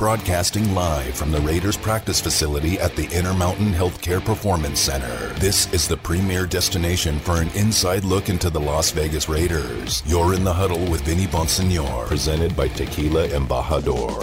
broadcasting 0.00 0.74
live 0.74 1.14
from 1.14 1.30
the 1.30 1.40
Raiders 1.42 1.76
practice 1.76 2.22
facility 2.22 2.80
at 2.80 2.96
the 2.96 3.04
Intermountain 3.14 3.70
Healthcare 3.70 4.24
Performance 4.24 4.80
Center. 4.80 5.26
This 5.34 5.70
is 5.74 5.86
the 5.86 5.98
premier 5.98 6.46
destination 6.46 7.18
for 7.18 7.42
an 7.42 7.50
inside 7.50 8.02
look 8.02 8.30
into 8.30 8.48
the 8.48 8.58
Las 8.58 8.92
Vegas 8.92 9.28
Raiders. 9.28 10.02
You're 10.06 10.32
in 10.32 10.42
the 10.42 10.54
huddle 10.54 10.90
with 10.90 11.02
Vinny 11.02 11.26
Bonsignore, 11.26 12.06
presented 12.06 12.56
by 12.56 12.68
Tequila 12.68 13.28
Embajador. 13.28 14.22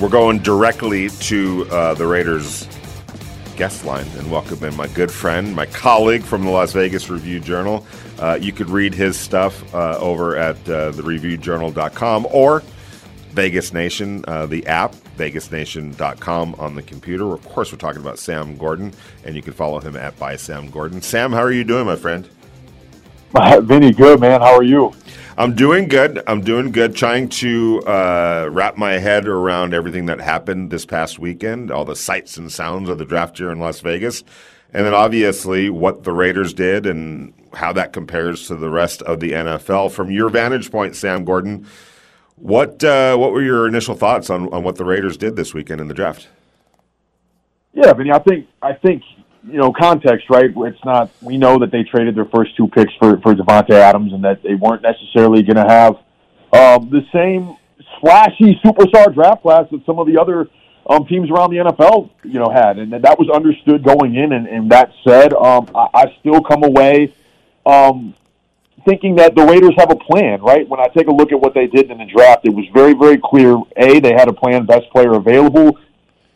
We're 0.00 0.08
going 0.08 0.38
directly 0.38 1.08
to 1.08 1.66
uh, 1.72 1.94
the 1.94 2.06
Raiders 2.06 2.68
guest 3.56 3.84
line 3.84 4.06
and 4.18 4.30
welcome 4.30 4.62
in 4.62 4.76
my 4.76 4.86
good 4.86 5.10
friend, 5.10 5.54
my 5.54 5.66
colleague 5.66 6.22
from 6.22 6.44
the 6.44 6.50
Las 6.50 6.72
Vegas 6.74 7.10
Review 7.10 7.40
Journal. 7.40 7.84
Uh, 8.20 8.38
you 8.40 8.52
could 8.52 8.68
read 8.68 8.94
his 8.94 9.18
stuff 9.18 9.74
uh, 9.74 9.98
over 9.98 10.36
at 10.36 10.56
uh, 10.68 10.92
thereviewjournal.com 10.92 12.26
or 12.30 12.62
Vegas 13.30 13.72
Nation, 13.72 14.24
uh, 14.28 14.44
the 14.44 14.66
app, 14.66 14.94
vegasnation.com 15.16 16.54
on 16.58 16.74
the 16.74 16.82
computer. 16.82 17.32
Of 17.32 17.44
course, 17.48 17.72
we're 17.72 17.78
talking 17.78 18.02
about 18.02 18.18
Sam 18.18 18.56
Gordon, 18.56 18.92
and 19.24 19.34
you 19.34 19.42
can 19.42 19.54
follow 19.54 19.80
him 19.80 19.96
at 19.96 20.18
by 20.18 20.36
Sam 20.36 20.68
Gordon. 20.68 21.00
Sam, 21.00 21.32
how 21.32 21.40
are 21.40 21.52
you 21.52 21.64
doing, 21.64 21.86
my 21.86 21.96
friend? 21.96 22.28
Vinny, 23.62 23.92
good 23.92 24.20
man. 24.20 24.40
How 24.40 24.54
are 24.54 24.62
you? 24.62 24.92
I'm 25.38 25.54
doing 25.54 25.88
good. 25.88 26.22
I'm 26.26 26.42
doing 26.42 26.72
good. 26.72 26.94
Trying 26.94 27.28
to 27.30 27.80
uh, 27.86 28.48
wrap 28.50 28.76
my 28.76 28.94
head 28.94 29.26
around 29.28 29.72
everything 29.72 30.06
that 30.06 30.20
happened 30.20 30.70
this 30.70 30.84
past 30.84 31.18
weekend, 31.18 31.70
all 31.70 31.84
the 31.84 31.96
sights 31.96 32.36
and 32.36 32.52
sounds 32.52 32.88
of 32.88 32.98
the 32.98 33.04
draft 33.06 33.38
here 33.38 33.50
in 33.50 33.60
Las 33.60 33.80
Vegas, 33.80 34.24
and 34.74 34.84
then 34.84 34.92
obviously 34.92 35.70
what 35.70 36.02
the 36.02 36.12
Raiders 36.12 36.52
did 36.52 36.84
and 36.84 37.32
how 37.54 37.72
that 37.72 37.92
compares 37.92 38.46
to 38.48 38.56
the 38.56 38.70
rest 38.70 39.02
of 39.02 39.20
the 39.20 39.32
NFL. 39.32 39.92
From 39.92 40.10
your 40.10 40.28
vantage 40.28 40.70
point, 40.70 40.96
Sam 40.96 41.24
Gordon, 41.24 41.66
what 42.36 42.82
uh, 42.82 43.16
what 43.16 43.32
were 43.32 43.42
your 43.42 43.66
initial 43.66 43.94
thoughts 43.94 44.30
on, 44.30 44.52
on 44.52 44.62
what 44.62 44.76
the 44.76 44.84
Raiders 44.84 45.16
did 45.16 45.36
this 45.36 45.52
weekend 45.52 45.80
in 45.80 45.88
the 45.88 45.94
draft? 45.94 46.28
Yeah, 47.72 47.92
Vinny, 47.92 48.12
I 48.12 48.18
think 48.18 48.48
I 48.62 48.72
think 48.72 49.02
you 49.44 49.58
know, 49.58 49.72
context, 49.72 50.28
right? 50.28 50.50
It's 50.54 50.84
not. 50.84 51.10
We 51.22 51.38
know 51.38 51.58
that 51.58 51.70
they 51.70 51.82
traded 51.82 52.14
their 52.14 52.26
first 52.26 52.56
two 52.56 52.68
picks 52.68 52.92
for 52.98 53.18
for 53.20 53.34
Davante 53.34 53.70
Adams, 53.70 54.12
and 54.12 54.22
that 54.24 54.42
they 54.42 54.54
weren't 54.54 54.82
necessarily 54.82 55.42
going 55.42 55.56
to 55.56 55.68
have 55.68 55.94
um, 56.52 56.90
the 56.90 57.06
same 57.12 57.56
splashy 57.96 58.60
superstar 58.64 59.12
draft 59.12 59.42
class 59.42 59.66
that 59.70 59.84
some 59.86 59.98
of 59.98 60.06
the 60.06 60.20
other 60.20 60.48
um, 60.88 61.06
teams 61.06 61.30
around 61.30 61.50
the 61.50 61.58
NFL, 61.58 62.10
you 62.24 62.38
know, 62.38 62.50
had, 62.50 62.78
and 62.78 62.92
that 62.92 63.18
was 63.18 63.28
understood 63.30 63.82
going 63.82 64.14
in. 64.14 64.32
And, 64.32 64.46
and 64.46 64.70
that 64.70 64.92
said, 65.06 65.32
um, 65.34 65.68
I, 65.74 65.88
I 65.94 66.16
still 66.20 66.42
come 66.42 66.64
away 66.64 67.14
um, 67.66 68.14
thinking 68.86 69.16
that 69.16 69.34
the 69.34 69.44
Raiders 69.44 69.74
have 69.78 69.90
a 69.90 69.96
plan. 69.96 70.40
Right? 70.40 70.68
When 70.68 70.80
I 70.80 70.88
take 70.96 71.08
a 71.08 71.12
look 71.12 71.32
at 71.32 71.40
what 71.40 71.54
they 71.54 71.66
did 71.66 71.90
in 71.90 71.98
the 71.98 72.06
draft, 72.06 72.46
it 72.46 72.50
was 72.50 72.64
very, 72.74 72.94
very 72.94 73.20
clear. 73.22 73.56
A, 73.76 74.00
they 74.00 74.12
had 74.12 74.28
a 74.28 74.32
plan, 74.32 74.66
best 74.66 74.90
player 74.90 75.12
available 75.12 75.78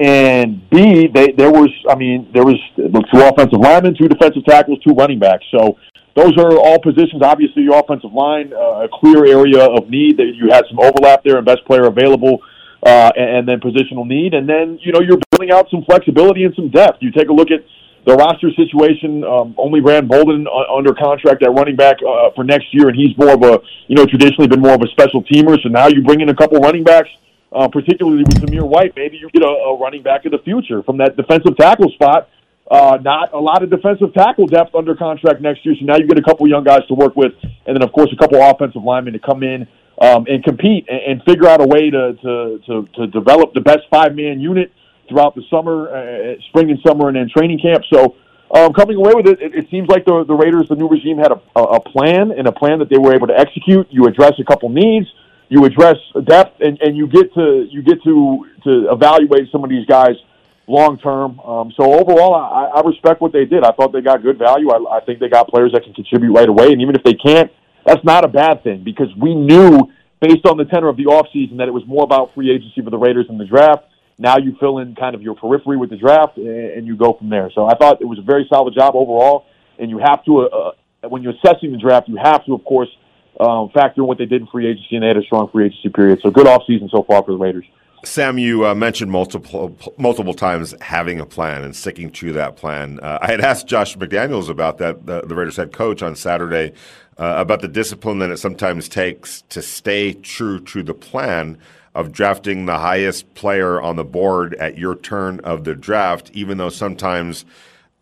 and 0.00 0.68
B, 0.70 1.06
they, 1.06 1.32
there 1.32 1.52
was, 1.52 1.70
I 1.88 1.94
mean, 1.94 2.28
there 2.34 2.44
was 2.44 2.58
two 2.76 3.20
offensive 3.22 3.60
linemen, 3.60 3.94
two 3.94 4.08
defensive 4.08 4.44
tackles, 4.44 4.80
two 4.80 4.92
running 4.92 5.20
backs. 5.20 5.44
So 5.52 5.78
those 6.16 6.36
are 6.36 6.56
all 6.58 6.80
positions. 6.80 7.22
Obviously, 7.22 7.62
your 7.62 7.78
offensive 7.78 8.12
line, 8.12 8.52
uh, 8.52 8.84
a 8.84 8.88
clear 8.92 9.24
area 9.24 9.62
of 9.62 9.88
need. 9.88 10.16
That 10.16 10.32
you 10.34 10.50
had 10.50 10.64
some 10.68 10.80
overlap 10.80 11.22
there, 11.22 11.36
and 11.36 11.46
best 11.46 11.64
player 11.64 11.86
available, 11.86 12.42
uh, 12.82 13.12
and, 13.16 13.38
and 13.38 13.48
then 13.48 13.60
positional 13.60 14.06
need. 14.06 14.34
And 14.34 14.48
then 14.48 14.78
you 14.82 14.92
know 14.92 15.00
you're 15.00 15.18
building 15.30 15.52
out 15.52 15.70
some 15.70 15.84
flexibility 15.84 16.42
and 16.42 16.54
some 16.56 16.70
depth. 16.70 16.98
You 17.00 17.12
take 17.12 17.28
a 17.28 17.32
look 17.32 17.50
at 17.52 17.64
the 18.06 18.14
roster 18.14 18.50
situation. 18.52 19.24
Um, 19.24 19.54
only 19.58 19.80
Brandon 19.80 20.08
Bolden 20.08 20.46
uh, 20.46 20.74
under 20.74 20.94
contract 20.94 21.42
at 21.42 21.52
running 21.52 21.76
back 21.76 21.96
uh, 22.06 22.30
for 22.34 22.44
next 22.44 22.72
year, 22.72 22.88
and 22.88 22.96
he's 22.96 23.16
more 23.16 23.32
of 23.32 23.42
a 23.42 23.60
you 23.88 23.96
know 23.96 24.06
traditionally 24.06 24.48
been 24.48 24.60
more 24.60 24.74
of 24.74 24.82
a 24.82 24.88
special 24.88 25.22
teamer. 25.24 25.60
So 25.62 25.68
now 25.68 25.88
you 25.88 26.02
bring 26.02 26.20
in 26.20 26.28
a 26.28 26.34
couple 26.34 26.58
running 26.58 26.84
backs 26.84 27.10
uh, 27.54 27.68
particularly 27.68 28.18
with 28.18 28.42
Zamir 28.42 28.68
White. 28.68 28.92
Maybe 28.96 29.16
you 29.16 29.30
get 29.30 29.42
a, 29.42 29.46
a 29.46 29.78
running 29.78 30.02
back 30.02 30.24
of 30.24 30.32
the 30.32 30.38
future 30.38 30.82
from 30.82 30.98
that 30.98 31.16
defensive 31.16 31.56
tackle 31.56 31.90
spot. 31.90 32.28
Uh, 32.70 32.98
not 33.02 33.32
a 33.32 33.38
lot 33.38 33.62
of 33.62 33.70
defensive 33.70 34.12
tackle 34.14 34.46
depth 34.46 34.74
under 34.74 34.96
contract 34.96 35.40
next 35.40 35.64
year, 35.64 35.74
so 35.78 35.84
now 35.84 35.96
you 35.96 36.08
get 36.08 36.18
a 36.18 36.22
couple 36.22 36.48
young 36.48 36.64
guys 36.64 36.80
to 36.88 36.94
work 36.94 37.14
with, 37.14 37.32
and 37.42 37.76
then 37.76 37.82
of 37.82 37.92
course 37.92 38.08
a 38.12 38.16
couple 38.16 38.40
offensive 38.40 38.82
linemen 38.82 39.12
to 39.12 39.18
come 39.18 39.42
in 39.42 39.68
um, 40.00 40.24
and 40.26 40.42
compete 40.42 40.86
and, 40.88 41.00
and 41.00 41.22
figure 41.24 41.46
out 41.46 41.60
a 41.60 41.66
way 41.66 41.90
to 41.90 42.14
to 42.22 42.58
to, 42.66 42.88
to 42.96 43.06
develop 43.08 43.52
the 43.52 43.60
best 43.60 43.80
five 43.90 44.16
man 44.16 44.40
unit 44.40 44.72
throughout 45.08 45.34
the 45.34 45.42
summer, 45.50 45.88
uh, 45.88 46.34
spring 46.48 46.70
and 46.70 46.80
summer, 46.86 47.08
and 47.08 47.16
then 47.16 47.28
training 47.34 47.60
camp. 47.60 47.84
So. 47.92 48.16
Um, 48.54 48.72
coming 48.72 48.96
away 48.96 49.14
with 49.14 49.26
it, 49.26 49.40
it, 49.40 49.54
it 49.54 49.70
seems 49.70 49.88
like 49.88 50.04
the, 50.04 50.22
the 50.22 50.34
Raiders, 50.34 50.68
the 50.68 50.76
new 50.76 50.86
regime, 50.86 51.18
had 51.18 51.32
a, 51.32 51.40
a 51.58 51.80
plan 51.80 52.30
and 52.30 52.46
a 52.46 52.52
plan 52.52 52.78
that 52.80 52.88
they 52.88 52.98
were 52.98 53.12
able 53.12 53.26
to 53.26 53.36
execute. 53.36 53.88
You 53.90 54.06
address 54.06 54.34
a 54.38 54.44
couple 54.44 54.68
needs 54.68 55.08
you 55.48 55.64
address 55.64 55.96
depth 56.24 56.60
and, 56.60 56.80
and 56.80 56.96
you 56.96 57.06
get 57.06 57.32
to 57.34 57.66
you 57.70 57.82
get 57.82 58.02
to 58.02 58.46
to 58.64 58.90
evaluate 58.90 59.50
some 59.52 59.62
of 59.62 59.70
these 59.70 59.86
guys 59.86 60.16
long 60.66 60.98
term. 60.98 61.38
Um, 61.40 61.72
so 61.76 61.92
overall, 61.92 62.34
I, 62.34 62.78
I 62.78 62.80
respect 62.80 63.20
what 63.20 63.32
they 63.32 63.44
did. 63.44 63.64
I 63.64 63.72
thought 63.72 63.92
they 63.92 64.00
got 64.00 64.22
good 64.22 64.38
value. 64.38 64.70
I, 64.70 64.96
I 64.96 65.00
think 65.00 65.20
they 65.20 65.28
got 65.28 65.48
players 65.48 65.72
that 65.72 65.84
can 65.84 65.92
contribute 65.92 66.32
right 66.32 66.48
away. 66.48 66.72
And 66.72 66.80
even 66.80 66.96
if 66.96 67.02
they 67.02 67.14
can't, 67.14 67.52
that's 67.84 68.02
not 68.04 68.24
a 68.24 68.28
bad 68.28 68.64
thing 68.64 68.82
because 68.82 69.08
we 69.16 69.34
knew 69.34 69.92
based 70.20 70.46
on 70.46 70.56
the 70.56 70.64
tenor 70.64 70.88
of 70.88 70.96
the 70.96 71.04
offseason 71.04 71.58
that 71.58 71.68
it 71.68 71.74
was 71.74 71.86
more 71.86 72.02
about 72.02 72.34
free 72.34 72.50
agency 72.50 72.80
for 72.82 72.90
the 72.90 72.96
Raiders 72.96 73.26
than 73.26 73.36
the 73.36 73.44
draft. 73.44 73.84
Now 74.18 74.38
you 74.38 74.56
fill 74.60 74.78
in 74.78 74.94
kind 74.94 75.14
of 75.14 75.22
your 75.22 75.34
periphery 75.34 75.76
with 75.76 75.90
the 75.90 75.96
draft 75.96 76.36
and 76.36 76.86
you 76.86 76.96
go 76.96 77.14
from 77.14 77.30
there. 77.30 77.50
So 77.54 77.66
I 77.66 77.74
thought 77.74 78.00
it 78.00 78.06
was 78.06 78.18
a 78.18 78.22
very 78.22 78.46
solid 78.48 78.74
job 78.74 78.94
overall. 78.94 79.46
And 79.78 79.90
you 79.90 79.98
have 79.98 80.24
to, 80.26 80.42
uh, 80.42 80.70
when 81.08 81.22
you're 81.22 81.34
assessing 81.34 81.72
the 81.72 81.78
draft, 81.78 82.08
you 82.08 82.16
have 82.22 82.44
to, 82.46 82.54
of 82.54 82.64
course, 82.64 82.88
um, 83.40 83.70
factor 83.74 84.02
in 84.02 84.06
what 84.06 84.18
they 84.18 84.26
did 84.26 84.42
in 84.42 84.46
free 84.46 84.68
agency, 84.68 84.94
and 84.94 85.02
they 85.02 85.08
had 85.08 85.16
a 85.16 85.22
strong 85.22 85.48
free 85.50 85.66
agency 85.66 85.88
period. 85.88 86.20
So 86.22 86.30
good 86.30 86.46
offseason 86.46 86.90
so 86.90 87.02
far 87.02 87.24
for 87.24 87.32
the 87.32 87.38
Raiders. 87.38 87.64
Sam, 88.04 88.38
you 88.38 88.66
uh, 88.66 88.74
mentioned 88.74 89.10
multiple 89.10 89.76
multiple 89.96 90.34
times 90.34 90.74
having 90.80 91.20
a 91.20 91.26
plan 91.26 91.64
and 91.64 91.74
sticking 91.74 92.10
to 92.12 92.32
that 92.34 92.54
plan. 92.54 93.00
Uh, 93.00 93.18
I 93.20 93.30
had 93.30 93.40
asked 93.40 93.66
Josh 93.66 93.96
McDaniels 93.96 94.48
about 94.48 94.78
that, 94.78 95.06
the, 95.06 95.22
the 95.22 95.34
Raiders 95.34 95.56
head 95.56 95.72
coach, 95.72 96.02
on 96.02 96.14
Saturday 96.14 96.72
uh, 97.18 97.34
about 97.38 97.60
the 97.62 97.68
discipline 97.68 98.18
that 98.18 98.30
it 98.30 98.36
sometimes 98.36 98.88
takes 98.88 99.42
to 99.48 99.62
stay 99.62 100.12
true 100.12 100.60
to 100.60 100.82
the 100.82 100.94
plan 100.94 101.58
of 101.94 102.12
drafting 102.12 102.66
the 102.66 102.78
highest 102.78 103.34
player 103.34 103.80
on 103.80 103.96
the 103.96 104.04
board 104.04 104.54
at 104.54 104.76
your 104.76 104.96
turn 104.96 105.40
of 105.40 105.64
the 105.64 105.74
draft, 105.74 106.30
even 106.32 106.58
though 106.58 106.68
sometimes 106.68 107.44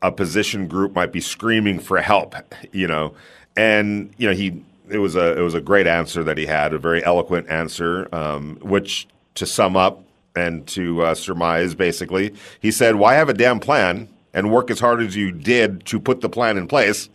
a 0.01 0.11
position 0.11 0.67
group 0.67 0.95
might 0.95 1.13
be 1.13 1.21
screaming 1.21 1.79
for 1.79 2.01
help, 2.01 2.35
you 2.73 2.87
know. 2.87 3.15
And 3.57 4.13
you 4.17 4.29
know 4.29 4.35
he 4.35 4.63
it 4.89 4.99
was 4.99 5.15
a 5.17 5.39
it 5.39 5.43
was 5.43 5.55
a 5.55 5.61
great 5.61 5.87
answer 5.87 6.25
that 6.25 6.39
he 6.39 6.47
had, 6.47 6.73
a 6.73 6.79
very 6.79 7.05
eloquent 7.05 7.49
answer, 7.49 8.09
um, 8.15 8.57
which 8.63 9.07
to 9.35 9.47
sum 9.47 9.77
up 9.77 10.05
and 10.35 10.67
to 10.67 11.03
uh, 11.03 11.15
surmise, 11.15 11.75
basically, 11.75 12.35
he 12.61 12.71
said, 12.71 12.97
"Why 12.97 13.15
have 13.15 13.29
a 13.29 13.35
damn 13.35 13.61
plan 13.61 14.09
and 14.35 14.51
work 14.51 14.71
as 14.71 14.81
hard 14.81 15.03
as 15.03 15.15
you 15.15 15.31
did 15.31 15.85
to 15.87 16.01
put 16.01 16.21
the 16.21 16.29
plan 16.29 16.57
in 16.57 16.67
place, 16.67 17.11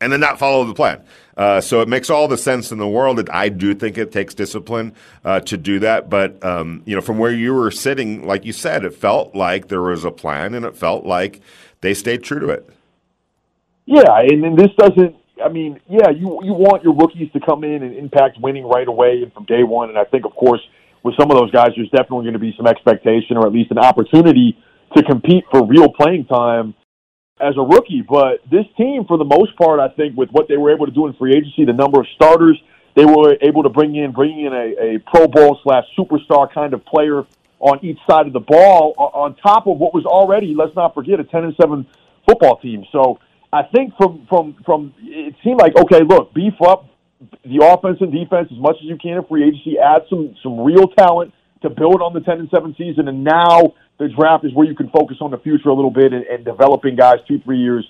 and 0.00 0.12
then 0.12 0.20
not 0.20 0.38
follow 0.38 0.64
the 0.64 0.74
plan?" 0.74 1.02
Uh, 1.36 1.60
so 1.60 1.80
it 1.80 1.88
makes 1.88 2.10
all 2.10 2.26
the 2.28 2.36
sense 2.36 2.72
in 2.72 2.78
the 2.78 2.88
world. 2.88 3.18
That 3.18 3.32
I 3.32 3.48
do 3.48 3.74
think 3.74 3.98
it 3.98 4.12
takes 4.12 4.34
discipline 4.34 4.94
uh, 5.24 5.40
to 5.40 5.56
do 5.56 5.78
that, 5.80 6.10
but 6.10 6.42
um, 6.44 6.82
you 6.84 6.94
know, 6.94 7.00
from 7.00 7.18
where 7.18 7.32
you 7.32 7.54
were 7.54 7.70
sitting, 7.70 8.26
like 8.26 8.44
you 8.44 8.52
said, 8.52 8.84
it 8.84 8.94
felt 8.94 9.34
like 9.34 9.68
there 9.68 9.82
was 9.82 10.04
a 10.04 10.10
plan, 10.10 10.54
and 10.54 10.64
it 10.64 10.76
felt 10.76 11.04
like 11.04 11.40
they 11.80 11.94
stayed 11.94 12.22
true 12.22 12.40
to 12.40 12.48
it. 12.48 12.68
Yeah, 13.86 14.18
and, 14.18 14.44
and 14.44 14.58
this 14.58 14.68
doesn't 14.76 15.16
I 15.44 15.48
mean, 15.48 15.80
yeah, 15.88 16.10
you 16.10 16.40
you 16.42 16.52
want 16.52 16.82
your 16.82 16.94
rookies 16.94 17.30
to 17.32 17.40
come 17.40 17.64
in 17.64 17.82
and 17.82 17.96
impact 17.96 18.38
winning 18.40 18.64
right 18.66 18.86
away 18.86 19.22
and 19.22 19.32
from 19.32 19.44
day 19.44 19.62
one. 19.62 19.88
And 19.88 19.98
I 19.98 20.04
think, 20.04 20.24
of 20.24 20.34
course, 20.34 20.60
with 21.02 21.14
some 21.18 21.30
of 21.30 21.36
those 21.36 21.50
guys, 21.50 21.70
there's 21.76 21.90
definitely 21.90 22.24
going 22.24 22.34
to 22.34 22.38
be 22.38 22.54
some 22.56 22.66
expectation 22.66 23.36
or 23.36 23.46
at 23.46 23.52
least 23.52 23.70
an 23.70 23.78
opportunity 23.78 24.58
to 24.96 25.02
compete 25.02 25.44
for 25.50 25.64
real 25.64 25.88
playing 25.92 26.26
time 26.26 26.74
as 27.40 27.54
a 27.56 27.62
rookie. 27.62 28.02
But 28.02 28.40
this 28.50 28.64
team, 28.76 29.04
for 29.06 29.18
the 29.18 29.24
most 29.24 29.56
part, 29.56 29.80
I 29.80 29.88
think 29.88 30.16
with 30.16 30.30
what 30.30 30.48
they 30.48 30.56
were 30.56 30.72
able 30.74 30.86
to 30.86 30.92
do 30.92 31.06
in 31.06 31.14
free 31.14 31.34
agency, 31.36 31.64
the 31.64 31.72
number 31.72 32.00
of 32.00 32.06
starters 32.14 32.60
they 32.96 33.04
were 33.04 33.36
able 33.42 33.62
to 33.62 33.68
bring 33.68 33.94
in, 33.94 34.12
bringing 34.12 34.46
in 34.46 34.52
a, 34.52 34.96
a 34.96 34.98
Pro 35.06 35.28
Bowl 35.28 35.60
slash 35.62 35.84
superstar 35.96 36.52
kind 36.52 36.74
of 36.74 36.84
player 36.84 37.24
on 37.60 37.78
each 37.84 37.98
side 38.08 38.26
of 38.26 38.32
the 38.32 38.40
ball, 38.40 38.94
on 38.98 39.36
top 39.36 39.66
of 39.66 39.78
what 39.78 39.94
was 39.94 40.04
already, 40.04 40.54
let's 40.54 40.74
not 40.74 40.94
forget, 40.94 41.20
a 41.20 41.24
ten 41.24 41.44
and 41.44 41.54
seven 41.60 41.86
football 42.26 42.58
team. 42.58 42.84
So 42.92 43.18
I 43.52 43.62
think 43.74 43.94
from 43.96 44.26
from 44.28 44.56
from 44.64 44.94
it 45.00 45.34
seemed 45.44 45.60
like 45.60 45.76
okay, 45.76 46.02
look, 46.02 46.34
beef 46.34 46.54
up 46.66 46.86
the 47.44 47.64
offense 47.64 47.98
and 48.00 48.12
defense 48.12 48.48
as 48.52 48.58
much 48.58 48.76
as 48.76 48.84
you 48.84 48.96
can 48.96 49.18
in 49.18 49.24
free 49.24 49.42
agency, 49.42 49.76
add 49.78 50.02
some 50.08 50.34
some 50.42 50.60
real 50.60 50.88
talent 50.88 51.32
to 51.62 51.70
build 51.70 52.00
on 52.00 52.14
the 52.14 52.20
ten 52.20 52.38
and 52.38 52.48
seven 52.54 52.74
season, 52.78 53.08
and 53.08 53.24
now 53.24 53.74
the 53.98 54.08
draft 54.08 54.44
is 54.44 54.54
where 54.54 54.66
you 54.66 54.74
can 54.74 54.88
focus 54.90 55.18
on 55.20 55.30
the 55.30 55.38
future 55.38 55.68
a 55.68 55.74
little 55.74 55.90
bit 55.90 56.12
and, 56.12 56.24
and 56.24 56.44
developing 56.44 56.96
guys 56.96 57.18
two 57.26 57.38
three 57.40 57.58
years 57.58 57.88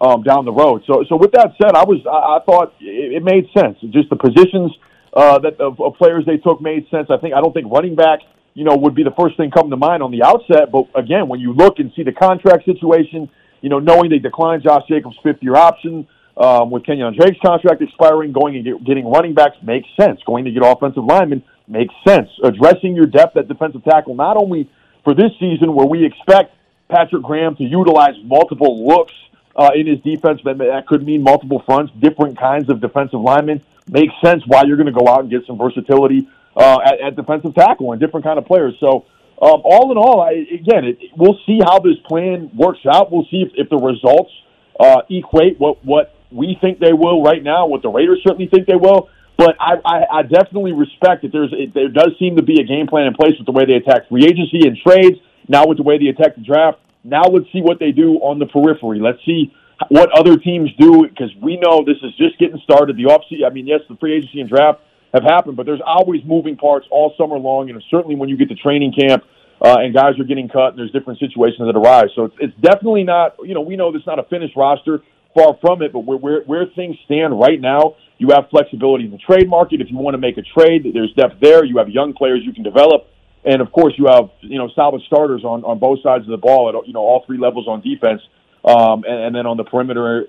um, 0.00 0.22
down 0.22 0.44
the 0.44 0.52
road. 0.52 0.82
So 0.86 1.04
so 1.08 1.16
with 1.16 1.32
that 1.32 1.52
said, 1.60 1.74
I 1.74 1.84
was 1.84 2.00
I, 2.06 2.38
I 2.38 2.44
thought 2.44 2.74
it, 2.80 3.20
it 3.20 3.22
made 3.22 3.48
sense. 3.56 3.78
Just 3.90 4.10
the 4.10 4.16
positions 4.16 4.72
uh, 5.12 5.38
that 5.40 5.60
of, 5.60 5.80
of 5.80 5.94
players 5.94 6.24
they 6.26 6.38
took 6.38 6.60
made 6.60 6.88
sense. 6.90 7.08
I 7.10 7.18
think 7.18 7.34
I 7.34 7.40
don't 7.40 7.52
think 7.52 7.70
running 7.70 7.94
back 7.94 8.20
you 8.54 8.64
know 8.64 8.76
would 8.76 8.94
be 8.94 9.04
the 9.04 9.14
first 9.18 9.36
thing 9.36 9.50
coming 9.50 9.70
to 9.70 9.76
mind 9.76 10.02
on 10.02 10.10
the 10.10 10.22
outset, 10.22 10.72
but 10.72 10.86
again 10.94 11.28
when 11.28 11.40
you 11.40 11.52
look 11.52 11.78
and 11.78 11.92
see 11.94 12.02
the 12.02 12.12
contract 12.12 12.64
situation 12.64 13.30
you 13.60 13.68
know, 13.68 13.78
knowing 13.78 14.10
they 14.10 14.18
declined 14.18 14.62
Josh 14.62 14.82
Jacobs' 14.88 15.16
fifth 15.22 15.42
year 15.42 15.56
option, 15.56 16.06
um, 16.36 16.70
with 16.70 16.84
Kenyan 16.84 17.14
Drake's 17.16 17.38
contract 17.44 17.82
expiring, 17.82 18.32
going 18.32 18.56
and 18.56 18.64
get, 18.64 18.84
getting 18.84 19.06
running 19.06 19.34
backs 19.34 19.56
makes 19.62 19.88
sense. 20.00 20.20
Going 20.26 20.44
to 20.46 20.50
get 20.50 20.62
offensive 20.64 21.04
linemen 21.04 21.42
makes 21.68 21.92
sense. 22.06 22.28
Addressing 22.42 22.96
your 22.96 23.06
depth 23.06 23.36
at 23.36 23.48
defensive 23.48 23.84
tackle, 23.84 24.14
not 24.14 24.36
only 24.36 24.70
for 25.04 25.14
this 25.14 25.32
season 25.38 25.74
where 25.74 25.86
we 25.86 26.04
expect 26.04 26.54
Patrick 26.88 27.22
Graham 27.22 27.56
to 27.56 27.64
utilize 27.64 28.14
multiple 28.24 28.86
looks 28.86 29.14
uh, 29.56 29.70
in 29.74 29.86
his 29.86 30.00
defense, 30.00 30.40
that, 30.44 30.84
could 30.86 31.04
mean 31.04 31.22
multiple 31.22 31.62
fronts, 31.66 31.92
different 31.98 32.38
kinds 32.38 32.68
of 32.68 32.80
defensive 32.80 33.20
linemen. 33.20 33.62
Makes 33.88 34.14
sense 34.24 34.42
why 34.46 34.62
you're 34.64 34.76
going 34.76 34.86
to 34.86 34.92
go 34.92 35.08
out 35.08 35.20
and 35.20 35.30
get 35.30 35.46
some 35.46 35.58
versatility 35.58 36.28
uh, 36.56 36.78
at, 36.84 37.00
at 37.00 37.16
defensive 37.16 37.54
tackle 37.54 37.92
and 37.92 38.00
different 38.00 38.24
kind 38.24 38.38
of 38.38 38.46
players. 38.46 38.74
So, 38.78 39.06
um, 39.42 39.62
all 39.64 39.90
in 39.90 39.96
all, 39.96 40.20
I, 40.20 40.32
again, 40.32 40.84
it, 40.84 40.98
we'll 41.16 41.38
see 41.46 41.60
how 41.64 41.78
this 41.78 41.96
plan 42.06 42.50
works 42.54 42.80
out. 42.86 43.10
We'll 43.10 43.26
see 43.30 43.42
if, 43.42 43.52
if 43.54 43.68
the 43.70 43.78
results 43.78 44.30
uh, 44.78 45.02
equate 45.08 45.58
what 45.58 45.84
what 45.84 46.14
we 46.30 46.56
think 46.60 46.78
they 46.78 46.92
will 46.92 47.22
right 47.22 47.42
now, 47.42 47.66
what 47.66 47.82
the 47.82 47.88
Raiders 47.88 48.20
certainly 48.22 48.46
think 48.46 48.66
they 48.66 48.76
will. 48.76 49.08
But 49.40 49.56
I, 49.58 49.80
I, 49.86 49.98
I 50.18 50.22
definitely 50.22 50.72
respect 50.72 51.22
that 51.22 51.32
there's 51.32 51.48
it, 51.56 51.72
there 51.72 51.88
does 51.88 52.12
seem 52.18 52.36
to 52.36 52.42
be 52.42 52.60
a 52.60 52.64
game 52.64 52.86
plan 52.86 53.06
in 53.06 53.14
place 53.14 53.32
with 53.38 53.46
the 53.46 53.56
way 53.56 53.64
they 53.64 53.80
attack 53.80 54.06
free 54.10 54.28
agency 54.28 54.68
and 54.68 54.76
trades. 54.76 55.16
Now 55.48 55.64
with 55.64 55.78
the 55.78 55.82
way 55.82 55.96
they 55.96 56.12
attack 56.12 56.36
the 56.36 56.44
draft. 56.44 56.76
Now 57.04 57.22
let's 57.22 57.46
see 57.50 57.62
what 57.62 57.78
they 57.80 57.90
do 57.90 58.20
on 58.20 58.38
the 58.38 58.44
periphery. 58.44 59.00
Let's 59.00 59.24
see 59.24 59.50
what 59.88 60.12
other 60.12 60.36
teams 60.36 60.68
do 60.78 61.08
because 61.08 61.32
we 61.40 61.56
know 61.56 61.80
this 61.86 61.96
is 62.02 62.12
just 62.20 62.38
getting 62.38 62.60
started. 62.62 62.98
The 62.98 63.04
offseason, 63.04 63.46
I 63.46 63.48
mean, 63.48 63.66
yes, 63.66 63.80
the 63.88 63.96
free 63.96 64.12
agency 64.12 64.42
and 64.42 64.50
draft 64.50 64.80
have 65.14 65.22
happened, 65.22 65.56
but 65.56 65.64
there's 65.64 65.80
always 65.86 66.20
moving 66.26 66.58
parts 66.58 66.86
all 66.90 67.14
summer 67.16 67.38
long, 67.38 67.70
and 67.70 67.82
certainly 67.90 68.16
when 68.16 68.28
you 68.28 68.36
get 68.36 68.50
to 68.50 68.54
training 68.56 68.92
camp 68.92 69.24
uh, 69.64 69.80
and 69.80 69.94
guys 69.94 70.20
are 70.20 70.24
getting 70.24 70.50
cut 70.50 70.76
and 70.76 70.78
there's 70.78 70.92
different 70.92 71.18
situations 71.18 71.64
that 71.64 71.76
arise. 71.80 72.12
So 72.14 72.26
it's, 72.26 72.36
it's 72.40 72.56
definitely 72.60 73.04
not, 73.04 73.36
you 73.42 73.54
know, 73.54 73.62
we 73.62 73.76
know 73.76 73.90
this 73.90 74.00
is 74.00 74.06
not 74.06 74.18
a 74.18 74.24
finished 74.24 74.54
roster 74.54 75.00
far 75.34 75.56
from 75.60 75.82
it, 75.82 75.92
but 75.92 76.00
where, 76.00 76.18
where, 76.18 76.40
where 76.42 76.66
things 76.74 76.96
stand 77.04 77.38
right 77.38 77.60
now, 77.60 77.96
you 78.18 78.28
have 78.32 78.50
flexibility 78.50 79.04
in 79.04 79.10
the 79.10 79.18
trade 79.18 79.48
market. 79.48 79.80
If 79.80 79.90
you 79.90 79.96
want 79.96 80.14
to 80.14 80.18
make 80.18 80.36
a 80.36 80.42
trade, 80.42 80.86
there's 80.92 81.12
depth 81.14 81.40
there. 81.40 81.64
You 81.64 81.78
have 81.78 81.88
young 81.88 82.12
players 82.12 82.42
you 82.44 82.52
can 82.52 82.64
develop. 82.64 83.06
And 83.44 83.62
of 83.62 83.72
course, 83.72 83.94
you 83.96 84.06
have, 84.06 84.28
you 84.40 84.58
know, 84.58 84.68
solid 84.74 85.02
starters 85.06 85.42
on, 85.44 85.64
on 85.64 85.78
both 85.78 86.02
sides 86.02 86.24
of 86.24 86.30
the 86.30 86.36
ball 86.36 86.68
at, 86.68 86.86
you 86.86 86.92
know, 86.92 87.00
all 87.00 87.24
three 87.26 87.38
levels 87.38 87.66
on 87.68 87.80
defense. 87.80 88.20
Um, 88.62 89.04
and, 89.08 89.24
and 89.24 89.34
then 89.34 89.46
on 89.46 89.56
the 89.56 89.64
perimeter 89.64 90.26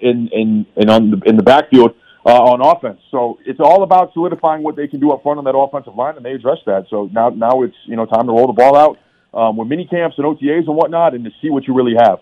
in, 0.00 0.28
in, 0.32 0.66
in 0.76 0.88
on 0.88 1.10
the, 1.10 1.20
in 1.26 1.36
the 1.36 1.42
backfield, 1.42 1.96
uh, 2.24 2.30
on 2.30 2.60
offense. 2.62 3.00
So 3.10 3.38
it's 3.44 3.58
all 3.58 3.82
about 3.82 4.12
solidifying 4.12 4.62
what 4.62 4.76
they 4.76 4.86
can 4.86 5.00
do 5.00 5.10
up 5.10 5.22
front 5.22 5.38
on 5.38 5.44
that 5.44 5.56
offensive 5.56 5.96
line, 5.96 6.16
and 6.16 6.24
they 6.24 6.32
address 6.32 6.58
that. 6.66 6.86
So 6.88 7.10
now, 7.12 7.30
now 7.30 7.62
it's 7.62 7.74
you 7.86 7.96
know 7.96 8.06
time 8.06 8.26
to 8.26 8.32
roll 8.32 8.46
the 8.46 8.52
ball 8.52 8.76
out 8.76 8.98
um, 9.34 9.56
with 9.56 9.68
mini 9.68 9.86
camps 9.86 10.16
and 10.18 10.26
OTAs 10.26 10.66
and 10.66 10.76
whatnot, 10.76 11.14
and 11.14 11.24
to 11.24 11.30
see 11.40 11.50
what 11.50 11.66
you 11.66 11.74
really 11.74 11.94
have. 11.98 12.20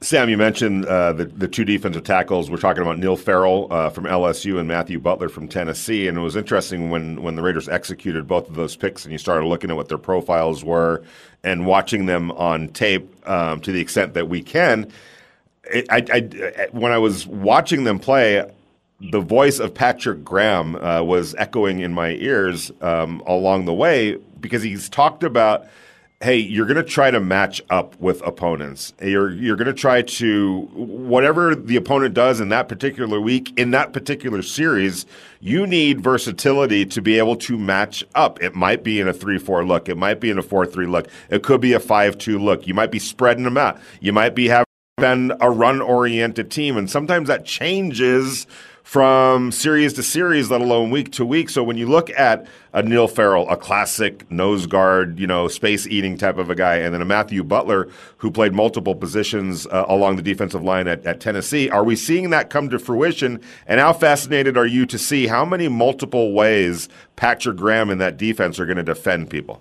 Sam, 0.00 0.28
you 0.28 0.36
mentioned 0.36 0.86
uh, 0.86 1.12
the 1.12 1.24
the 1.24 1.48
two 1.48 1.64
defensive 1.64 2.04
tackles. 2.04 2.50
We're 2.50 2.58
talking 2.58 2.82
about 2.82 2.98
Neil 2.98 3.16
Farrell 3.16 3.66
uh, 3.68 3.90
from 3.90 4.04
LSU 4.04 4.60
and 4.60 4.68
Matthew 4.68 5.00
Butler 5.00 5.28
from 5.28 5.48
Tennessee. 5.48 6.06
And 6.06 6.16
it 6.16 6.20
was 6.20 6.36
interesting 6.36 6.90
when 6.90 7.20
when 7.20 7.34
the 7.34 7.42
Raiders 7.42 7.68
executed 7.68 8.28
both 8.28 8.48
of 8.48 8.54
those 8.54 8.76
picks, 8.76 9.04
and 9.04 9.10
you 9.10 9.18
started 9.18 9.46
looking 9.46 9.70
at 9.70 9.76
what 9.76 9.88
their 9.88 9.98
profiles 9.98 10.62
were 10.62 11.02
and 11.42 11.66
watching 11.66 12.06
them 12.06 12.30
on 12.32 12.68
tape 12.68 13.12
um, 13.28 13.60
to 13.60 13.72
the 13.72 13.80
extent 13.80 14.14
that 14.14 14.28
we 14.28 14.40
can. 14.40 14.90
It, 15.64 15.86
I, 15.90 16.04
I, 16.12 16.68
when 16.70 16.92
I 16.92 16.98
was 16.98 17.26
watching 17.26 17.82
them 17.82 17.98
play, 17.98 18.48
the 19.00 19.20
voice 19.20 19.58
of 19.58 19.74
Patrick 19.74 20.22
Graham 20.22 20.76
uh, 20.76 21.02
was 21.02 21.34
echoing 21.34 21.80
in 21.80 21.92
my 21.92 22.10
ears 22.10 22.70
um, 22.80 23.20
along 23.26 23.64
the 23.64 23.74
way 23.74 24.16
because 24.40 24.62
he's 24.62 24.88
talked 24.88 25.24
about 25.24 25.66
hey, 26.20 26.36
you're 26.36 26.66
going 26.66 26.76
to 26.76 26.82
try 26.82 27.12
to 27.12 27.20
match 27.20 27.62
up 27.70 27.98
with 28.00 28.20
opponents. 28.26 28.92
You're 29.00 29.30
you're 29.30 29.56
going 29.56 29.66
to 29.66 29.72
try 29.72 30.02
to 30.02 30.62
whatever 30.74 31.54
the 31.54 31.76
opponent 31.76 32.14
does 32.14 32.40
in 32.40 32.48
that 32.48 32.68
particular 32.68 33.20
week 33.20 33.56
in 33.56 33.70
that 33.70 33.92
particular 33.92 34.42
series, 34.42 35.06
you 35.40 35.66
need 35.66 36.00
versatility 36.00 36.84
to 36.86 37.00
be 37.00 37.18
able 37.18 37.36
to 37.36 37.56
match 37.56 38.04
up. 38.14 38.42
It 38.42 38.54
might 38.54 38.82
be 38.82 39.00
in 39.00 39.06
a 39.06 39.14
3-4 39.14 39.66
look, 39.66 39.88
it 39.88 39.96
might 39.96 40.20
be 40.20 40.30
in 40.30 40.38
a 40.38 40.42
4-3 40.42 40.90
look. 40.90 41.08
It 41.30 41.42
could 41.42 41.60
be 41.60 41.72
a 41.72 41.80
5-2 41.80 42.40
look. 42.40 42.66
You 42.66 42.74
might 42.74 42.90
be 42.90 42.98
spreading 42.98 43.44
them 43.44 43.56
out. 43.56 43.78
You 44.00 44.12
might 44.12 44.34
be 44.34 44.48
having 44.48 45.32
a 45.40 45.50
run-oriented 45.50 46.50
team 46.50 46.76
and 46.76 46.90
sometimes 46.90 47.28
that 47.28 47.44
changes 47.44 48.48
from 48.88 49.52
series 49.52 49.92
to 49.92 50.02
series, 50.02 50.50
let 50.50 50.62
alone 50.62 50.88
week 50.88 51.12
to 51.12 51.22
week. 51.22 51.50
So 51.50 51.62
when 51.62 51.76
you 51.76 51.86
look 51.86 52.08
at 52.18 52.46
a 52.72 52.82
Neil 52.82 53.06
Farrell, 53.06 53.46
a 53.50 53.54
classic 53.54 54.30
nose 54.30 54.64
guard, 54.66 55.18
you 55.18 55.26
know, 55.26 55.46
space 55.46 55.86
eating 55.86 56.16
type 56.16 56.38
of 56.38 56.48
a 56.48 56.54
guy, 56.54 56.76
and 56.76 56.94
then 56.94 57.02
a 57.02 57.04
Matthew 57.04 57.44
Butler 57.44 57.90
who 58.16 58.30
played 58.30 58.54
multiple 58.54 58.94
positions 58.94 59.66
uh, 59.66 59.84
along 59.88 60.16
the 60.16 60.22
defensive 60.22 60.62
line 60.62 60.88
at, 60.88 61.04
at 61.04 61.20
Tennessee, 61.20 61.68
are 61.68 61.84
we 61.84 61.96
seeing 61.96 62.30
that 62.30 62.48
come 62.48 62.70
to 62.70 62.78
fruition? 62.78 63.42
And 63.66 63.78
how 63.78 63.92
fascinated 63.92 64.56
are 64.56 64.64
you 64.64 64.86
to 64.86 64.96
see 64.96 65.26
how 65.26 65.44
many 65.44 65.68
multiple 65.68 66.32
ways 66.32 66.88
Patrick 67.14 67.58
Graham 67.58 67.90
and 67.90 68.00
that 68.00 68.16
defense 68.16 68.58
are 68.58 68.64
going 68.64 68.78
to 68.78 68.82
defend 68.82 69.28
people? 69.28 69.60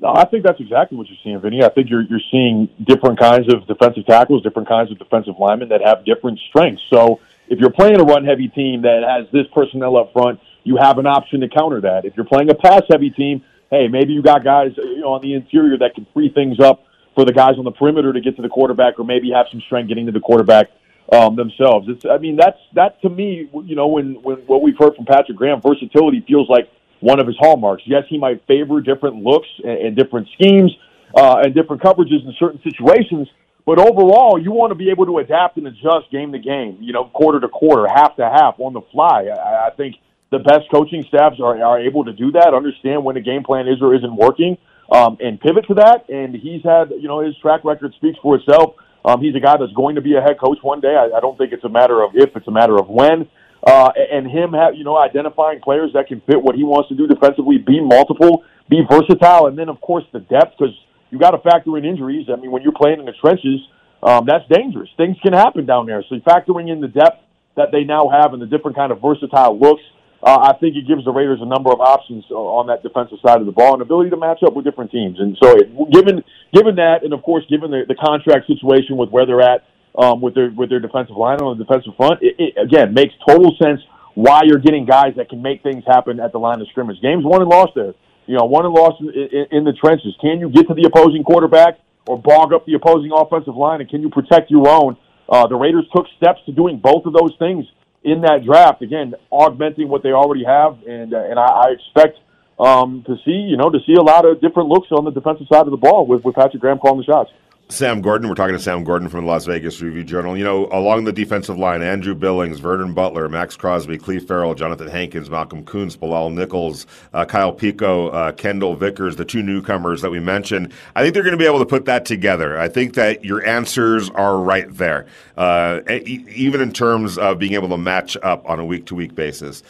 No, 0.00 0.14
I 0.14 0.24
think 0.26 0.44
that's 0.44 0.60
exactly 0.60 0.96
what 0.96 1.08
you're 1.08 1.18
seeing, 1.24 1.40
Vinny. 1.40 1.64
I 1.64 1.68
think 1.68 1.90
you're 1.90 2.02
you're 2.02 2.20
seeing 2.30 2.68
different 2.84 3.18
kinds 3.18 3.52
of 3.52 3.66
defensive 3.66 4.06
tackles, 4.06 4.44
different 4.44 4.68
kinds 4.68 4.92
of 4.92 5.00
defensive 5.00 5.34
linemen 5.36 5.70
that 5.70 5.80
have 5.84 6.04
different 6.04 6.38
strengths. 6.48 6.82
So 6.90 7.18
if 7.48 7.58
you're 7.58 7.70
playing 7.70 8.00
a 8.00 8.04
run 8.04 8.24
heavy 8.24 8.48
team 8.48 8.82
that 8.82 9.02
has 9.06 9.30
this 9.32 9.46
personnel 9.54 9.96
up 9.96 10.12
front, 10.12 10.40
you 10.64 10.76
have 10.80 10.98
an 10.98 11.06
option 11.06 11.40
to 11.40 11.48
counter 11.48 11.80
that. 11.82 12.04
If 12.04 12.14
you're 12.16 12.26
playing 12.26 12.50
a 12.50 12.54
pass 12.54 12.82
heavy 12.90 13.10
team, 13.10 13.44
hey, 13.70 13.88
maybe 13.88 14.12
you 14.12 14.22
got 14.22 14.44
guys 14.44 14.72
you 14.76 15.00
know, 15.00 15.12
on 15.12 15.22
the 15.22 15.34
interior 15.34 15.76
that 15.78 15.94
can 15.94 16.06
free 16.14 16.30
things 16.30 16.58
up 16.60 16.84
for 17.14 17.24
the 17.24 17.32
guys 17.32 17.54
on 17.58 17.64
the 17.64 17.70
perimeter 17.70 18.12
to 18.12 18.20
get 18.20 18.36
to 18.36 18.42
the 18.42 18.48
quarterback, 18.48 18.98
or 18.98 19.04
maybe 19.04 19.30
have 19.30 19.46
some 19.50 19.60
strength 19.60 19.88
getting 19.88 20.06
to 20.06 20.12
the 20.12 20.20
quarterback 20.20 20.70
um, 21.12 21.36
themselves. 21.36 21.86
It's, 21.88 22.04
I 22.04 22.18
mean, 22.18 22.36
that's 22.36 22.58
that 22.74 23.00
to 23.02 23.08
me. 23.10 23.48
You 23.64 23.76
know, 23.76 23.86
when 23.86 24.14
when 24.22 24.38
what 24.46 24.62
we've 24.62 24.76
heard 24.78 24.96
from 24.96 25.04
Patrick 25.04 25.36
Graham, 25.36 25.60
versatility 25.60 26.24
feels 26.26 26.48
like 26.48 26.68
one 27.00 27.20
of 27.20 27.26
his 27.26 27.36
hallmarks. 27.38 27.82
Yes, 27.86 28.04
he 28.08 28.18
might 28.18 28.44
favor 28.46 28.80
different 28.80 29.16
looks 29.16 29.48
and, 29.62 29.78
and 29.78 29.96
different 29.96 30.28
schemes 30.32 30.74
uh, 31.16 31.42
and 31.44 31.54
different 31.54 31.82
coverages 31.82 32.24
in 32.24 32.34
certain 32.38 32.60
situations. 32.62 33.28
But 33.66 33.78
overall, 33.78 34.38
you 34.40 34.52
want 34.52 34.72
to 34.72 34.74
be 34.74 34.90
able 34.90 35.06
to 35.06 35.18
adapt 35.18 35.56
and 35.56 35.66
adjust 35.66 36.10
game 36.12 36.32
to 36.32 36.38
game, 36.38 36.78
you 36.80 36.92
know, 36.92 37.06
quarter 37.06 37.40
to 37.40 37.48
quarter, 37.48 37.86
half 37.88 38.16
to 38.16 38.24
half 38.24 38.60
on 38.60 38.74
the 38.74 38.82
fly. 38.92 39.24
I, 39.24 39.68
I 39.68 39.70
think 39.70 39.96
the 40.30 40.38
best 40.38 40.70
coaching 40.70 41.02
staffs 41.08 41.40
are, 41.40 41.62
are 41.62 41.80
able 41.80 42.04
to 42.04 42.12
do 42.12 42.32
that, 42.32 42.52
understand 42.52 43.04
when 43.04 43.14
the 43.14 43.22
game 43.22 43.42
plan 43.42 43.66
is 43.66 43.80
or 43.80 43.94
isn't 43.94 44.16
working, 44.16 44.58
um, 44.92 45.16
and 45.20 45.40
pivot 45.40 45.66
to 45.68 45.74
that. 45.74 46.08
And 46.10 46.34
he's 46.34 46.62
had, 46.62 46.90
you 46.90 47.08
know, 47.08 47.20
his 47.20 47.36
track 47.38 47.64
record 47.64 47.94
speaks 47.96 48.18
for 48.20 48.36
itself. 48.36 48.74
Um, 49.04 49.20
he's 49.20 49.34
a 49.34 49.40
guy 49.40 49.56
that's 49.56 49.72
going 49.72 49.94
to 49.96 50.02
be 50.02 50.14
a 50.16 50.20
head 50.20 50.38
coach 50.38 50.58
one 50.60 50.80
day. 50.80 50.94
I, 50.96 51.16
I 51.16 51.20
don't 51.20 51.38
think 51.38 51.52
it's 51.52 51.64
a 51.64 51.68
matter 51.68 52.02
of 52.02 52.12
if, 52.14 52.36
it's 52.36 52.48
a 52.48 52.52
matter 52.52 52.76
of 52.76 52.88
when. 52.88 53.28
Uh, 53.66 53.90
and 54.12 54.30
him, 54.30 54.52
have, 54.52 54.74
you 54.74 54.84
know, 54.84 54.96
identifying 54.98 55.60
players 55.60 55.90
that 55.94 56.06
can 56.06 56.20
fit 56.22 56.42
what 56.42 56.54
he 56.54 56.64
wants 56.64 56.88
to 56.90 56.94
do 56.94 57.06
defensively, 57.06 57.56
be 57.56 57.80
multiple, 57.80 58.44
be 58.68 58.82
versatile, 58.90 59.46
and 59.46 59.58
then 59.58 59.70
of 59.70 59.80
course 59.80 60.04
the 60.12 60.20
depth 60.20 60.52
because 60.58 60.74
you 61.14 61.20
got 61.20 61.30
to 61.30 61.38
factor 61.38 61.78
in 61.78 61.84
injuries. 61.84 62.26
I 62.26 62.34
mean, 62.34 62.50
when 62.50 62.62
you're 62.62 62.74
playing 62.74 62.98
in 62.98 63.06
the 63.06 63.14
trenches, 63.22 63.62
um, 64.02 64.26
that's 64.26 64.42
dangerous. 64.50 64.90
Things 64.96 65.16
can 65.22 65.32
happen 65.32 65.64
down 65.64 65.86
there. 65.86 66.02
So 66.08 66.16
factoring 66.26 66.68
in 66.68 66.80
the 66.80 66.88
depth 66.88 67.22
that 67.54 67.70
they 67.70 67.84
now 67.84 68.10
have 68.10 68.32
and 68.32 68.42
the 68.42 68.50
different 68.50 68.76
kind 68.76 68.90
of 68.90 69.00
versatile 69.00 69.56
looks, 69.56 69.82
uh, 70.24 70.50
I 70.50 70.58
think 70.58 70.74
it 70.74 70.88
gives 70.88 71.04
the 71.04 71.12
Raiders 71.12 71.38
a 71.40 71.46
number 71.46 71.70
of 71.70 71.80
options 71.80 72.24
on 72.30 72.66
that 72.66 72.82
defensive 72.82 73.18
side 73.24 73.38
of 73.38 73.46
the 73.46 73.52
ball 73.52 73.74
and 73.74 73.82
ability 73.82 74.10
to 74.10 74.16
match 74.16 74.42
up 74.42 74.54
with 74.54 74.64
different 74.64 74.90
teams. 74.90 75.20
And 75.20 75.38
so, 75.40 75.54
it, 75.54 75.70
given 75.92 76.24
given 76.52 76.74
that, 76.82 77.04
and 77.04 77.12
of 77.12 77.22
course, 77.22 77.44
given 77.48 77.70
the, 77.70 77.84
the 77.86 77.94
contract 77.94 78.48
situation 78.48 78.96
with 78.96 79.10
where 79.10 79.24
they're 79.24 79.40
at 79.40 79.62
um, 79.94 80.20
with 80.20 80.34
their 80.34 80.50
with 80.50 80.68
their 80.68 80.80
defensive 80.80 81.16
line 81.16 81.38
on 81.38 81.56
the 81.56 81.62
defensive 81.62 81.94
front, 81.96 82.18
it, 82.22 82.34
it 82.42 82.58
again 82.58 82.92
makes 82.92 83.14
total 83.22 83.54
sense 83.62 83.80
why 84.14 84.42
you're 84.44 84.58
getting 84.58 84.84
guys 84.84 85.14
that 85.16 85.28
can 85.28 85.42
make 85.42 85.62
things 85.62 85.84
happen 85.86 86.18
at 86.18 86.32
the 86.32 86.38
line 86.38 86.60
of 86.60 86.66
scrimmage. 86.68 87.00
Games 87.00 87.22
won 87.22 87.40
and 87.40 87.50
lost 87.50 87.72
there 87.76 87.94
you 88.26 88.36
know, 88.36 88.44
won 88.44 88.64
and 88.64 88.74
lost 88.74 89.00
in, 89.00 89.08
in, 89.10 89.46
in 89.58 89.64
the 89.64 89.72
trenches. 89.72 90.14
Can 90.20 90.40
you 90.40 90.48
get 90.48 90.68
to 90.68 90.74
the 90.74 90.86
opposing 90.86 91.24
quarterback 91.24 91.78
or 92.06 92.18
bog 92.18 92.52
up 92.52 92.66
the 92.66 92.74
opposing 92.74 93.12
offensive 93.14 93.56
line, 93.56 93.80
and 93.80 93.88
can 93.88 94.02
you 94.02 94.10
protect 94.10 94.50
your 94.50 94.68
own? 94.68 94.96
Uh, 95.28 95.46
the 95.46 95.56
Raiders 95.56 95.86
took 95.94 96.06
steps 96.16 96.40
to 96.46 96.52
doing 96.52 96.78
both 96.78 97.06
of 97.06 97.12
those 97.12 97.32
things 97.38 97.64
in 98.02 98.20
that 98.22 98.44
draft. 98.44 98.82
Again, 98.82 99.14
augmenting 99.30 99.88
what 99.88 100.02
they 100.02 100.12
already 100.12 100.44
have, 100.44 100.78
and 100.86 101.14
uh, 101.14 101.24
and 101.24 101.38
I, 101.38 101.46
I 101.46 101.66
expect 101.72 102.18
um, 102.60 103.02
to 103.06 103.16
see 103.24 103.32
you 103.32 103.56
know 103.56 103.70
to 103.70 103.78
see 103.86 103.94
a 103.94 104.02
lot 104.02 104.26
of 104.26 104.40
different 104.40 104.68
looks 104.68 104.88
on 104.92 105.04
the 105.04 105.10
defensive 105.10 105.46
side 105.50 105.66
of 105.66 105.70
the 105.70 105.80
ball 105.80 106.06
with 106.06 106.24
with 106.24 106.34
Patrick 106.34 106.60
Graham 106.60 106.78
calling 106.78 106.98
the 106.98 107.04
shots. 107.04 107.30
Sam 107.70 108.02
Gordon. 108.02 108.28
We're 108.28 108.34
talking 108.34 108.54
to 108.54 108.62
Sam 108.62 108.84
Gordon 108.84 109.08
from 109.08 109.22
the 109.22 109.26
Las 109.26 109.46
Vegas 109.46 109.80
Review 109.80 110.04
Journal. 110.04 110.36
You 110.36 110.44
know, 110.44 110.66
along 110.66 111.04
the 111.04 111.12
defensive 111.12 111.58
line, 111.58 111.82
Andrew 111.82 112.14
Billings, 112.14 112.60
Vernon 112.60 112.92
Butler, 112.92 113.28
Maxx 113.28 113.56
Crosby, 113.56 113.96
Clelin 113.96 114.26
Ferrell, 114.26 114.54
Jonathan 114.54 114.86
Hankins, 114.86 115.30
Malcolm 115.30 115.64
Koonce, 115.64 115.98
Bilal 115.98 116.30
Nichols, 116.30 116.86
uh, 117.14 117.24
Kyle 117.24 117.54
Peko, 117.54 118.12
uh, 118.12 118.32
Kendal 118.32 118.76
Vickers, 118.76 119.16
the 119.16 119.24
two 119.24 119.42
newcomers 119.42 120.02
that 120.02 120.10
we 120.10 120.20
mentioned. 120.20 120.72
I 120.94 121.02
think 121.02 121.14
they're 121.14 121.22
going 121.22 121.32
to 121.32 121.38
be 121.38 121.46
able 121.46 121.58
to 121.58 121.66
put 121.66 121.86
that 121.86 122.04
together. 122.04 122.58
I 122.58 122.68
think 122.68 122.94
that 122.94 123.24
your 123.24 123.44
answers 123.46 124.10
are 124.10 124.38
right 124.38 124.66
there, 124.70 125.06
uh, 125.36 125.80
even 125.88 126.60
in 126.60 126.72
terms 126.72 127.16
of 127.16 127.38
being 127.38 127.54
able 127.54 127.70
to 127.70 127.78
match 127.78 128.16
up 128.22 128.48
on 128.48 128.60
a 128.60 128.64
week 128.64 128.86
to 128.86 128.94
week 128.94 129.14
basis. 129.14 129.62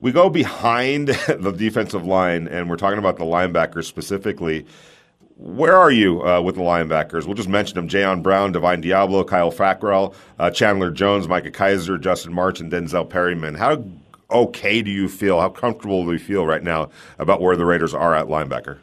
We 0.00 0.12
go 0.12 0.28
behind 0.28 1.08
the 1.28 1.50
defensive 1.50 2.06
line, 2.06 2.46
and 2.46 2.68
we're 2.68 2.76
talking 2.76 2.98
about 2.98 3.16
the 3.16 3.24
linebackers 3.24 3.84
specifically 3.84 4.66
Where 5.38 5.76
are 5.76 5.92
you 5.92 6.26
uh, 6.26 6.40
with 6.40 6.56
the 6.56 6.62
linebackers? 6.62 7.24
We'll 7.24 7.34
just 7.34 7.48
mention 7.48 7.76
them: 7.76 7.88
Jayon 7.88 8.24
Brown, 8.24 8.50
Divine 8.50 8.82
Deablo, 8.82 9.24
Kyle 9.24 9.52
Fackrell, 9.52 10.12
uh, 10.36 10.50
Chandler 10.50 10.90
Jones, 10.90 11.28
Micah 11.28 11.52
Kiser, 11.52 11.96
Justin 11.96 12.32
March, 12.32 12.58
and 12.58 12.72
Denzel 12.72 13.08
Perryman. 13.08 13.54
How 13.54 13.84
okay 14.28 14.82
do 14.82 14.90
you 14.90 15.08
feel? 15.08 15.40
How 15.40 15.48
comfortable 15.48 16.04
do 16.04 16.12
you 16.12 16.18
feel 16.18 16.44
right 16.44 16.62
now 16.62 16.90
about 17.20 17.40
where 17.40 17.54
the 17.54 17.64
Raiders 17.64 17.94
are 17.94 18.16
at 18.16 18.26
linebacker? 18.26 18.78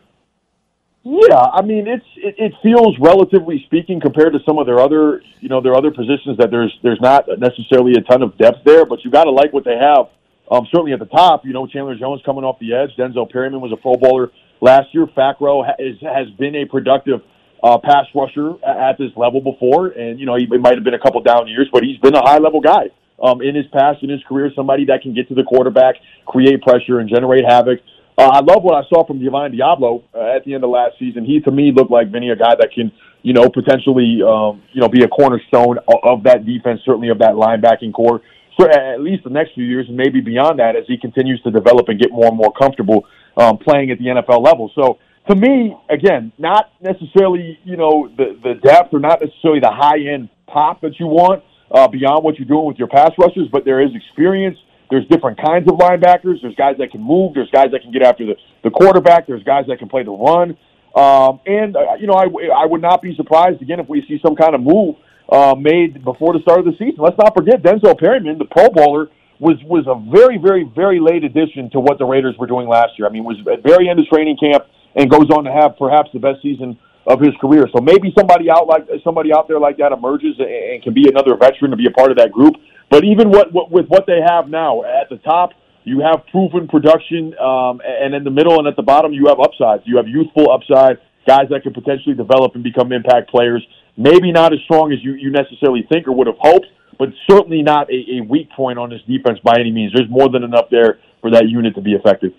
Yeah, 1.04 1.42
I 1.54 1.62
mean 1.62 1.88
it's 1.88 2.06
it, 2.16 2.36
it, 2.38 2.54
feels 2.64 2.98
relatively 3.00 3.62
speaking 3.66 4.00
compared 4.00 4.32
to 4.32 4.40
some 4.46 4.58
of 4.58 4.66
their 4.66 4.80
other 4.80 5.22
you 5.42 5.50
know 5.50 5.60
their 5.60 5.76
other 5.76 5.92
positions 5.92 6.38
that 6.38 6.52
there's 6.52 6.74
there's 6.84 7.02
not 7.02 7.26
necessarily 7.38 7.96
a 7.98 8.02
ton 8.02 8.24
of 8.24 8.38
depth 8.38 8.64
there, 8.64 8.86
but 8.86 9.04
you 9.04 9.12
got 9.12 9.26
to 9.26 9.32
like 9.32 9.52
what 9.52 9.66
they 9.66 9.76
have. 9.76 10.08
Um, 10.50 10.66
certainly 10.72 10.94
at 10.94 11.00
the 11.00 11.06
top, 11.06 11.46
you 11.46 11.52
know 11.52 11.68
Chandler 11.68 11.96
Jones 11.96 12.22
coming 12.26 12.46
off 12.46 12.60
the 12.60 12.74
edge, 12.74 12.92
Denzel 12.98 13.30
Perryman 13.30 13.60
was 13.60 13.74
a 13.74 13.76
Pro 13.76 13.96
Bowler 13.96 14.32
last 14.66 14.88
year. 14.94 15.06
Fackrell 15.06 15.64
has 15.66 15.96
has 16.02 16.28
been 16.38 16.56
a 16.56 16.66
productive 16.66 17.22
uh, 17.64 17.78
pass 17.78 18.06
rusher 18.14 18.54
at 18.66 18.98
this 18.98 19.12
level 19.16 19.40
before, 19.40 19.88
and 19.90 20.20
you 20.20 20.26
know 20.26 20.36
he, 20.36 20.46
might 20.46 20.76
have 20.76 20.84
been 20.84 20.96
a 20.96 21.00
couple 21.00 21.22
down 21.22 21.48
years, 21.48 21.70
but 21.72 21.84
he's 21.84 22.00
been 22.00 22.16
a 22.16 22.22
high 22.22 22.40
level 22.40 22.60
guy 22.60 22.90
um, 23.24 23.42
in 23.42 23.56
his 23.56 23.66
past 23.72 24.04
in 24.04 24.10
his 24.10 24.22
career. 24.28 24.52
Somebody 24.56 24.86
that 24.86 25.02
can 25.02 25.14
get 25.14 25.30
to 25.30 25.36
the 25.36 25.44
quarterback, 25.44 25.96
create 26.26 26.62
pressure, 26.62 27.00
and 27.00 27.10
generate 27.10 27.46
havoc. 27.48 27.80
Uh, 28.18 28.30
I 28.32 28.40
love 28.40 28.64
what 28.64 28.76
I 28.76 28.88
saw 28.88 29.06
from 29.06 29.20
Divine 29.20 29.52
Deablo 29.52 30.04
uh, 30.14 30.36
at 30.36 30.46
the 30.46 30.54
end 30.54 30.64
of 30.64 30.70
last 30.70 30.98
season. 30.98 31.26
He 31.26 31.42
to 31.42 31.52
me 31.52 31.72
looked 31.76 31.92
like 31.92 32.12
Vinny, 32.12 32.30
a 32.30 32.36
guy 32.36 32.56
that 32.56 32.72
can, 32.74 32.92
you 33.24 33.34
know, 33.34 33.50
potentially, 33.50 34.22
um, 34.26 34.64
you 34.72 34.80
know, 34.80 34.88
be 34.88 35.04
a 35.04 35.08
cornerstone 35.08 35.80
of, 35.80 36.00
of 36.02 36.24
that 36.24 36.46
defense, 36.46 36.80
certainly 36.86 37.10
of 37.10 37.20
that 37.20 37.34
linebacking 37.34 37.94
corps 37.94 38.22
for 38.58 38.70
at 38.70 39.02
least 39.02 39.24
the 39.24 39.30
next 39.30 39.54
few 39.54 39.66
years, 39.66 39.86
and 39.88 39.98
maybe 39.98 40.22
beyond 40.22 40.60
that 40.60 40.76
as 40.76 40.84
he 40.88 40.98
continues 40.98 41.42
to 41.44 41.52
develop 41.52 41.90
and 41.90 42.00
get 42.00 42.12
more 42.12 42.28
and 42.28 42.38
more 42.38 42.54
comfortable 42.54 43.06
um, 43.38 43.58
playing 43.58 43.92
at 43.92 43.98
the 43.98 44.06
NFL 44.06 44.44
level. 44.44 44.72
So 44.76 44.98
to 45.30 45.36
me, 45.36 45.76
again, 45.90 46.32
not 46.38 46.72
necessarily, 46.82 47.60
you 47.64 47.78
know, 47.78 48.10
the 48.16 48.40
the 48.42 48.56
depth 48.64 48.94
or 48.94 49.00
not 49.00 49.22
necessarily 49.22 49.60
the 49.60 49.72
high 49.72 50.00
end 50.14 50.30
pop 50.48 50.82
that 50.82 51.00
you 51.00 51.08
want 51.08 51.44
uh, 51.72 51.88
beyond 51.88 52.24
what 52.24 52.38
you're 52.38 52.48
doing 52.48 52.66
with 52.66 52.78
your 52.78 52.88
pass 52.88 53.12
rushers, 53.18 53.48
but 53.52 53.66
there 53.66 53.82
is 53.82 53.90
experience 53.94 54.58
there's 54.90 55.08
different 55.08 55.40
kinds 55.42 55.68
of 55.68 55.78
linebackers. 55.78 56.42
There's 56.42 56.56
guys 56.56 56.76
that 56.78 56.92
can 56.92 57.02
move. 57.02 57.34
There's 57.34 57.50
guys 57.50 57.68
that 57.72 57.82
can 57.82 57.92
get 57.92 58.04
after 58.04 58.26
the, 58.26 58.36
the 58.64 58.70
quarterback. 58.70 59.28
There's 59.28 59.44
guys 59.44 59.66
that 59.68 59.80
can 59.80 59.90
play 59.90 60.04
the 60.04 60.12
run. 60.12 60.58
Um, 60.96 61.40
and, 61.46 61.76
uh, 61.76 61.96
you 62.00 62.08
know, 62.08 62.14
I, 62.14 62.26
I 62.56 62.66
would 62.66 62.82
not 62.82 63.02
be 63.02 63.16
surprised, 63.16 63.62
again, 63.62 63.80
if 63.80 63.90
we 63.90 64.04
see 64.08 64.20
some 64.24 64.36
kind 64.36 64.56
of 64.56 64.62
move 64.62 64.96
uh, 65.30 65.56
made 65.58 66.04
before 66.04 66.34
the 66.34 66.40
start 66.42 66.60
of 66.60 66.66
the 66.66 66.74
season. 66.78 66.98
Let's 67.00 67.18
not 67.18 67.34
forget 67.36 67.62
Denzel 67.62 67.98
Perryman, 67.98 68.38
the 68.38 68.46
Pro 68.46 68.70
Bowler, 68.70 69.10
was 69.40 69.58
was 69.66 69.84
a 69.88 69.98
very, 70.12 70.38
very, 70.38 70.64
very 70.64 71.00
late 71.00 71.24
addition 71.24 71.70
to 71.72 71.80
what 71.80 71.98
the 71.98 72.06
Raiders 72.06 72.36
were 72.40 72.48
doing 72.48 72.68
last 72.68 72.98
year. 72.98 73.08
I 73.08 73.12
mean, 73.12 73.24
was 73.24 73.38
at 73.52 73.64
very 73.64 73.90
end 73.90 74.00
of 74.00 74.08
training 74.08 74.38
camp 74.38 74.64
and 74.96 75.10
goes 75.10 75.30
on 75.30 75.44
to 75.44 75.52
have 75.52 75.76
perhaps 75.78 76.10
the 76.14 76.20
best 76.20 76.42
season 76.42 76.80
of 77.08 77.20
his 77.20 77.36
career. 77.40 77.68
So 77.76 77.82
maybe 77.82 78.14
somebody 78.18 78.50
out 78.50 78.68
like 78.68 78.88
somebody 79.04 79.34
out 79.34 79.48
there 79.48 79.60
like 79.60 79.78
that 79.78 79.92
emerges 79.92 80.40
and, 80.40 80.82
can 80.82 80.94
be 80.94 81.08
another 81.10 81.36
veteran 81.36 81.72
to 81.72 81.78
be 81.78 81.86
a 81.88 81.92
part 81.92 82.12
of 82.12 82.18
that 82.18 82.32
group. 82.32 82.56
But 82.90 83.04
even 83.04 83.30
what, 83.30 83.52
what 83.52 83.72
with 83.72 83.88
what 83.88 84.06
they 84.08 84.20
have 84.26 84.48
now 84.50 84.84
at 84.84 85.10
the 85.10 85.18
top, 85.18 85.52
you 85.84 86.02
have 86.02 86.26
proven 86.32 86.68
production, 86.68 87.38
um, 87.38 87.82
and 87.86 88.16
in 88.16 88.24
the 88.24 88.32
middle 88.32 88.58
and 88.58 88.68
at 88.68 88.76
the 88.76 88.84
bottom, 88.84 89.14
you 89.14 89.28
have 89.28 89.40
upsides. 89.40 89.84
You 89.86 89.98
have 89.98 90.08
youthful 90.08 90.52
upside, 90.52 90.98
guys 91.28 91.46
that 91.52 91.62
could 91.62 91.74
potentially 91.74 92.16
develop 92.16 92.56
and 92.56 92.64
become 92.64 92.92
impact 92.92 93.30
players. 93.30 93.66
Maybe 93.98 94.32
not 94.32 94.54
as 94.54 94.60
strong 94.66 94.92
as 94.92 95.04
you, 95.04 95.14
you 95.14 95.32
necessarily 95.32 95.86
think 95.90 96.08
or 96.08 96.12
would 96.14 96.28
have 96.28 96.38
hoped, 96.40 96.68
but 96.98 97.10
certainly 97.30 97.62
not 97.62 97.90
a, 97.90 98.18
a 98.18 98.22
weak 98.22 98.50
point 98.52 98.78
on 98.78 98.90
this 98.90 99.02
defense 99.08 99.40
by 99.44 99.56
any 99.60 99.72
means. 99.72 99.94
There's 99.94 100.10
more 100.10 100.30
than 100.30 100.44
enough 100.44 100.70
there 100.70 101.00
for 101.22 101.32
that 101.32 101.48
unit 101.50 101.76
to 101.76 101.82
be 101.82 101.94
effective. 101.94 102.34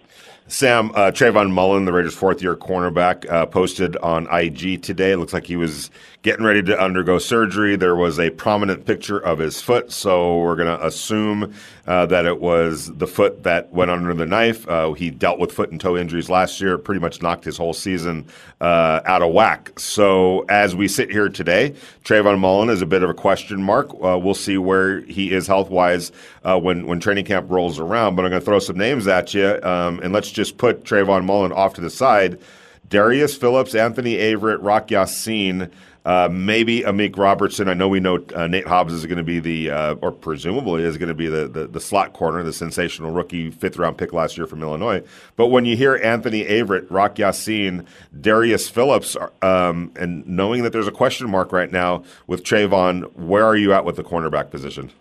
Sam, 0.49 0.93
uh, 0.95 1.11
Trayvon 1.11 1.51
Mullen, 1.51 1.87
the 1.87 1.93
Raiders' 1.93 2.15
fourth 2.15 2.41
year 2.41 2.55
cornerback, 2.55 3.29
uh, 3.29 3.47
posted 3.47 3.97
on 3.97 4.29
IG 4.33 4.81
today. 4.81 5.17
Looks 5.17 5.33
like 5.33 5.47
he 5.47 5.57
was 5.57 5.91
getting 6.27 6.45
ready 6.45 6.61
to 6.61 6.77
undergo 6.77 7.19
surgery. 7.19 7.77
There 7.77 7.95
was 7.95 8.19
a 8.19 8.31
prominent 8.31 8.85
picture 8.85 9.17
of 9.17 9.39
his 9.39 9.61
foot, 9.61 9.93
so 9.93 10.41
we're 10.41 10.57
going 10.57 10.77
to 10.77 10.85
assume 10.85 11.55
uh, 11.87 12.05
that 12.07 12.27
it 12.27 12.41
was 12.41 12.93
the 12.97 13.07
foot 13.07 13.45
that 13.45 13.71
went 13.71 13.93
under 13.93 14.13
the 14.13 14.27
knife. 14.27 14.69
Uh, 14.69 14.93
he 14.95 15.09
dealt 15.09 15.39
with 15.39 15.53
foot 15.53 15.71
and 15.71 15.81
toe 15.81 15.97
injuries 15.97 16.29
last 16.29 16.61
year, 16.61 16.79
pretty 16.79 17.01
much 17.01 17.23
knocked 17.23 17.45
his 17.45 17.57
whole 17.57 17.73
season 17.73 18.27
uh, 18.61 19.03
out 19.05 19.23
of 19.23 19.33
whack. 19.33 19.79
So 19.79 20.45
as 20.49 20.75
we 20.75 20.89
sit 20.89 21.13
here 21.13 21.29
today, 21.29 21.77
Trayvon 22.03 22.41
Mullen 22.41 22.71
is 22.71 22.83
a 22.83 22.87
bit 22.87 23.05
of 23.05 23.11
a 23.11 23.15
question 23.15 23.63
mark. 23.63 23.93
Uh, 23.93 24.19
we'll 24.19 24.35
see 24.35 24.59
where 24.59 25.03
he 25.03 25.33
is 25.33 25.47
health 25.47 25.71
wise 25.71 26.11
when, 26.43 26.89
when 26.89 26.99
training 26.99 27.27
camp 27.27 27.49
rolls 27.49 27.79
around, 27.79 28.17
but 28.17 28.25
I'm 28.25 28.33
going 28.33 28.43
to 28.43 28.45
throw 28.45 28.59
some 28.59 28.77
names 28.77 29.07
at 29.07 29.33
you, 29.33 29.61
um, 29.63 30.01
and 30.01 30.13
let's 30.13 30.33
just 30.33 30.59
put 30.59 30.83
Trayvon 30.83 31.25
Mullen 31.25 31.53
off 31.53 31.75
to 31.75 31.81
the 31.81 31.89
side. 31.89 32.41
Darius 32.89 33.37
Phillips, 33.37 33.75
Anthony 33.75 34.17
Averett, 34.17 34.59
Rock 34.61 34.91
Ya-Sin, 34.93 35.73
uh, 36.07 36.29
maybe 36.31 36.83
Amik 36.83 37.19
Robertson. 37.19 37.69
I 37.69 37.75
know 37.75 37.89
we 37.89 37.99
know 37.99 38.25
uh, 38.33 38.47
Nate 38.47 38.69
Hobbs 38.69 38.93
is 38.93 39.05
going 39.07 39.19
to 39.19 39.25
be 39.25 39.41
the, 39.41 39.71
uh, 39.73 39.95
or 39.95 40.13
presumably 40.13 40.85
is 40.85 40.97
going 40.99 41.09
to 41.09 41.15
be 41.15 41.27
the, 41.27 41.49
the, 41.49 41.67
the, 41.67 41.81
slot 41.81 42.13
corner, 42.13 42.45
the 42.45 42.53
sensational 42.53 43.11
rookie 43.11 43.51
fifth 43.51 43.77
round 43.77 43.99
pick 43.99 44.13
last 44.13 44.39
year 44.39 44.47
from 44.47 44.63
Illinois. 44.63 45.03
But 45.35 45.49
when 45.49 45.65
you 45.65 45.77
hear 45.77 45.97
Anthony 45.97 46.45
Averett, 46.45 46.87
Rock 46.91 47.19
Ya-Sin, 47.19 47.87
Darius 48.21 48.69
Phillips, 48.69 49.17
um, 49.43 49.91
and 49.97 50.25
knowing 50.29 50.63
that 50.63 50.73
there's 50.73 50.87
a 50.87 50.93
question 50.93 51.29
mark 51.29 51.51
right 51.51 51.73
now 51.73 52.05
with 52.29 52.45
Trayvon, 52.45 53.13
where 53.17 53.45
are 53.45 53.57
you 53.57 53.73
at 53.73 53.85
with 53.85 53.97
the 53.97 54.05
cornerback 54.05 54.53
position? 54.53 54.93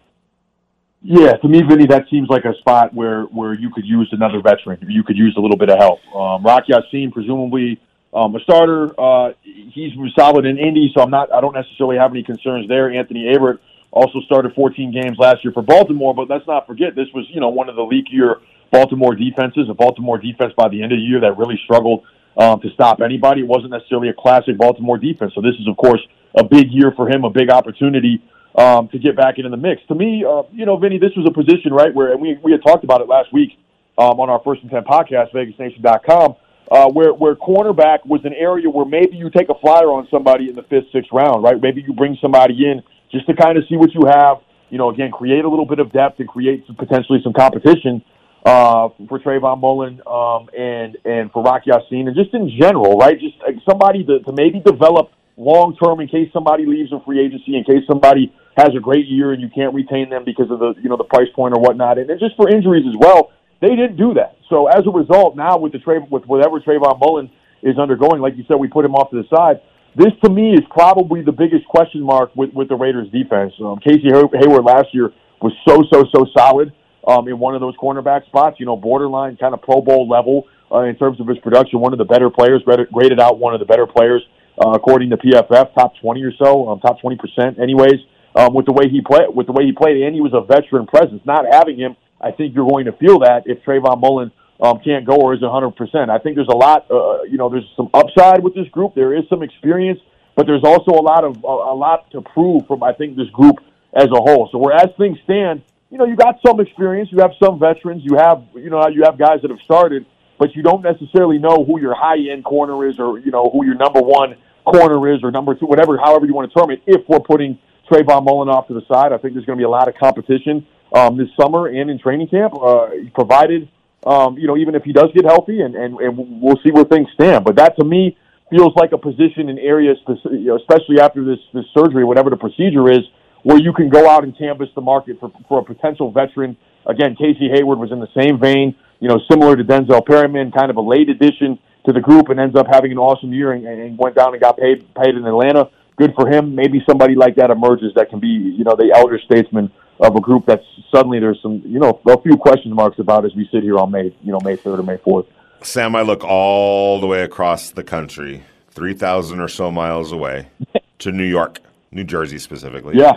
Yeah, 1.04 1.34
to 1.34 1.48
me, 1.48 1.62
Vinny, 1.62 1.86
that 1.86 2.06
seems 2.10 2.30
like 2.30 2.46
a 2.46 2.56
spot 2.56 2.96
where 2.96 3.26
where 3.26 3.54
you 3.54 3.70
could 3.70 3.86
use 3.86 4.10
another 4.12 4.42
veteran. 4.42 4.80
You 4.90 5.04
could 5.04 5.18
use 5.18 5.36
a 5.38 5.40
little 5.40 5.56
bit 5.56 5.70
of 5.70 5.78
help. 5.78 6.00
Um, 6.16 6.42
Rock 6.42 6.64
Ya-Sin, 6.68 7.12
presumably 7.12 7.80
um, 8.16 8.36
a 8.36 8.40
starter. 8.40 9.00
Uh, 9.00 9.34
he's 9.44 9.92
solid 10.18 10.46
in 10.46 10.58
Indy, 10.58 10.92
so 10.96 11.04
I'm 11.04 11.12
not. 11.12 11.32
I 11.34 11.42
don't 11.42 11.54
necessarily 11.54 11.98
have 11.98 12.12
any 12.12 12.24
concerns 12.24 12.68
there. 12.68 12.90
Anthony 12.90 13.26
Averett 13.26 13.60
also 13.92 14.22
started 14.22 14.54
14 14.56 14.92
games 14.92 15.18
last 15.20 15.44
year 15.44 15.54
for 15.54 15.62
Baltimore, 15.62 16.16
but 16.16 16.30
let's 16.30 16.48
not 16.48 16.66
forget 16.66 16.96
this 16.96 17.08
was 17.14 17.26
you 17.30 17.40
know 17.40 17.50
one 17.50 17.70
of 17.70 17.76
the 17.76 17.82
leakier 17.82 18.42
Baltimore 18.72 19.16
defenses, 19.16 19.68
a 19.70 19.74
Baltimore 19.74 20.18
defense 20.18 20.54
by 20.56 20.70
the 20.70 20.82
end 20.82 20.92
of 20.92 20.98
the 20.98 21.04
year 21.04 21.20
that 21.20 21.38
really 21.38 21.60
struggled 21.66 22.04
um, 22.38 22.60
to 22.62 22.70
stop 22.72 23.02
anybody. 23.02 23.42
It 23.42 23.48
wasn't 23.48 23.72
necessarily 23.72 24.10
a 24.10 24.14
classic 24.14 24.58
Baltimore 24.58 24.98
defense, 24.98 25.34
so 25.36 25.42
this 25.42 25.56
is 25.60 25.68
of 25.68 25.78
course 25.78 26.02
a 26.36 26.44
big 26.44 26.72
year 26.72 26.94
for 26.96 27.10
him, 27.10 27.24
a 27.24 27.30
big 27.30 27.50
opportunity 27.50 28.22
um, 28.58 28.88
to 28.90 29.00
get 29.00 29.16
back 29.16 29.38
into 29.38 29.50
the 29.50 29.58
mix. 29.58 29.82
To 29.88 29.96
me, 29.96 30.24
uh, 30.24 30.44
you 30.52 30.66
know, 30.66 30.78
Vinny, 30.78 30.98
this 30.98 31.12
was 31.16 31.28
a 31.28 31.32
position, 31.32 31.74
right, 31.74 31.94
where, 31.94 32.12
and 32.12 32.22
we, 32.22 32.38
we 32.44 32.52
had 32.52 32.62
talked 32.64 32.84
about 32.84 33.02
it 33.02 33.08
last 33.08 33.32
week 33.34 33.58
um, 33.98 34.20
on 34.20 34.30
our 34.30 34.42
First 34.44 34.62
and 34.62 34.72
10 34.72 34.84
podcast, 34.84 35.32
VegasNation.com, 35.32 36.36
uh, 36.72 36.90
where, 36.90 37.14
where 37.14 37.36
cornerback 37.36 38.06
was 38.06 38.22
an 38.24 38.34
area 38.34 38.70
where 38.70 38.86
maybe 38.86 39.16
you 39.16 39.30
take 39.30 39.50
a 39.50 39.56
flyer 39.62 39.92
on 39.92 40.08
somebody 40.10 40.50
in 40.50 40.56
the 40.56 40.64
fifth, 40.64 40.92
sixth 40.92 41.12
round, 41.12 41.44
right? 41.44 41.60
Maybe 41.62 41.82
you 41.82 41.94
bring 41.94 42.18
somebody 42.22 42.66
in 42.66 42.82
just 43.12 43.28
to 43.28 43.36
kind 43.36 43.58
of 43.58 43.64
see 43.70 43.76
what 43.76 43.94
you 43.94 44.02
have, 44.08 44.38
you 44.70 44.78
know, 44.78 44.90
again, 44.90 45.12
create 45.12 45.46
a 45.46 45.50
little 45.50 45.66
bit 45.66 45.80
of 45.80 45.92
depth 45.92 46.20
and 46.20 46.28
create 46.28 46.64
some, 46.68 46.76
potentially 46.76 47.20
some 47.24 47.34
competition 47.34 48.04
uh, 48.46 48.90
for 49.10 49.20
Trayvon 49.20 49.60
Mullen 49.60 50.02
um, 50.06 50.50
and, 50.58 50.98
and 51.06 51.32
for 51.32 51.44
Rock 51.44 51.64
Ya-Sin, 51.66 52.08
and 52.08 52.16
just 52.16 52.34
in 52.34 52.52
general, 52.60 52.98
right? 52.98 53.20
Just 53.20 53.36
uh, 53.42 53.52
somebody 53.68 54.04
to, 54.06 54.20
to 54.20 54.32
maybe 54.32 54.60
develop 54.60 55.12
long 55.38 55.76
term 55.82 56.00
in 56.00 56.08
case 56.08 56.30
somebody 56.34 56.66
leaves 56.66 56.92
in 56.92 57.02
free 57.02 57.24
agency, 57.24 57.58
in 57.58 57.64
case 57.64 57.86
somebody– 57.88 58.34
has 58.58 58.70
a 58.76 58.80
great 58.80 59.06
year 59.08 59.34
and 59.34 59.42
you 59.42 59.50
can't 59.54 59.74
retain 59.74 60.10
them 60.10 60.24
because 60.26 60.50
of 60.50 60.60
the 60.60 60.74
you 60.82 60.90
know 60.90 60.98
the 60.98 61.04
price 61.04 61.28
point 61.36 61.54
or 61.54 61.60
whatnot, 61.60 61.98
and, 61.98 62.10
and 62.10 62.20
just 62.20 62.36
for 62.36 62.50
injuries 62.50 62.86
as 62.88 62.96
well. 62.98 63.32
They 63.66 63.76
didn't 63.76 63.98
do 63.98 64.14
that. 64.14 64.38
So 64.48 64.68
as 64.68 64.86
a 64.86 64.92
result, 64.92 65.36
now 65.36 65.58
with 65.58 65.72
the 65.72 65.80
trade 65.80 66.04
with 66.12 66.24
whatever 66.26 66.60
Trayvon 66.60 67.00
Mullen 67.00 67.32
is 67.64 67.80
undergoing, 67.80 68.22
like 68.22 68.38
you 68.38 68.46
said, 68.48 68.58
we 68.58 68.68
put 68.68 68.86
him 68.86 68.94
off 68.94 69.10
to 69.10 69.18
the 69.18 69.28
side. 69.36 69.60
This 69.96 70.14
to 70.24 70.30
me 70.30 70.54
is 70.54 70.62
probably 70.70 71.24
the 71.24 71.32
biggest 71.32 71.66
question 71.66 72.04
mark 72.04 72.36
with, 72.36 72.54
with 72.54 72.70
the 72.70 72.76
Raiders 72.76 73.10
defense. 73.10 73.54
Um, 73.60 73.80
Casey 73.80 74.14
Hayward 74.14 74.66
last 74.66 74.94
year 74.94 75.10
was 75.42 75.52
so 75.68 75.82
so 75.92 76.06
so 76.14 76.28
solid 76.38 76.74
um, 77.08 77.28
in 77.28 77.40
one 77.40 77.56
of 77.56 77.62
those 77.62 77.76
cornerback 77.78 78.28
spots. 78.28 78.60
You 78.60 78.68
know, 78.68 78.76
borderline 78.78 79.36
kind 79.38 79.56
of 79.56 79.64
Pro 79.64 79.82
Bowl 79.82 80.08
level 80.08 80.46
uh, 80.72 80.82
in 80.82 80.96
terms 80.96 81.20
of 81.20 81.28
his 81.28 81.40
production. 81.40 81.80
One 81.80 81.92
of 81.92 81.98
the 81.98 82.06
better 82.06 82.30
players, 82.30 82.62
graded 82.94 83.20
out 83.20 83.40
one 83.40 83.56
of 83.56 83.60
the 83.60 83.66
better 83.66 83.88
players 83.88 84.22
uh, 84.64 84.72
according 84.78 85.10
to 85.10 85.18
PFF, 85.18 85.74
top 85.74 85.94
twenty 86.02 86.22
or 86.22 86.34
so, 86.38 86.70
um, 86.70 86.80
top 86.82 87.02
twenty 87.02 87.18
percent, 87.18 87.58
anyways 87.58 87.98
um, 88.36 88.54
with 88.54 88.66
the 88.66 88.74
way 88.74 88.90
he 88.90 89.02
played, 89.02 89.34
with 89.34 89.48
the 89.48 89.54
way 89.54 89.66
he 89.66 89.72
played, 89.72 89.98
and 90.04 90.14
he 90.14 90.22
was 90.22 90.34
a 90.36 90.44
veteran 90.44 90.86
presence. 90.86 91.22
Not 91.26 91.46
having 91.50 91.80
him, 91.80 91.96
I 92.20 92.32
think 92.32 92.56
you're 92.56 92.68
going 92.68 92.86
to 92.86 92.94
feel 92.94 93.20
that 93.20 93.44
if 93.46 93.64
Trayvon 93.64 94.00
Mullen 94.00 94.32
um, 94.62 94.80
can't 94.80 95.06
go 95.06 95.16
or 95.16 95.34
is 95.34 95.42
100%. 95.42 96.10
I 96.10 96.18
think 96.18 96.36
there's 96.36 96.48
a 96.48 96.56
lot, 96.56 96.90
uh, 96.90 97.24
you 97.24 97.38
know, 97.38 97.50
there's 97.50 97.70
some 97.76 97.90
upside 97.94 98.44
with 98.44 98.56
this 98.56 98.68
group. 98.70 98.96
There 98.96 99.14
is 99.14 99.24
some 99.30 99.44
experience, 99.44 100.00
but 100.36 100.48
there's 100.48 100.64
also 100.64 100.92
a 100.92 101.04
lot 101.04 101.24
of 101.24 101.44
a, 101.44 101.48
a 101.48 101.76
lot 101.76 102.10
to 102.12 102.22
prove 102.22 102.68
from 102.68 102.84
I 102.84 102.94
think 102.94 103.18
this 103.18 103.30
group 103.30 103.58
as 103.94 104.06
a 104.06 104.22
whole. 104.22 104.50
So 104.52 104.58
whereas 104.58 104.90
things 104.98 105.18
stand, 105.24 105.62
you 105.90 105.98
know, 105.98 106.06
you 106.06 106.16
got 106.16 106.40
some 106.46 106.60
experience, 106.60 107.10
you 107.12 107.20
have 107.20 107.32
some 107.42 107.60
veterans, 107.60 108.04
you 108.04 108.18
have 108.18 108.44
you 108.56 108.70
know 108.70 108.88
you 108.88 109.04
have 109.04 109.18
guys 109.18 109.42
that 109.42 109.52
have 109.52 109.62
started, 109.62 110.06
but 110.40 110.56
you 110.56 110.64
don't 110.64 110.84
necessarily 110.84 111.38
know 111.38 111.66
who 111.66 111.80
your 111.80 111.96
high 111.96 112.18
end 112.32 112.46
corner 112.46 112.88
is 112.88 112.98
or 112.98 113.20
you 113.20 113.32
know 113.32 113.50
who 113.52 113.66
your 113.66 113.76
number 113.76 114.02
one 114.02 114.36
corner 114.64 115.14
is 115.14 115.20
or 115.22 115.32
number 115.32 115.54
two, 115.54 115.66
whatever, 115.66 115.98
however 115.98 116.26
you 116.26 116.34
want 116.34 116.52
to 116.52 116.60
term 116.60 116.72
it. 116.72 116.82
If 116.88 117.08
we're 117.08 117.20
putting 117.20 117.60
Trayvon 117.90 118.26
Mullen 118.26 118.50
off 118.50 118.68
to 118.68 118.74
the 118.74 118.82
side. 118.88 119.14
I 119.14 119.18
think 119.18 119.34
there's 119.34 119.46
going 119.46 119.58
to 119.58 119.62
be 119.62 119.66
a 119.66 119.70
lot 119.70 119.88
of 119.88 119.96
competition 119.96 120.66
um, 120.94 121.18
this 121.18 121.28
summer 121.40 121.68
and 121.68 121.90
in 121.90 122.00
training 122.00 122.28
camp, 122.28 122.54
uh, 122.62 122.90
provided, 123.14 123.70
um, 124.06 124.38
you 124.38 124.48
know, 124.48 124.58
even 124.58 124.76
if 124.76 124.84
he 124.84 124.94
does 124.94 125.10
get 125.14 125.26
healthy, 125.26 125.62
and, 125.62 125.76
and, 125.76 126.00
and 126.00 126.42
we'll 126.42 126.60
see 126.64 126.72
where 126.72 126.86
things 126.86 127.08
stand. 127.14 127.44
But 127.44 127.56
that, 127.56 127.78
to 127.80 127.86
me, 127.86 128.18
feels 128.50 128.74
like 128.76 128.92
a 128.92 128.98
position 128.98 129.50
in 129.50 129.58
areas, 129.58 129.98
especially 130.08 131.00
after 131.02 131.26
this 131.26 131.40
this 131.54 131.66
surgery, 131.74 132.04
whatever 132.04 132.30
the 132.30 132.38
procedure 132.38 132.92
is, 132.92 133.02
where 133.44 133.60
you 133.60 133.74
can 133.74 133.90
go 133.90 134.10
out 134.10 134.24
and 134.24 134.38
canvas 134.38 134.70
the 134.76 134.82
market 134.82 135.20
for 135.20 135.32
for 135.50 135.60
a 135.60 135.64
potential 135.64 136.12
veteran. 136.12 136.56
Again, 136.86 137.16
Casey 137.16 137.50
Hayward 137.52 137.80
was 137.80 137.92
in 137.92 138.00
the 138.00 138.10
same 138.16 138.40
vein, 138.40 138.76
you 139.00 139.10
know, 139.10 139.20
similar 139.30 139.56
to 139.56 139.64
Denzel 139.64 140.06
Perryman, 140.06 140.52
kind 140.52 140.70
of 140.70 140.78
a 140.78 140.82
late 140.82 141.10
addition 141.10 141.58
to 141.88 141.92
the 141.92 142.00
group, 142.00 142.30
and 142.30 142.40
ends 142.40 142.56
up 142.56 142.68
having 142.72 142.92
an 142.92 143.00
awesome 143.00 143.34
year 143.34 143.54
and, 143.54 143.66
and 143.66 143.98
went 143.98 144.16
down 144.16 144.34
and 144.34 144.42
got 144.42 144.58
paid 144.58 144.86
paid 144.94 145.16
in 145.16 145.26
Atlanta. 145.26 145.70
Good 145.98 146.14
for 146.14 146.28
him. 146.28 146.54
Maybe 146.54 146.84
somebody 146.88 147.16
like 147.16 147.36
that 147.38 147.50
emerges 147.50 147.94
that 147.96 148.10
can 148.10 148.20
be, 148.20 148.28
you 148.28 148.64
know, 148.64 148.76
the 148.78 148.92
elder 148.94 149.20
statesman 149.26 149.72
of 150.00 150.16
a 150.16 150.22
group 150.22 150.46
that's 150.46 150.66
suddenly 150.94 151.20
there's 151.20 151.42
some, 151.42 151.62
you 151.66 151.80
know, 151.80 152.02
a 152.08 152.22
few 152.22 152.38
question 152.38 152.74
marks 152.74 153.00
about 153.00 153.26
as 153.26 153.34
we 153.36 153.48
sit 153.52 153.64
here 153.64 153.78
on 153.78 153.92
May, 153.92 154.16
you 154.24 154.32
know, 154.32 154.40
May 154.44 154.56
third 154.56 154.80
or 154.80 154.84
May 154.84 154.98
fourth. 154.98 155.26
Sam, 155.62 155.96
I 155.96 156.02
look 156.02 156.24
all 156.24 157.00
the 157.00 157.08
way 157.08 157.24
across 157.24 157.72
the 157.72 157.84
country, 157.84 158.44
3,000 158.72 159.40
or 159.40 159.48
so 159.48 159.72
miles 159.72 160.12
away, 160.12 160.48
to 161.00 161.12
New 161.12 161.24
York, 161.24 161.60
New 161.92 162.04
Jersey 162.04 162.38
specifically. 162.38 162.98
Yeah. 162.98 163.14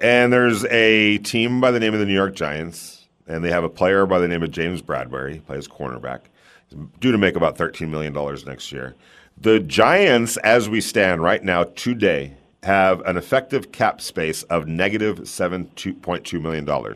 And 0.00 0.32
there's 0.32 0.64
a 0.66 1.18
team 1.18 1.60
by 1.60 1.70
the 1.70 1.80
name 1.80 1.94
of 1.94 2.00
the 2.00 2.06
New 2.06 2.14
York 2.14 2.34
Giants, 2.34 3.06
and 3.26 3.44
they 3.44 3.50
have 3.50 3.64
a 3.64 3.68
player 3.68 4.06
by 4.06 4.18
the 4.18 4.28
name 4.28 4.42
of 4.42 4.50
James 4.50 4.82
Bradberry, 4.82 5.44
plays 5.44 5.68
cornerback, 5.68 6.20
He's 6.68 6.78
due 7.00 7.12
to 7.12 7.18
make 7.18 7.36
about 7.36 7.56
$13 7.56 7.88
million 7.88 8.12
next 8.46 8.72
year. 8.72 8.94
The 9.38 9.60
Giants, 9.60 10.36
as 10.38 10.68
we 10.68 10.80
stand 10.80 11.22
right 11.22 11.42
now, 11.42 11.64
today, 11.64 12.34
have 12.64 13.00
an 13.02 13.16
effective 13.16 13.72
cap 13.72 14.00
space 14.00 14.42
of 14.44 14.66
negative 14.66 15.20
$7.2 15.20 16.40
million. 16.40 16.94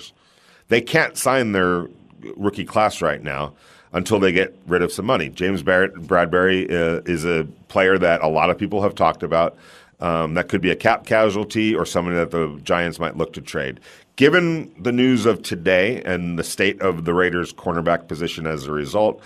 They 0.69 0.81
can't 0.81 1.17
sign 1.17 1.53
their 1.53 1.89
rookie 2.37 2.65
class 2.65 3.01
right 3.01 3.23
now 3.23 3.55
until 3.93 4.19
they 4.19 4.33
get 4.33 4.57
rid 4.67 4.83
of 4.83 4.93
some 4.93 5.07
money. 5.07 5.29
James 5.29 5.63
Barrett, 5.63 5.95
Bradberry 5.95 6.71
uh, 6.71 7.03
is 7.07 7.25
a 7.25 7.47
player 7.69 7.99
that 7.99 8.23
a 8.23 8.29
lot 8.29 8.51
of 8.51 8.59
people 8.59 8.83
have 8.83 8.95
talked 8.95 9.23
about. 9.23 9.57
Um, 10.01 10.35
that 10.35 10.49
could 10.49 10.61
be 10.61 10.71
a 10.71 10.77
cap 10.77 11.07
casualty 11.07 11.75
or 11.75 11.85
someone 11.85 12.15
that 12.15 12.31
the 12.31 12.61
Giants 12.63 12.99
might 12.99 13.17
look 13.17 13.33
to 13.33 13.41
trade. 13.41 13.81
Given 14.17 14.73
the 14.81 14.93
news 14.93 15.27
of 15.27 15.43
today 15.43 16.03
and 16.03 16.39
the 16.39 16.45
state 16.45 16.81
of 16.81 17.05
the 17.05 17.15
Raiders' 17.15 17.53
cornerback 17.53 18.09
position 18.09 18.47
as 18.47 18.67
a 18.67 18.73
result, 18.73 19.23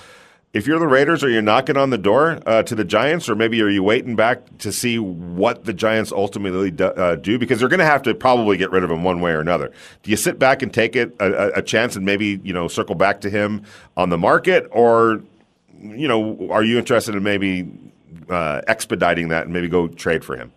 if 0.52 0.66
you're 0.66 0.78
the 0.78 0.86
Raiders, 0.86 1.24
are 1.24 1.30
you 1.30 1.40
knocking 1.40 1.78
on 1.78 1.88
the 1.88 1.98
door 1.98 2.38
uh, 2.44 2.62
to 2.64 2.74
the 2.74 2.84
Giants, 2.84 3.28
or 3.28 3.34
maybe 3.34 3.62
are 3.62 3.70
you 3.70 3.82
waiting 3.82 4.14
back 4.14 4.58
to 4.58 4.70
see 4.70 4.98
what 4.98 5.64
the 5.64 5.72
Giants 5.72 6.12
ultimately 6.12 6.70
do, 6.70 6.84
uh, 6.84 7.16
do? 7.16 7.38
Because 7.38 7.58
they're 7.58 7.70
going 7.70 7.80
to 7.80 7.86
have 7.86 8.02
to 8.02 8.14
probably 8.14 8.58
get 8.58 8.70
rid 8.70 8.84
of 8.84 8.90
him 8.90 9.02
one 9.02 9.22
way 9.22 9.32
or 9.32 9.40
another. 9.40 9.72
Do 10.02 10.10
you 10.10 10.16
sit 10.16 10.38
back 10.38 10.60
and 10.60 10.72
take 10.72 10.94
it 10.94 11.16
a, 11.20 11.58
a 11.58 11.62
chance 11.62 11.96
and 11.96 12.04
maybe 12.04 12.38
you 12.44 12.52
know 12.52 12.68
circle 12.68 12.94
back 12.94 13.22
to 13.22 13.30
him 13.30 13.64
on 13.96 14.10
the 14.10 14.18
market, 14.18 14.68
or 14.70 15.22
you 15.80 16.06
know 16.06 16.50
are 16.50 16.62
you 16.62 16.78
interested 16.78 17.14
in 17.14 17.22
maybe 17.22 17.70
uh, 18.28 18.60
expediting 18.66 19.28
that 19.28 19.44
and 19.44 19.54
maybe 19.54 19.68
go 19.68 19.88
trade 19.88 20.22
for 20.22 20.36
him? 20.36 20.52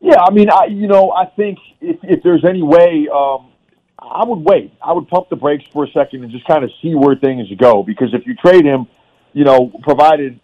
Yeah, 0.00 0.20
I 0.20 0.30
mean, 0.30 0.50
I 0.50 0.66
you 0.66 0.86
know 0.86 1.10
I 1.10 1.26
think 1.26 1.58
if 1.80 1.98
if 2.04 2.22
there's 2.22 2.44
any 2.44 2.62
way. 2.62 3.08
Um, 3.12 3.50
I 3.98 4.24
would 4.24 4.40
wait. 4.40 4.74
I 4.84 4.92
would 4.92 5.08
pump 5.08 5.30
the 5.30 5.36
brakes 5.36 5.64
for 5.72 5.84
a 5.84 5.90
second 5.92 6.22
and 6.22 6.30
just 6.30 6.46
kind 6.46 6.64
of 6.64 6.70
see 6.82 6.94
where 6.94 7.16
things 7.16 7.48
go. 7.58 7.82
Because 7.82 8.12
if 8.12 8.26
you 8.26 8.34
trade 8.34 8.64
him, 8.64 8.86
you 9.32 9.44
know, 9.44 9.72
provided, 9.82 10.38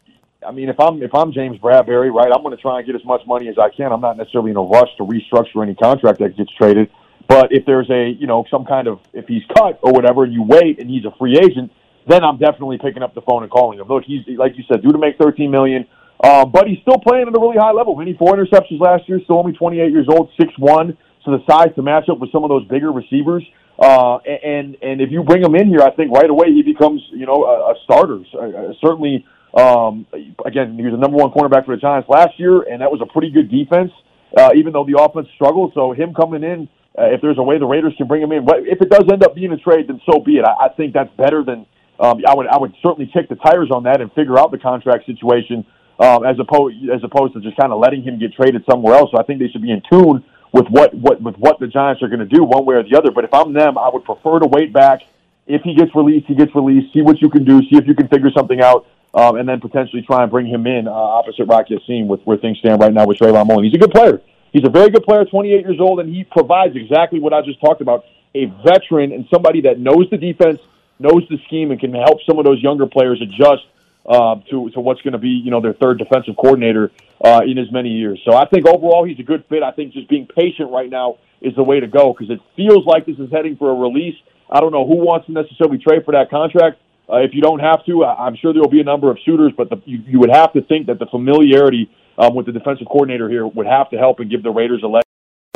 I 0.46 0.52
mean, 0.52 0.68
if 0.68 0.80
I'm 0.80 1.02
if 1.02 1.14
I'm 1.14 1.32
James 1.32 1.58
Bradberry, 1.58 2.12
right, 2.12 2.32
I'm 2.34 2.42
going 2.42 2.56
to 2.56 2.62
try 2.62 2.78
and 2.78 2.86
get 2.86 2.94
as 2.94 3.04
much 3.04 3.20
money 3.26 3.48
as 3.48 3.56
I 3.58 3.68
can. 3.68 3.92
I'm 3.92 4.00
not 4.00 4.16
necessarily 4.16 4.50
in 4.50 4.56
a 4.56 4.62
rush 4.62 4.88
to 4.96 5.04
restructure 5.04 5.62
any 5.62 5.74
contract 5.74 6.20
that 6.20 6.36
gets 6.36 6.50
traded. 6.56 6.90
But 7.28 7.52
if 7.52 7.64
there's 7.66 7.88
a, 7.90 8.08
you 8.18 8.26
know, 8.26 8.44
some 8.50 8.64
kind 8.64 8.88
of 8.88 9.00
if 9.12 9.26
he's 9.28 9.42
cut 9.56 9.78
or 9.82 9.92
whatever, 9.92 10.24
and 10.24 10.32
you 10.32 10.42
wait 10.42 10.80
and 10.80 10.88
he's 10.88 11.04
a 11.04 11.12
free 11.18 11.38
agent, 11.38 11.70
then 12.08 12.24
I'm 12.24 12.38
definitely 12.38 12.78
picking 12.78 13.02
up 13.02 13.14
the 13.14 13.22
phone 13.22 13.42
and 13.42 13.52
calling 13.52 13.78
him. 13.78 13.86
Look, 13.86 14.04
he's 14.04 14.24
like 14.38 14.56
you 14.56 14.64
said, 14.66 14.82
due 14.82 14.92
to 14.92 14.98
make 14.98 15.18
13 15.18 15.50
million. 15.50 15.86
Um, 16.24 16.52
but 16.52 16.68
he's 16.68 16.78
still 16.82 16.98
playing 16.98 17.26
at 17.26 17.34
a 17.34 17.40
really 17.40 17.58
high 17.58 17.72
level. 17.72 17.96
Many 17.96 18.14
four 18.14 18.34
interceptions 18.36 18.80
last 18.80 19.08
year. 19.08 19.20
Still 19.24 19.38
only 19.38 19.52
28 19.52 19.90
years 19.90 20.06
old, 20.08 20.30
six 20.38 20.52
one 20.56 20.96
so 21.24 21.30
the 21.30 21.42
size 21.48 21.74
to 21.76 21.82
match 21.82 22.08
up 22.10 22.18
with 22.18 22.32
some 22.32 22.44
of 22.44 22.50
those 22.50 22.66
bigger 22.66 22.92
receivers. 22.92 23.44
Uh, 23.78 24.18
and 24.18 24.76
and 24.82 25.00
if 25.00 25.10
you 25.10 25.22
bring 25.22 25.42
him 25.42 25.54
in 25.54 25.66
here, 25.68 25.80
I 25.80 25.90
think 25.90 26.12
right 26.12 26.28
away 26.28 26.52
he 26.52 26.62
becomes 26.62 27.00
you 27.10 27.26
know 27.26 27.44
a, 27.44 27.72
a 27.72 27.74
starter. 27.84 28.20
Uh, 28.34 28.72
certainly, 28.84 29.24
um, 29.56 30.06
again, 30.44 30.76
he 30.76 30.84
was 30.84 30.92
the 30.92 31.00
number 31.00 31.16
one 31.16 31.30
cornerback 31.30 31.64
for 31.64 31.74
the 31.74 31.80
Giants 31.80 32.08
last 32.08 32.38
year, 32.38 32.62
and 32.62 32.82
that 32.82 32.90
was 32.90 33.00
a 33.00 33.10
pretty 33.10 33.30
good 33.30 33.50
defense, 33.50 33.90
uh, 34.36 34.50
even 34.54 34.72
though 34.72 34.84
the 34.84 35.00
offense 35.00 35.26
struggled. 35.34 35.72
So 35.74 35.92
him 35.92 36.12
coming 36.14 36.44
in, 36.44 36.68
uh, 36.98 37.10
if 37.10 37.22
there's 37.22 37.38
a 37.38 37.42
way 37.42 37.58
the 37.58 37.66
Raiders 37.66 37.94
can 37.96 38.06
bring 38.06 38.22
him 38.22 38.30
in, 38.30 38.46
if 38.68 38.80
it 38.80 38.90
does 38.90 39.04
end 39.10 39.24
up 39.24 39.34
being 39.34 39.52
a 39.52 39.58
trade, 39.58 39.88
then 39.88 40.00
so 40.04 40.20
be 40.20 40.36
it. 40.36 40.44
I, 40.44 40.66
I 40.66 40.68
think 40.76 40.92
that's 40.92 41.10
better 41.16 41.42
than 41.42 41.66
um, 41.98 42.20
I 42.28 42.34
would 42.34 42.46
I 42.46 42.58
would 42.58 42.74
certainly 42.82 43.10
kick 43.12 43.28
the 43.30 43.36
tires 43.36 43.70
on 43.72 43.84
that 43.84 44.00
and 44.00 44.12
figure 44.12 44.38
out 44.38 44.50
the 44.50 44.58
contract 44.58 45.06
situation 45.06 45.64
um, 45.98 46.24
as 46.26 46.36
opposed 46.38 46.76
as 46.92 47.00
opposed 47.02 47.34
to 47.34 47.40
just 47.40 47.56
kind 47.56 47.72
of 47.72 47.80
letting 47.80 48.02
him 48.02 48.18
get 48.18 48.34
traded 48.34 48.64
somewhere 48.68 48.94
else. 48.94 49.10
So 49.12 49.18
I 49.18 49.24
think 49.24 49.40
they 49.40 49.48
should 49.48 49.62
be 49.62 49.72
in 49.72 49.82
tune 49.90 50.24
with 50.52 50.66
what, 50.68 50.94
what 50.94 51.20
with 51.20 51.36
what 51.36 51.58
the 51.58 51.66
Giants 51.66 52.02
are 52.02 52.08
going 52.08 52.20
to 52.20 52.26
do 52.26 52.44
one 52.44 52.64
way 52.64 52.76
or 52.76 52.82
the 52.82 52.96
other. 52.96 53.10
But 53.10 53.24
if 53.24 53.34
I'm 53.34 53.52
them, 53.52 53.78
I 53.78 53.88
would 53.88 54.04
prefer 54.04 54.38
to 54.38 54.46
wait 54.46 54.72
back. 54.72 55.00
If 55.46 55.62
he 55.62 55.74
gets 55.74 55.94
released, 55.94 56.26
he 56.26 56.34
gets 56.34 56.54
released. 56.54 56.92
See 56.92 57.02
what 57.02 57.20
you 57.20 57.30
can 57.30 57.44
do. 57.44 57.60
See 57.62 57.76
if 57.76 57.86
you 57.86 57.94
can 57.94 58.08
figure 58.08 58.30
something 58.36 58.60
out, 58.60 58.86
um, 59.14 59.36
and 59.36 59.48
then 59.48 59.60
potentially 59.60 60.02
try 60.02 60.22
and 60.22 60.30
bring 60.30 60.46
him 60.46 60.66
in 60.66 60.86
uh, 60.86 60.92
opposite 60.92 61.46
Rock 61.46 61.66
Ya-Sin 61.68 62.06
with 62.06 62.20
where 62.24 62.36
things 62.36 62.58
stand 62.58 62.80
right 62.80 62.92
now 62.92 63.06
with 63.06 63.18
Trayvon 63.18 63.46
Mullen. 63.48 63.64
He's 63.64 63.74
a 63.74 63.78
good 63.78 63.90
player. 63.90 64.20
He's 64.52 64.64
a 64.66 64.70
very 64.70 64.90
good 64.90 65.02
player, 65.02 65.24
28 65.24 65.64
years 65.64 65.80
old, 65.80 66.00
and 66.00 66.14
he 66.14 66.24
provides 66.24 66.76
exactly 66.76 67.18
what 67.18 67.32
I 67.32 67.40
just 67.40 67.60
talked 67.60 67.80
about: 67.80 68.04
a 68.34 68.46
veteran 68.64 69.12
and 69.12 69.26
somebody 69.32 69.62
that 69.62 69.78
knows 69.78 70.06
the 70.10 70.18
defense, 70.18 70.60
knows 70.98 71.26
the 71.30 71.38
scheme, 71.46 71.70
and 71.70 71.80
can 71.80 71.92
help 71.94 72.18
some 72.28 72.38
of 72.38 72.44
those 72.44 72.62
younger 72.62 72.86
players 72.86 73.20
adjust 73.22 73.64
uh, 74.06 74.36
to 74.50 74.70
to 74.70 74.80
what's 74.80 75.00
going 75.02 75.12
to 75.12 75.18
be 75.18 75.28
you 75.28 75.50
know 75.50 75.60
their 75.60 75.74
third 75.74 75.98
defensive 75.98 76.34
coordinator 76.36 76.90
uh, 77.24 77.40
in 77.46 77.58
as 77.58 77.70
many 77.70 77.90
years. 77.90 78.20
So 78.24 78.34
I 78.34 78.46
think 78.46 78.66
overall 78.66 79.04
he's 79.04 79.18
a 79.18 79.22
good 79.22 79.44
fit. 79.48 79.62
I 79.62 79.70
think 79.72 79.92
just 79.92 80.08
being 80.08 80.26
patient 80.26 80.70
right 80.70 80.90
now 80.90 81.18
is 81.40 81.54
the 81.56 81.62
way 81.62 81.80
to 81.80 81.86
go 81.86 82.12
because 82.12 82.30
it 82.30 82.40
feels 82.56 82.84
like 82.86 83.06
this 83.06 83.18
is 83.18 83.30
heading 83.30 83.56
for 83.56 83.70
a 83.70 83.74
release. 83.74 84.16
I 84.50 84.60
don't 84.60 84.72
know 84.72 84.86
who 84.86 84.96
wants 84.96 85.26
to 85.26 85.32
necessarily 85.32 85.78
trade 85.78 86.04
for 86.04 86.12
that 86.12 86.30
contract. 86.30 86.78
Uh, 87.10 87.18
if 87.18 87.34
you 87.34 87.42
don't 87.42 87.58
have 87.58 87.84
to, 87.86 88.04
I'm 88.04 88.36
sure 88.36 88.52
there 88.52 88.62
will 88.62 88.70
be 88.70 88.80
a 88.80 88.84
number 88.84 89.10
of 89.10 89.18
suitors, 89.24 89.52
but 89.56 89.68
the, 89.70 89.76
you, 89.84 89.98
you 90.06 90.20
would 90.20 90.30
have 90.30 90.52
to 90.52 90.62
think 90.62 90.86
that 90.86 90.98
the 90.98 91.06
familiarity 91.06 91.90
um, 92.16 92.34
with 92.34 92.46
the 92.46 92.52
defensive 92.52 92.86
coordinator 92.86 93.28
here 93.28 93.46
would 93.46 93.66
have 93.66 93.90
to 93.90 93.98
help 93.98 94.20
and 94.20 94.30
give 94.30 94.42
the 94.42 94.50
Raiders 94.50 94.82
a 94.84 94.86
leg. 94.86 95.02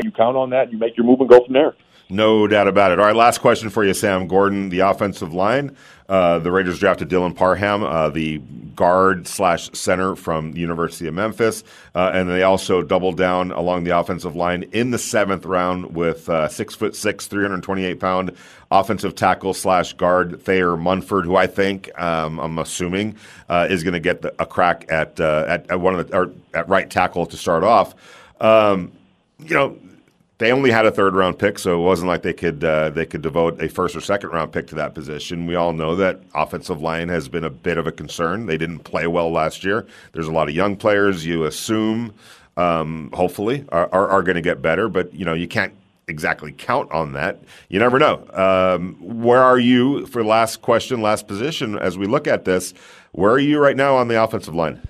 You 0.03 0.11
count 0.11 0.37
on 0.37 0.51
that, 0.51 0.73
you 0.73 0.79
make 0.79 0.97
your 0.97 1.07
move 1.07 1.21
and 1.21 1.29
go 1.29 1.45
from 1.45 1.55
there. 1.55 1.75
No 2.09 2.47
doubt 2.47 2.69
about 2.69 2.93
it. 2.93 3.01
All 3.01 3.07
right, 3.07 3.17
last 3.17 3.39
question 3.39 3.69
for 3.69 3.85
you, 3.85 3.93
Sam 3.93 4.29
Gordon, 4.29 4.69
the 4.69 4.81
offensive 4.81 5.35
line. 5.35 5.77
Uh, 6.09 6.39
the 6.39 6.53
Raiders 6.53 6.79
drafted 6.79 7.09
Dylan 7.09 7.35
Parham, 7.35 7.83
uh, 7.83 8.11
the 8.11 8.39
guard 8.77 9.27
slash 9.27 9.69
center 9.73 10.15
from 10.15 10.53
the 10.53 10.61
University 10.61 11.09
of 11.09 11.15
Memphis, 11.15 11.65
uh, 11.97 12.13
and 12.15 12.31
they 12.31 12.45
also 12.45 12.81
doubled 12.81 13.17
down 13.17 13.51
along 13.51 13.83
the 13.83 13.99
offensive 13.99 14.37
line 14.37 14.63
in 14.71 14.93
the 14.93 14.99
seventh 14.99 15.45
round 15.45 15.97
with 15.97 16.29
uh, 16.29 16.47
six 16.47 16.77
foot 16.77 16.95
six, 16.95 17.27
three 17.27 17.43
hundred 17.43 17.65
twenty 17.65 17.85
eight 17.85 17.99
pound 17.99 18.31
offensive 18.71 19.17
tackle 19.17 19.53
slash 19.53 19.95
guard 19.95 20.41
Thayer 20.41 20.77
Munford, 20.77 21.25
who 21.25 21.35
I 21.35 21.49
think 21.49 21.91
um, 22.01 22.39
I'm 22.39 22.59
assuming 22.61 23.17
uh, 23.49 23.67
is 23.69 23.83
going 23.83 23.95
to 23.95 24.01
get 24.01 24.23
the, 24.23 24.33
a 24.39 24.47
crack 24.47 24.87
at, 24.89 25.19
uh, 25.19 25.45
at, 25.49 25.69
at 25.73 25.81
one 25.81 25.99
of 25.99 26.07
the 26.07 26.17
or 26.17 26.33
at 26.55 26.69
right 26.69 26.89
tackle 26.89 27.27
to 27.27 27.37
start 27.37 27.65
off. 27.65 27.97
Um, 28.41 28.93
you 29.41 29.55
know, 29.55 29.77
they 30.39 30.53
only 30.53 30.71
had 30.71 30.85
a 30.85 30.91
third 30.91 31.15
round 31.15 31.39
pick, 31.39 31.59
so 31.59 31.81
it 31.81 31.85
wasn't 31.85 32.09
like 32.09 32.23
they 32.23 32.33
could 32.33 32.63
uh, 32.63 32.91
they 32.91 33.07
could 33.07 33.23
devote 33.23 33.61
a 33.61 33.69
first 33.69 33.97
or 33.97 34.01
second 34.01 34.31
round 34.31 34.53
pick 34.53 34.67
to 34.69 34.75
that 34.75 34.95
position. 34.95 35.47
We 35.47 35.55
all 35.55 35.73
know 35.73 35.97
that 35.97 36.21
offensive 36.35 36.83
line 36.83 37.09
has 37.09 37.29
been 37.29 37.45
a 37.45 37.51
bit 37.51 37.79
of 37.79 37.87
a 37.87 37.93
concern. 37.93 38.47
They 38.47 38.59
didn't 38.59 38.81
play 38.81 39.07
well 39.07 39.31
last 39.31 39.65
year. 39.65 39.87
There's 40.13 40.29
a 40.29 40.33
lot 40.33 40.49
of 40.49 40.55
young 40.55 40.77
players. 40.77 41.25
You 41.25 41.45
assume, 41.45 42.13
um, 42.57 43.11
hopefully, 43.15 43.65
are, 43.71 43.89
are, 43.93 44.09
are 44.09 44.23
going 44.23 44.37
to 44.37 44.43
get 44.43 44.61
better, 44.61 44.89
but 44.89 45.13
you 45.15 45.25
know 45.25 45.35
you 45.35 45.49
can't 45.49 45.73
exactly 46.07 46.53
count 46.53 46.93
on 46.93 47.15
that. 47.15 47.43
You 47.71 47.79
never 47.79 47.99
know. 47.99 48.27
Um, 48.35 48.97
where 49.01 49.43
are 49.43 49.59
you 49.59 50.07
for 50.07 50.23
last 50.23 50.61
question, 50.61 51.01
last 51.01 51.27
position 51.27 51.79
as 51.79 51.97
we 51.97 52.07
look 52.07 52.27
at 52.27 52.45
this? 52.45 52.75
Where 53.13 53.33
are 53.33 53.39
you 53.39 53.59
right 53.59 53.77
now 53.77 53.97
on 53.97 54.09
the 54.09 54.23
offensive 54.23 54.55
line? 54.55 54.83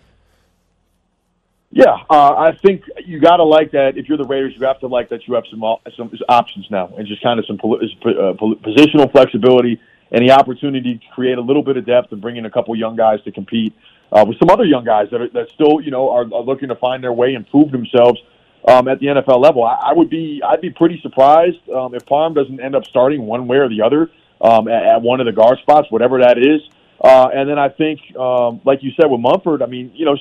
Yeah, 1.70 1.96
uh, 2.08 2.34
I 2.36 2.56
think 2.62 2.82
you 3.04 3.20
got 3.20 3.36
to 3.36 3.44
like 3.44 3.72
that. 3.72 3.96
If 3.96 4.08
you're 4.08 4.18
the 4.18 4.24
Raiders, 4.24 4.54
you 4.56 4.66
have 4.66 4.80
to 4.80 4.86
like 4.86 5.08
that 5.10 5.26
you 5.26 5.34
have 5.34 5.44
some 5.50 5.62
some 5.96 6.10
options 6.28 6.66
now, 6.70 6.92
and 6.96 7.06
just 7.06 7.22
kind 7.22 7.38
of 7.38 7.46
some 7.46 7.56
uh, 7.56 8.32
positional 8.64 9.10
flexibility 9.10 9.80
and 10.12 10.26
the 10.26 10.32
opportunity 10.32 10.94
to 10.94 11.04
create 11.14 11.38
a 11.38 11.40
little 11.40 11.62
bit 11.62 11.76
of 11.76 11.84
depth 11.84 12.12
and 12.12 12.20
bring 12.20 12.36
in 12.36 12.46
a 12.46 12.50
couple 12.50 12.74
young 12.76 12.96
guys 12.96 13.20
to 13.24 13.32
compete 13.32 13.74
uh, 14.12 14.24
with 14.26 14.38
some 14.38 14.50
other 14.50 14.64
young 14.64 14.84
guys 14.84 15.08
that 15.10 15.20
are, 15.20 15.28
that 15.30 15.48
still 15.54 15.80
you 15.80 15.90
know 15.90 16.10
are, 16.10 16.22
are 16.22 16.42
looking 16.42 16.68
to 16.68 16.76
find 16.76 17.02
their 17.02 17.12
way 17.12 17.34
and 17.34 17.48
prove 17.48 17.70
themselves 17.72 18.20
um, 18.68 18.88
at 18.88 19.00
the 19.00 19.06
NFL 19.06 19.42
level. 19.42 19.64
I, 19.64 19.90
I 19.90 19.92
would 19.92 20.10
be 20.10 20.40
I'd 20.46 20.60
be 20.60 20.70
pretty 20.70 21.00
surprised 21.02 21.68
um, 21.70 21.94
if 21.94 22.06
Parham 22.06 22.34
doesn't 22.34 22.60
end 22.60 22.74
up 22.74 22.84
starting 22.86 23.22
one 23.22 23.46
way 23.48 23.56
or 23.56 23.68
the 23.68 23.82
other 23.82 24.10
um, 24.40 24.68
at, 24.68 24.84
at 24.84 25.02
one 25.02 25.20
of 25.20 25.26
the 25.26 25.32
guard 25.32 25.58
spots, 25.62 25.90
whatever 25.90 26.20
that 26.20 26.38
is. 26.38 26.60
Uh, 27.02 27.28
and 27.34 27.48
then 27.48 27.58
I 27.58 27.68
think, 27.68 28.00
um, 28.16 28.60
like 28.64 28.82
you 28.82 28.90
said 29.00 29.10
with 29.10 29.20
Munford, 29.20 29.62
I 29.62 29.66
mean, 29.66 29.92
you 29.94 30.06
know, 30.06 30.16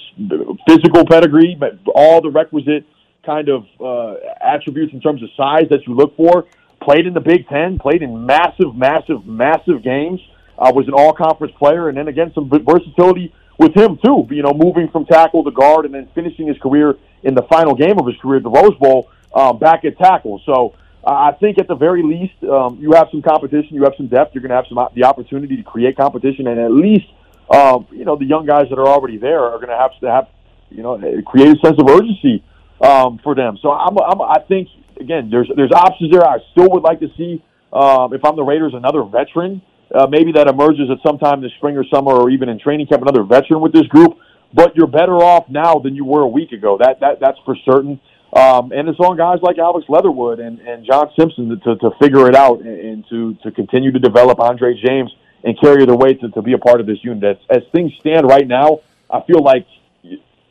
physical 0.67 1.05
pedigree, 1.05 1.55
but 1.57 1.79
all 1.93 2.21
the 2.21 2.29
requisite 2.29 2.85
kind 3.25 3.49
of 3.49 3.65
uh, 3.79 4.15
attributes 4.41 4.93
in 4.93 5.01
terms 5.01 5.23
of 5.23 5.29
size 5.35 5.65
that 5.69 5.87
you 5.87 5.95
look 5.95 6.15
for. 6.15 6.45
Played 6.81 7.07
in 7.07 7.13
the 7.13 7.21
Big 7.21 7.47
Ten, 7.47 7.79
played 7.79 8.03
in 8.03 8.25
massive, 8.25 8.75
massive, 8.75 9.25
massive 9.25 9.81
games. 9.83 10.19
Uh, 10.57 10.71
was 10.73 10.87
an 10.87 10.93
all-conference 10.93 11.53
player, 11.57 11.89
and 11.89 11.97
then 11.97 12.07
again 12.07 12.31
some 12.33 12.49
versatility 12.49 13.33
with 13.57 13.75
him 13.75 13.97
too. 14.05 14.27
You 14.29 14.43
know, 14.43 14.53
moving 14.53 14.87
from 14.89 15.05
tackle 15.05 15.43
to 15.43 15.51
guard 15.51 15.85
and 15.85 15.93
then 15.93 16.07
finishing 16.13 16.47
his 16.47 16.57
career 16.59 16.95
in 17.23 17.35
the 17.35 17.43
final 17.43 17.75
game 17.75 17.97
of 17.99 18.05
his 18.05 18.15
career 18.21 18.39
the 18.39 18.49
Rose 18.49 18.77
Bowl 18.79 19.09
um, 19.33 19.59
back 19.59 19.83
at 19.83 19.97
tackle. 19.97 20.41
So 20.45 20.75
uh, 21.05 21.09
I 21.09 21.31
think 21.39 21.59
at 21.59 21.67
the 21.67 21.75
very 21.75 22.01
least, 22.01 22.33
um, 22.49 22.79
you 22.81 22.93
have 22.93 23.07
some 23.11 23.21
competition, 23.21 23.75
you 23.75 23.83
have 23.83 23.93
some 23.95 24.07
depth. 24.07 24.33
You're 24.33 24.41
going 24.41 24.49
to 24.49 24.55
have 24.55 24.65
some 24.67 24.79
the 24.95 25.03
opportunity 25.03 25.55
to 25.55 25.63
create 25.63 25.95
competition, 25.97 26.47
and 26.47 26.59
at 26.59 26.71
least 26.71 27.05
um, 27.53 27.85
you 27.91 28.05
know 28.05 28.15
the 28.15 28.25
young 28.25 28.45
guys 28.45 28.65
that 28.69 28.79
are 28.79 28.87
already 28.87 29.17
there 29.17 29.43
are 29.43 29.57
going 29.57 29.69
to 29.69 29.77
have 29.77 29.91
to 30.01 30.09
have 30.09 30.27
you 30.69 30.81
know 30.81 30.97
create 31.27 31.49
a 31.49 31.59
sense 31.59 31.77
of 31.79 31.87
urgency 31.87 32.43
um, 32.81 33.19
for 33.23 33.35
them. 33.35 33.57
So 33.61 33.71
I'm, 33.71 33.95
I'm, 33.97 34.21
I 34.21 34.39
think 34.47 34.67
again, 34.99 35.29
there's 35.29 35.49
there's 35.55 35.71
options 35.71 36.11
there. 36.11 36.25
I 36.25 36.39
still 36.51 36.69
would 36.71 36.83
like 36.83 36.99
to 37.01 37.09
see 37.15 37.43
um, 37.71 38.13
if 38.13 38.25
I'm 38.25 38.35
the 38.35 38.43
Raiders 38.43 38.73
another 38.73 39.03
veteran. 39.03 39.61
Uh, 39.93 40.07
maybe 40.07 40.31
that 40.31 40.47
emerges 40.47 40.89
at 40.89 40.97
some 41.05 41.19
time 41.19 41.41
this 41.41 41.51
spring 41.57 41.77
or 41.77 41.85
summer, 41.93 42.11
or 42.11 42.31
even 42.31 42.49
in 42.49 42.57
training 42.57 42.87
camp, 42.87 43.03
another 43.03 43.23
veteran 43.23 43.61
with 43.61 43.71
this 43.71 43.85
group. 43.87 44.17
But 44.53 44.75
you're 44.75 44.87
better 44.87 45.17
off 45.17 45.49
now 45.49 45.75
than 45.75 45.95
you 45.95 46.03
were 46.03 46.21
a 46.21 46.27
week 46.27 46.51
ago. 46.51 46.77
That 46.81 46.99
that 47.01 47.19
that's 47.19 47.37
for 47.45 47.55
certain. 47.63 47.99
Um, 48.33 48.71
and 48.73 48.89
it's 48.89 48.99
on 48.99 49.15
guys 49.17 49.39
like 49.41 49.57
Alex 49.57 49.85
Leatherwood 49.87 50.39
and, 50.39 50.59
and 50.59 50.85
John 50.85 51.09
Simpson 51.17 51.49
to, 51.49 51.55
to, 51.57 51.75
to 51.77 51.89
figure 52.01 52.27
it 52.27 52.35
out 52.35 52.59
and, 52.59 52.79
and 52.79 53.05
to, 53.09 53.35
to 53.43 53.51
continue 53.51 53.91
to 53.91 53.99
develop 53.99 54.39
Andre 54.39 54.73
James 54.85 55.13
and 55.43 55.59
carry 55.59 55.85
their 55.85 55.95
weight 55.95 56.19
to, 56.21 56.29
to 56.29 56.41
be 56.41 56.53
a 56.53 56.57
part 56.57 56.81
of 56.81 56.87
this 56.87 56.97
unit. 57.03 57.23
As, 57.23 57.57
as 57.57 57.63
things 57.71 57.93
stand 57.99 58.27
right 58.27 58.47
now, 58.47 58.79
I 59.09 59.21
feel 59.21 59.41
like 59.41 59.65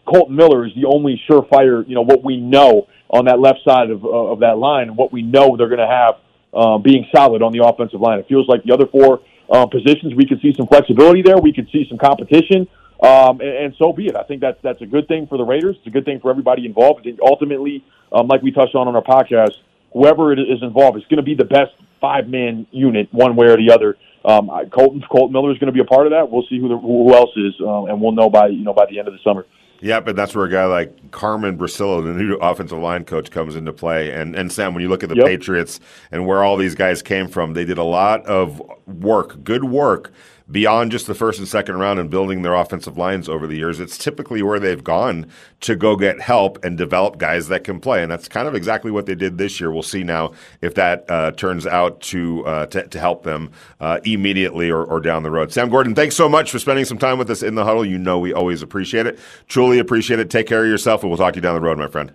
Kolton 0.07 0.37
Miller 0.37 0.67
is 0.67 0.73
the 0.75 0.87
only 0.87 1.21
surefire, 1.29 1.87
you 1.87 1.95
know, 1.95 2.05
what 2.05 2.25
we 2.25 2.39
know 2.39 2.87
on 3.11 3.27
that 3.27 3.39
left 3.39 3.61
side 3.67 3.91
of, 3.91 4.05
uh, 4.05 4.09
of 4.09 4.41
that 4.41 4.59
line 4.59 4.89
and 4.89 4.97
what 4.97 5.13
we 5.13 5.23
know 5.23 5.57
they're 5.57 5.69
going 5.69 5.79
to 5.79 5.87
have 5.87 6.15
uh, 6.55 6.79
being 6.79 7.07
solid 7.15 7.43
on 7.43 7.53
the 7.53 7.65
offensive 7.65 8.01
line. 8.01 8.19
It 8.19 8.27
feels 8.29 8.49
like 8.49 8.65
the 8.65 8.73
other 8.73 8.87
four 8.87 9.21
uh, 9.51 9.67
positions, 9.67 10.15
we 10.15 10.27
could 10.27 10.41
see 10.41 10.55
some 10.57 10.67
flexibility 10.67 11.23
there. 11.23 11.37
We 11.39 11.53
could 11.53 11.69
see 11.71 11.85
some 11.89 11.99
competition. 11.99 12.67
Um, 13.05 13.41
and, 13.41 13.51
and 13.51 13.75
so 13.79 13.93
be 13.93 14.07
it. 14.07 14.17
I 14.17 14.23
think 14.23 14.41
that's 14.41 14.61
that's 14.63 14.81
a 14.81 14.87
good 14.87 15.07
thing 15.09 15.27
for 15.27 15.37
the 15.37 15.45
Raiders. 15.45 15.77
It's 15.79 15.87
a 15.87 15.91
good 15.91 16.07
thing 16.07 16.21
for 16.21 16.31
everybody 16.31 16.65
involved. 16.65 17.07
And 17.07 17.21
ultimately, 17.21 17.85
um, 18.13 18.29
like 18.29 18.41
we 18.41 18.51
touched 18.51 18.75
on 18.75 18.89
on 18.89 18.97
our 18.97 19.03
podcast, 19.03 19.57
whoever 19.93 20.33
is 20.33 20.63
involved 20.63 20.97
is 20.97 21.05
going 21.05 21.19
to 21.19 21.23
be 21.23 21.35
the 21.35 21.45
best 21.45 21.73
five 22.01 22.29
man 22.29 22.67
unit, 22.71 23.13
one 23.13 23.37
way 23.37 23.47
or 23.49 23.57
the 23.57 23.71
other. 23.71 23.99
Um, 24.25 24.49
Kolton 24.71 25.03
Kolton 25.11 25.33
Miller 25.33 25.53
is 25.53 25.59
going 25.59 25.67
to 25.67 25.73
be 25.73 25.81
a 25.81 25.85
part 25.85 26.07
of 26.07 26.13
that. 26.13 26.31
We'll 26.31 26.47
see 26.49 26.59
who 26.59 26.69
the, 26.69 26.79
who 26.79 27.13
else 27.15 27.31
is, 27.37 27.53
uh, 27.61 27.85
and 27.85 28.01
we'll 28.01 28.13
know 28.13 28.31
by 28.31 28.47
you 28.47 28.65
know 28.65 28.73
by 28.73 28.87
the 28.87 28.99
end 28.99 29.09
of 29.09 29.13
the 29.13 29.21
summer. 29.23 29.45
Yeah, 29.81 30.01
but 30.01 30.17
that's 30.17 30.35
where 30.35 30.47
a 30.47 30.51
guy 30.51 30.65
like 30.65 31.11
Carmen 31.11 31.59
Bricillo, 31.59 32.03
the 32.03 32.15
new 32.15 32.37
offensive 32.37 32.79
line 32.79 33.05
coach, 33.05 33.31
comes 33.31 33.55
into 33.55 33.75
play. 33.75 34.13
And 34.13 34.35
and 34.35 34.51
Sam, 34.51 34.73
when 34.73 34.83
you 34.83 34.89
look 34.89 35.03
at 35.03 35.11
the 35.11 35.17
yep. 35.17 35.27
Patriots 35.27 35.79
and 36.11 36.27
where 36.27 36.43
all 36.43 36.57
these 36.57 36.75
guys 36.75 37.03
came 37.03 37.29
from, 37.29 37.53
they 37.53 37.67
did 37.67 37.77
a 37.77 37.85
lot 37.85 38.25
of 38.25 38.63
work, 38.87 39.45
good 39.45 39.65
work 39.65 40.11
beyond 40.51 40.91
just 40.91 41.07
the 41.07 41.15
first 41.15 41.39
and 41.39 41.49
second 41.49 41.79
round 41.79 41.99
and 41.99 42.11
building 42.11 42.43
their 42.43 42.55
offensive 42.55 42.99
lines 42.99 43.29
over 43.29 43.47
the 43.47 43.57
years, 43.57 43.81
it's 43.81 43.97
typically 43.97 44.43
where 44.43 44.61
they've 44.61 44.85
gone 44.85 45.27
to 45.61 45.75
go 45.75 45.97
get 45.97 46.21
help 46.21 46.63
and 46.65 46.77
develop 46.77 47.19
guys 47.19 47.49
that 47.49 47.65
can 47.65 47.81
play. 47.81 48.03
And 48.03 48.13
that's 48.13 48.29
kind 48.29 48.47
of 48.47 48.55
exactly 48.55 48.91
what 48.91 49.07
they 49.07 49.15
did 49.15 49.39
this 49.39 49.59
year. 49.59 49.71
We'll 49.71 49.83
see 49.83 50.05
now 50.05 50.33
if 50.61 50.75
that 50.75 51.09
uh, 51.11 51.31
turns 51.33 51.67
out 51.67 52.01
to, 52.03 52.45
uh, 52.47 52.67
to, 52.67 52.87
to 52.87 53.01
help 53.01 53.23
them 53.23 53.51
uh, 53.81 54.01
immediately 54.05 54.71
or, 54.71 54.85
or 54.85 55.01
down 55.01 55.23
the 55.23 55.31
road. 55.31 55.53
Sam 55.53 55.71
Gordon, 55.71 55.95
thanks 55.95 56.17
so 56.17 56.29
much 56.29 56.51
for 56.51 56.59
spending 56.59 56.85
some 56.85 56.99
time 56.99 57.19
with 57.19 57.31
us 57.31 57.43
in 57.43 57.55
the 57.55 57.65
huddle. 57.65 57.85
You 57.85 57.99
know 57.99 58.19
we 58.19 58.33
always 58.33 58.63
appreciate 58.63 59.07
it. 59.07 59.19
Truly 59.49 59.79
appreciate 59.79 60.21
it. 60.21 60.31
Take 60.31 60.47
care 60.47 60.65
of 60.65 60.71
yourself, 60.71 61.03
and 61.03 61.11
we'll 61.11 61.19
talk 61.19 61.33
to 61.33 61.39
you 61.39 61.43
down 61.43 61.55
the 61.55 61.61
road, 61.61 61.79
my 61.79 61.89
friend. 61.89 62.13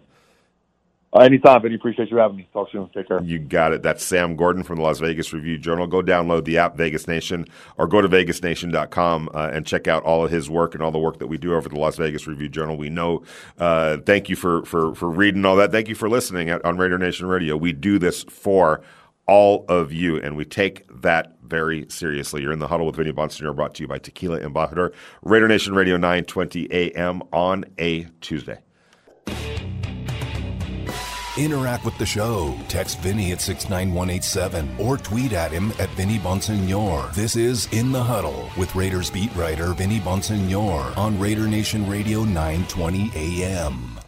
Uh, 1.12 1.22
anytime, 1.22 1.62
Vinny. 1.62 1.76
Appreciate 1.76 2.12
you 2.12 2.18
having 2.18 2.38
me. 2.38 2.48
Talk 2.54 2.70
soon. 2.72 2.88
Take 2.94 3.08
care. 3.08 3.22
You 3.24 3.40
got 3.40 3.74
it. 3.74 3.82
That's 3.82 4.04
Sam 4.04 4.36
Gordon 4.36 4.62
from 4.62 4.76
the 4.76 4.84
Las 4.84 5.00
Vegas 5.00 5.34
Review 5.34 5.58
Journal. 5.58 5.88
Go 5.88 6.04
download 6.04 6.46
the 6.46 6.60
app 6.60 6.78
Vegas 6.78 7.08
Nation 7.08 7.46
or 7.78 7.88
go 7.88 8.00
to 8.00 8.08
vegasnation.com 8.08 9.30
uh, 9.34 9.50
and 9.52 9.66
check 9.66 9.88
out 9.88 10.04
all 10.04 10.24
of 10.24 10.30
his 10.30 10.52
work 10.52 10.76
and 10.76 10.84
all 10.84 10.92
the 10.92 11.00
work 11.00 11.18
that 11.18 11.28
we 11.28 11.38
do 11.38 11.56
over 11.56 11.68
the 11.68 11.80
Las 11.80 11.98
Vegas 11.98 12.28
Review 12.28 12.48
Journal. 12.48 12.78
We 12.78 12.90
know. 12.90 13.24
Uh, 13.58 13.98
thank 14.06 14.30
you 14.30 14.36
for, 14.36 14.64
for, 14.66 14.94
for 14.94 15.10
reading 15.10 15.46
all 15.46 15.56
that. 15.56 15.72
Thank 15.72 15.88
you 15.88 15.96
for 15.96 16.08
listening 16.08 16.50
at, 16.50 16.64
on 16.64 16.78
Raider 16.78 17.00
Nation 17.00 17.26
Radio. 17.26 17.58
We 17.58 17.74
do 17.74 17.98
this 17.98 18.24
for 18.24 18.82
all 19.26 19.66
of 19.68 19.92
you, 19.92 20.18
and 20.18 20.36
we 20.36 20.46
take 20.46 20.86
that 21.02 21.38
very 21.44 21.88
seriously. 21.90 22.44
You're 22.44 22.52
in 22.52 22.60
the 22.60 22.68
huddle 22.68 22.86
with 22.86 22.96
Vinny 22.96 23.12
Bonsignore, 23.12 23.56
brought 23.56 23.74
to 23.76 23.84
you 23.84 23.88
by 23.88 23.98
Tequila 23.98 24.40
Embajador, 24.40 24.94
Raider 25.24 25.48
Nation 25.48 25.74
Radio, 25.74 25.98
920 25.98 26.68
a.m. 26.72 27.22
on 27.32 27.66
a 27.80 28.06
Tuesday. 28.22 28.60
Interact 31.40 31.86
with 31.86 31.98
the 31.98 32.06
show. 32.06 32.54
Text 32.68 33.00
Vinny 33.00 33.32
at 33.32 33.40
69187 33.40 34.76
or 34.78 34.98
tweet 34.98 35.32
at 35.32 35.52
him 35.52 35.72
at 35.80 35.90
Vinny 35.92 36.20
Bonsignore. 36.20 37.14
This 37.14 37.38
is 37.38 37.70
In 37.72 37.94
the 37.94 38.04
Huddle 38.04 38.50
with 38.58 38.76
Raiders 38.76 39.10
beat 39.10 39.34
writer 39.38 39.74
Vinny 39.74 40.02
Bonsignore 40.02 40.96
on 40.98 41.18
Raider 41.18 41.48
Nation 41.48 41.90
Radio 41.90 42.26
920 42.26 43.12
AM. 43.16 43.99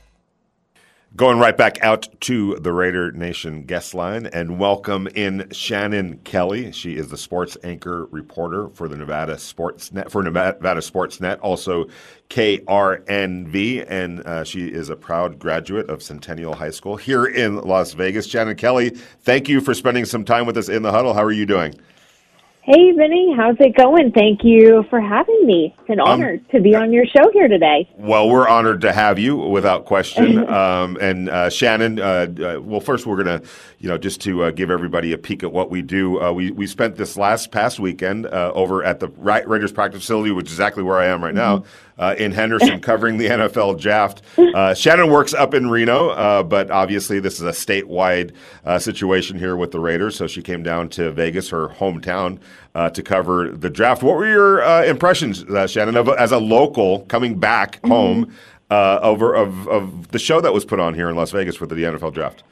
Going 1.14 1.40
right 1.40 1.58
back 1.58 1.84
out 1.84 2.08
to 2.22 2.56
the 2.56 2.72
Raider 2.72 3.12
Nation 3.12 3.64
guest 3.64 3.94
line 3.94 4.28
and 4.28 4.58
welcome 4.58 5.08
in 5.08 5.46
Shannon 5.52 6.20
Kelly. 6.20 6.72
She 6.72 6.96
is 6.96 7.10
the 7.10 7.18
sports 7.18 7.58
anchor 7.66 8.06
reporter 8.12 8.70
for 8.70 8.88
the 8.88 8.96
Nevada 8.96 9.38
Sports 9.38 9.92
Net 9.92 10.10
for 10.10 10.24
Nevada 10.24 10.82
Sports 10.82 11.20
Net, 11.20 11.38
also 11.42 11.88
KRNV, 12.30 13.86
and 13.90 14.22
uh, 14.22 14.46
she 14.46 14.68
is 14.68 14.90
a 14.90 14.96
proud 14.96 15.38
graduate 15.38 15.90
of 15.90 16.02
Centennial 16.02 16.56
High 16.56 16.70
School 16.70 16.96
here 16.96 17.26
in 17.26 17.58
Las 17.58 17.92
Vegas. 17.92 18.26
Shannon 18.26 18.56
Kelly, 18.56 18.92
thank 18.92 19.50
you 19.50 19.60
for 19.60 19.74
spending 19.74 20.06
some 20.06 20.24
time 20.24 20.46
with 20.46 20.56
us 20.56 20.70
in 20.70 20.82
the 20.82 20.92
huddle. 20.92 21.14
How 21.14 21.24
are 21.24 21.34
you 21.34 21.46
doing? 21.46 21.76
Hey, 22.64 22.92
Vinny, 22.92 23.34
how's 23.36 23.56
it 23.60 23.76
going? 23.76 24.12
Thank 24.12 24.44
you 24.44 24.86
for 24.92 25.02
having 25.02 25.48
me. 25.48 25.74
It's 25.80 25.90
an 25.90 26.00
um, 26.00 26.08
honor 26.08 26.34
um, 26.34 26.46
to 26.52 26.62
be 26.62 26.76
on 26.76 26.94
your 26.94 27.08
show 27.08 27.32
here 27.34 27.48
today. 27.48 27.90
Well, 27.98 28.30
we're 28.30 28.48
honored 28.48 28.82
to 28.82 28.94
have 28.94 29.18
you, 29.18 29.36
without 29.36 29.86
question. 29.86 30.48
um, 30.54 30.96
and 31.02 31.28
uh, 31.28 31.50
Shannon, 31.50 32.00
uh, 32.00 32.28
uh, 32.40 32.62
well, 32.62 32.80
first 32.80 33.08
we're 33.08 33.18
gonna, 33.18 33.42
you 33.80 33.90
know, 33.90 33.98
just 33.98 34.22
to 34.22 34.44
uh, 34.44 34.52
give 34.52 34.70
everybody 34.70 35.12
a 35.12 35.18
peek 35.18 35.42
at 35.42 35.52
what 35.52 35.72
we 35.72 35.82
do. 35.82 36.22
Uh, 36.22 36.32
we 36.32 36.52
we 36.52 36.68
spent 36.68 36.98
this 36.98 37.18
last 37.18 37.52
past 37.52 37.80
weekend 37.80 38.28
uh, 38.28 38.52
over 38.54 38.84
at 38.84 39.00
the 39.00 39.08
Raiders 39.08 39.72
practice 39.72 40.02
facility, 40.02 40.30
which 40.30 40.46
is 40.46 40.54
exactly 40.54 40.84
where 40.84 41.00
I 41.00 41.08
am 41.08 41.24
right 41.24 41.34
now. 41.34 41.64
Uh, 42.02 42.16
in 42.18 42.32
Henderson 42.32 42.80
covering 42.82 43.18
the 43.18 43.28
NFL 43.28 43.80
draft. 43.80 44.24
Uh, 44.38 44.74
Shannon 44.74 45.12
works 45.12 45.36
up 45.36 45.54
in 45.54 45.70
Reno, 45.70 46.10
uh, 46.10 46.42
but 46.42 46.72
obviously 46.72 47.20
this 47.20 47.36
is 47.36 47.44
a 47.44 47.52
statewide 47.52 48.34
uh, 48.66 48.80
situation 48.80 49.38
here 49.38 49.56
with 49.56 49.70
the 49.70 49.80
Raiders. 49.80 50.16
So 50.16 50.26
she 50.26 50.42
came 50.42 50.64
down 50.64 50.90
to 50.90 51.12
Vegas, 51.12 51.50
her 51.50 51.68
hometown, 51.68 52.40
uh, 52.74 52.90
to 52.90 53.04
cover 53.04 53.50
the 53.52 53.70
draft. 53.70 54.02
What 54.02 54.16
were 54.16 54.28
your 54.28 54.64
uh, 54.64 54.84
impressions, 54.84 55.46
Shannon, 55.72 55.96
of, 55.96 56.10
as 56.10 56.32
a 56.32 56.40
local 56.40 57.02
coming 57.02 57.38
back 57.38 57.78
mm-hmm. 57.78 57.92
home 57.92 58.36
over 58.72 59.36
of, 59.36 59.68
of 59.68 60.08
the 60.08 60.20
show 60.20 60.42
that 60.42 60.54
was 60.54 60.66
put 60.66 60.80
on 60.80 60.96
here 60.96 61.08
in 61.08 61.16
Las 61.16 61.30
Vegas 61.30 61.56
for 61.56 61.68
the 61.68 61.76
NFL 61.76 62.16
draft? 62.16 62.44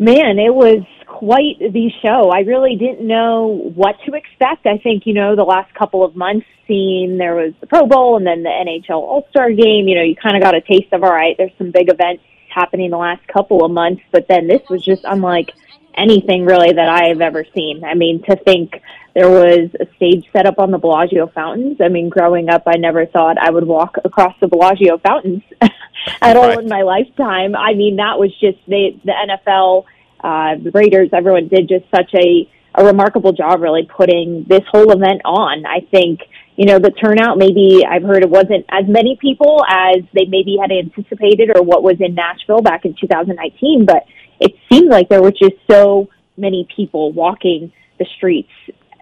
Man, 0.00 0.40
it 0.40 0.54
was 0.54 0.82
quite 1.18 1.58
the 1.58 1.90
show. 2.00 2.30
I 2.30 2.40
really 2.40 2.76
didn't 2.76 3.04
know 3.04 3.72
what 3.74 3.96
to 4.06 4.14
expect. 4.14 4.66
I 4.66 4.78
think, 4.78 5.04
you 5.04 5.14
know, 5.14 5.34
the 5.34 5.42
last 5.42 5.74
couple 5.74 6.04
of 6.04 6.14
months, 6.14 6.46
seeing 6.68 7.18
there 7.18 7.34
was 7.34 7.54
the 7.60 7.66
Pro 7.66 7.86
Bowl 7.86 8.16
and 8.16 8.24
then 8.24 8.44
the 8.44 8.50
NHL 8.50 8.90
All 8.90 9.26
Star 9.30 9.50
game, 9.50 9.88
you 9.88 9.96
know, 9.96 10.02
you 10.02 10.14
kind 10.14 10.36
of 10.36 10.42
got 10.42 10.54
a 10.54 10.60
taste 10.60 10.92
of, 10.92 11.02
all 11.02 11.10
right, 11.10 11.34
there's 11.36 11.50
some 11.58 11.72
big 11.72 11.88
events 11.88 12.22
happening 12.54 12.90
the 12.90 12.96
last 12.96 13.26
couple 13.26 13.64
of 13.64 13.72
months, 13.72 14.02
but 14.12 14.26
then 14.28 14.46
this 14.46 14.62
was 14.70 14.84
just 14.84 15.02
unlike 15.04 15.50
anything 15.96 16.44
really 16.44 16.72
that 16.72 16.88
I 16.88 17.08
have 17.08 17.20
ever 17.20 17.44
seen. 17.52 17.82
I 17.82 17.94
mean, 17.94 18.22
to 18.30 18.36
think 18.36 18.80
there 19.14 19.28
was 19.28 19.70
a 19.80 19.86
stage 19.96 20.24
set 20.32 20.46
up 20.46 20.60
on 20.60 20.70
the 20.70 20.78
Bellagio 20.78 21.26
fountains. 21.34 21.78
I 21.80 21.88
mean, 21.88 22.08
growing 22.08 22.48
up, 22.48 22.62
I 22.68 22.76
never 22.76 23.06
thought 23.06 23.38
I 23.38 23.50
would 23.50 23.66
walk 23.66 23.96
across 24.04 24.36
the 24.40 24.46
Bellagio 24.46 24.98
fountains 24.98 25.42
at 26.22 26.36
all 26.36 26.58
in 26.60 26.68
my 26.68 26.82
lifetime. 26.82 27.56
I 27.56 27.74
mean, 27.74 27.96
that 27.96 28.20
was 28.20 28.30
just 28.38 28.58
they, 28.68 29.00
the 29.04 29.12
NFL, 29.12 29.84
uh, 30.20 30.56
the 30.62 30.70
Raiders, 30.72 31.10
everyone 31.12 31.48
did 31.48 31.68
just 31.68 31.84
such 31.94 32.12
a, 32.14 32.48
a 32.74 32.84
remarkable 32.84 33.32
job 33.32 33.60
really 33.60 33.88
putting 33.94 34.44
this 34.48 34.62
whole 34.70 34.90
event 34.90 35.22
on. 35.24 35.64
I 35.66 35.80
think, 35.90 36.20
you 36.56 36.66
know, 36.66 36.78
the 36.78 36.90
turnout 36.90 37.38
maybe 37.38 37.84
I've 37.88 38.02
heard 38.02 38.22
it 38.22 38.30
wasn't 38.30 38.66
as 38.68 38.84
many 38.88 39.16
people 39.20 39.64
as 39.68 40.02
they 40.14 40.24
maybe 40.24 40.56
had 40.60 40.70
anticipated 40.72 41.50
or 41.54 41.62
what 41.62 41.82
was 41.82 41.96
in 42.00 42.14
Nashville 42.14 42.62
back 42.62 42.84
in 42.84 42.94
2019, 43.00 43.86
but 43.86 44.04
it 44.40 44.54
seemed 44.70 44.88
like 44.88 45.08
there 45.08 45.22
were 45.22 45.32
just 45.32 45.54
so 45.70 46.08
many 46.36 46.66
people 46.74 47.12
walking 47.12 47.72
the 47.98 48.06
streets 48.16 48.50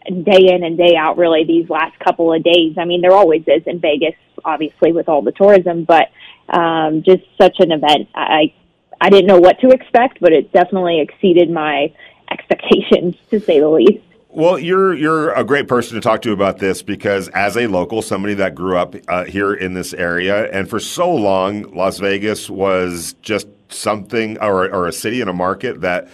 day 0.07 0.55
in 0.55 0.63
and 0.63 0.79
day 0.79 0.95
out 0.97 1.19
really 1.19 1.45
these 1.45 1.69
last 1.69 1.99
couple 1.99 2.33
of 2.33 2.43
days. 2.43 2.77
I 2.79 2.85
mean, 2.85 3.01
there 3.01 3.13
always 3.13 3.43
is 3.47 3.63
in 3.67 3.81
Vegas, 3.81 4.15
obviously 4.45 4.93
with 4.93 5.09
all 5.09 5.23
the 5.23 5.33
tourism, 5.33 5.85
but 5.85 6.09
um, 6.49 7.03
just 7.05 7.23
such 7.41 7.57
an 7.59 7.73
event. 7.73 8.09
I 8.15 8.55
I 9.01 9.11
didn't 9.11 9.27
know 9.27 9.39
what 9.39 9.61
to 9.61 9.71
expect, 9.71 10.21
but 10.21 10.33
it 10.33 10.53
definitely 10.53 11.01
exceeded 11.01 11.51
my 11.51 11.93
expectations 12.31 13.17
to 13.31 13.41
say 13.41 13.61
the 13.61 13.69
least. 13.69 14.03
Well, 14.29 14.59
you're 14.59 14.93
you're 14.93 15.33
a 15.33 15.45
great 15.45 15.67
person 15.67 15.95
to 15.95 16.01
talk 16.03 16.21
to 16.23 16.33
about 16.33 16.59
this 16.59 16.83
because 16.83 17.29
as 17.29 17.57
a 17.57 17.69
local, 17.69 18.03
somebody 18.03 18.35
that 18.35 18.55
grew 18.55 18.77
up 18.77 18.95
uh, 19.09 19.25
here 19.25 19.55
in 19.55 19.73
this 19.73 19.95
area, 19.95 20.51
and 20.51 20.69
for 20.69 20.79
so 20.79 21.11
long, 21.11 21.63
Las 21.75 21.99
Vegas 21.99 22.51
was 22.51 23.15
just 23.23 23.49
something 23.71 24.39
or, 24.39 24.71
or 24.71 24.89
a 24.89 24.93
city 24.93 25.23
and 25.23 25.31
a 25.31 25.33
market 25.33 25.81
that 25.81 26.09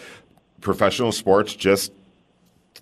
professional 0.61 1.11
sports 1.11 1.55
just 1.57 1.93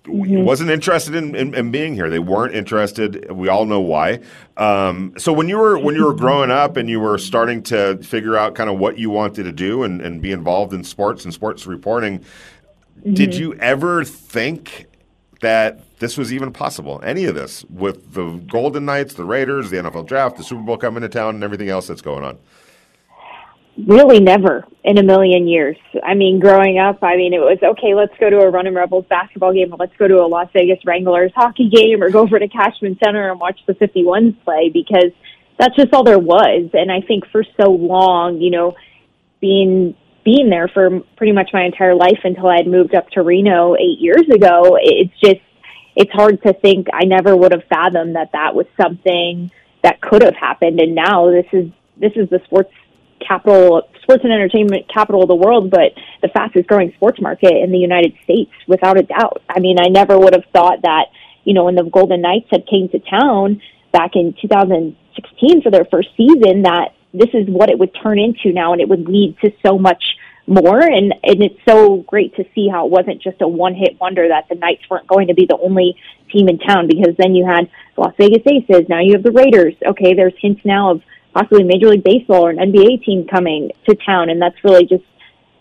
mm-hmm. 0.03 0.43
wasn't 0.43 0.69
interested 0.69 1.15
in, 1.15 1.35
in, 1.35 1.53
in, 1.53 1.71
being 1.71 1.93
here. 1.93 2.09
They 2.09 2.19
weren't 2.19 2.55
interested. 2.55 3.31
We 3.31 3.49
all 3.49 3.65
know 3.65 3.79
why. 3.79 4.21
Um, 4.57 5.13
so 5.17 5.31
when 5.33 5.47
you 5.47 5.57
were 5.57 5.77
when 5.77 5.95
you 5.95 6.05
were 6.05 6.13
growing 6.13 6.51
up 6.51 6.77
and 6.77 6.89
you 6.89 6.99
were 6.99 7.17
starting 7.17 7.63
to 7.63 7.97
figure 7.97 8.35
out 8.35 8.55
kind 8.55 8.69
of 8.69 8.79
what 8.79 8.97
you 8.97 9.09
wanted 9.09 9.43
to 9.43 9.51
do 9.51 9.83
and, 9.83 10.01
and 10.01 10.21
be 10.21 10.31
involved 10.31 10.73
in 10.73 10.83
sports 10.83 11.23
and 11.23 11.33
sports 11.33 11.67
reporting, 11.67 12.19
mm-hmm. 12.19 13.13
did 13.13 13.35
you 13.35 13.53
ever 13.55 14.03
think 14.03 14.87
that 15.41 15.99
this 15.99 16.17
was 16.17 16.33
even 16.33 16.51
possible? 16.51 16.99
Any 17.03 17.25
of 17.25 17.35
this 17.35 17.63
with 17.65 18.13
the 18.13 18.37
Golden 18.47 18.85
Knights, 18.85 19.13
the 19.13 19.25
Raiders, 19.25 19.69
the 19.69 19.77
NFL 19.77 20.07
Draft, 20.07 20.37
the 20.37 20.43
Super 20.43 20.61
Bowl 20.61 20.77
coming 20.77 21.01
to 21.01 21.09
town, 21.09 21.35
and 21.35 21.43
everything 21.43 21.69
else 21.69 21.87
that's 21.87 22.01
going 22.01 22.23
on? 22.23 22.37
Really 23.77 24.19
never 24.19 24.65
in 24.83 24.97
a 24.97 25.03
million 25.03 25.47
years. 25.47 25.77
I 26.03 26.13
mean, 26.13 26.39
growing 26.39 26.79
up, 26.79 27.03
I 27.03 27.15
mean, 27.15 27.33
it 27.33 27.39
was 27.39 27.57
okay, 27.63 27.93
let's 27.93 28.13
go 28.19 28.29
to 28.29 28.39
a 28.39 28.49
Running 28.49 28.73
Rebels 28.73 29.05
basketball 29.09 29.53
game, 29.53 29.73
or 29.73 29.77
let's 29.77 29.95
go 29.97 30.07
to 30.07 30.21
a 30.21 30.27
Las 30.27 30.49
Vegas 30.53 30.79
Wranglers 30.85 31.31
hockey 31.35 31.69
game, 31.69 32.01
or 32.03 32.09
go 32.09 32.21
over 32.21 32.39
to 32.39 32.47
Cashman 32.47 32.97
Center 33.03 33.31
and 33.31 33.39
watch 33.39 33.59
the 33.65 33.73
51s 33.73 34.35
play 34.43 34.69
because 34.69 35.11
that's 35.57 35.75
just 35.75 35.93
all 35.93 36.03
there 36.03 36.19
was. 36.19 36.69
And 36.73 36.91
I 36.91 37.01
think 37.01 37.25
for 37.31 37.43
so 37.59 37.71
long, 37.71 38.41
you 38.41 38.51
know, 38.51 38.75
being 39.39 39.95
being 40.23 40.49
there 40.49 40.67
for 40.67 41.01
pretty 41.17 41.33
much 41.33 41.49
my 41.51 41.63
entire 41.63 41.95
life 41.95 42.19
until 42.23 42.47
I 42.47 42.57
had 42.57 42.67
moved 42.67 42.93
up 42.93 43.09
to 43.11 43.23
Reno 43.23 43.75
eight 43.75 43.99
years 43.99 44.29
ago, 44.33 44.77
it's 44.79 45.13
just 45.19 45.41
it's 45.95 46.11
hard 46.11 46.41
to 46.43 46.53
think 46.53 46.87
I 46.93 47.05
never 47.05 47.35
would 47.35 47.51
have 47.51 47.63
fathomed 47.69 48.15
that 48.15 48.31
that 48.33 48.55
was 48.55 48.65
something 48.79 49.51
that 49.83 50.01
could 50.01 50.21
have 50.23 50.35
happened. 50.35 50.79
And 50.79 50.95
now 50.95 51.31
this 51.31 51.47
is 51.51 51.71
this 51.97 52.13
is 52.15 52.29
the 52.29 52.41
sports 52.45 52.71
capital, 53.25 53.87
sports 54.01 54.23
and 54.23 54.33
entertainment 54.33 54.87
capital 54.93 55.21
of 55.23 55.27
the 55.27 55.35
world, 55.35 55.69
but 55.69 55.93
the 56.21 56.27
fastest 56.29 56.67
growing 56.67 56.91
sports 56.95 57.19
market 57.21 57.53
in 57.53 57.71
the 57.71 57.77
United 57.77 58.13
States, 58.23 58.51
without 58.67 58.97
a 58.97 59.03
doubt. 59.03 59.41
I 59.49 59.59
mean, 59.59 59.77
I 59.79 59.89
never 59.89 60.17
would 60.17 60.33
have 60.33 60.45
thought 60.53 60.81
that, 60.83 61.05
you 61.43 61.53
know, 61.53 61.65
when 61.65 61.75
the 61.75 61.83
Golden 61.83 62.21
Knights 62.21 62.47
had 62.51 62.67
came 62.67 62.89
to 62.89 62.99
town 62.99 63.61
back 63.91 64.11
in 64.15 64.35
2016 64.41 65.61
for 65.61 65.71
their 65.71 65.85
first 65.85 66.09
season, 66.15 66.63
that 66.63 66.93
this 67.13 67.29
is 67.33 67.47
what 67.47 67.69
it 67.69 67.77
would 67.77 67.91
turn 68.01 68.19
into 68.19 68.53
now, 68.53 68.73
and 68.73 68.81
it 68.81 68.89
would 68.89 69.07
lead 69.07 69.37
to 69.43 69.51
so 69.65 69.77
much 69.77 70.03
more. 70.47 70.81
And 70.81 71.13
and 71.23 71.43
it's 71.43 71.59
so 71.67 71.97
great 72.07 72.35
to 72.35 72.45
see 72.55 72.67
how 72.69 72.85
it 72.85 72.91
wasn't 72.91 73.21
just 73.21 73.41
a 73.41 73.47
one 73.47 73.75
hit 73.75 73.99
wonder 73.99 74.27
that 74.27 74.47
the 74.49 74.55
Knights 74.55 74.83
weren't 74.89 75.07
going 75.07 75.27
to 75.27 75.33
be 75.33 75.45
the 75.45 75.57
only 75.57 75.95
team 76.31 76.47
in 76.47 76.59
town 76.59 76.87
because 76.87 77.15
then 77.17 77.35
you 77.35 77.45
had 77.45 77.69
Las 77.97 78.13
Vegas 78.17 78.43
Aces, 78.45 78.87
now 78.89 78.99
you 79.01 79.13
have 79.13 79.23
the 79.23 79.31
Raiders. 79.31 79.75
Okay, 79.85 80.13
there's 80.13 80.33
hints 80.41 80.61
now 80.63 80.91
of 80.91 81.01
possibly 81.33 81.63
Major 81.63 81.87
League 81.89 82.03
Baseball 82.03 82.47
or 82.47 82.49
an 82.49 82.57
NBA 82.57 83.03
team 83.03 83.27
coming 83.27 83.71
to 83.87 83.95
town, 83.95 84.29
and 84.29 84.41
that's 84.41 84.55
really 84.63 84.85
just 84.85 85.03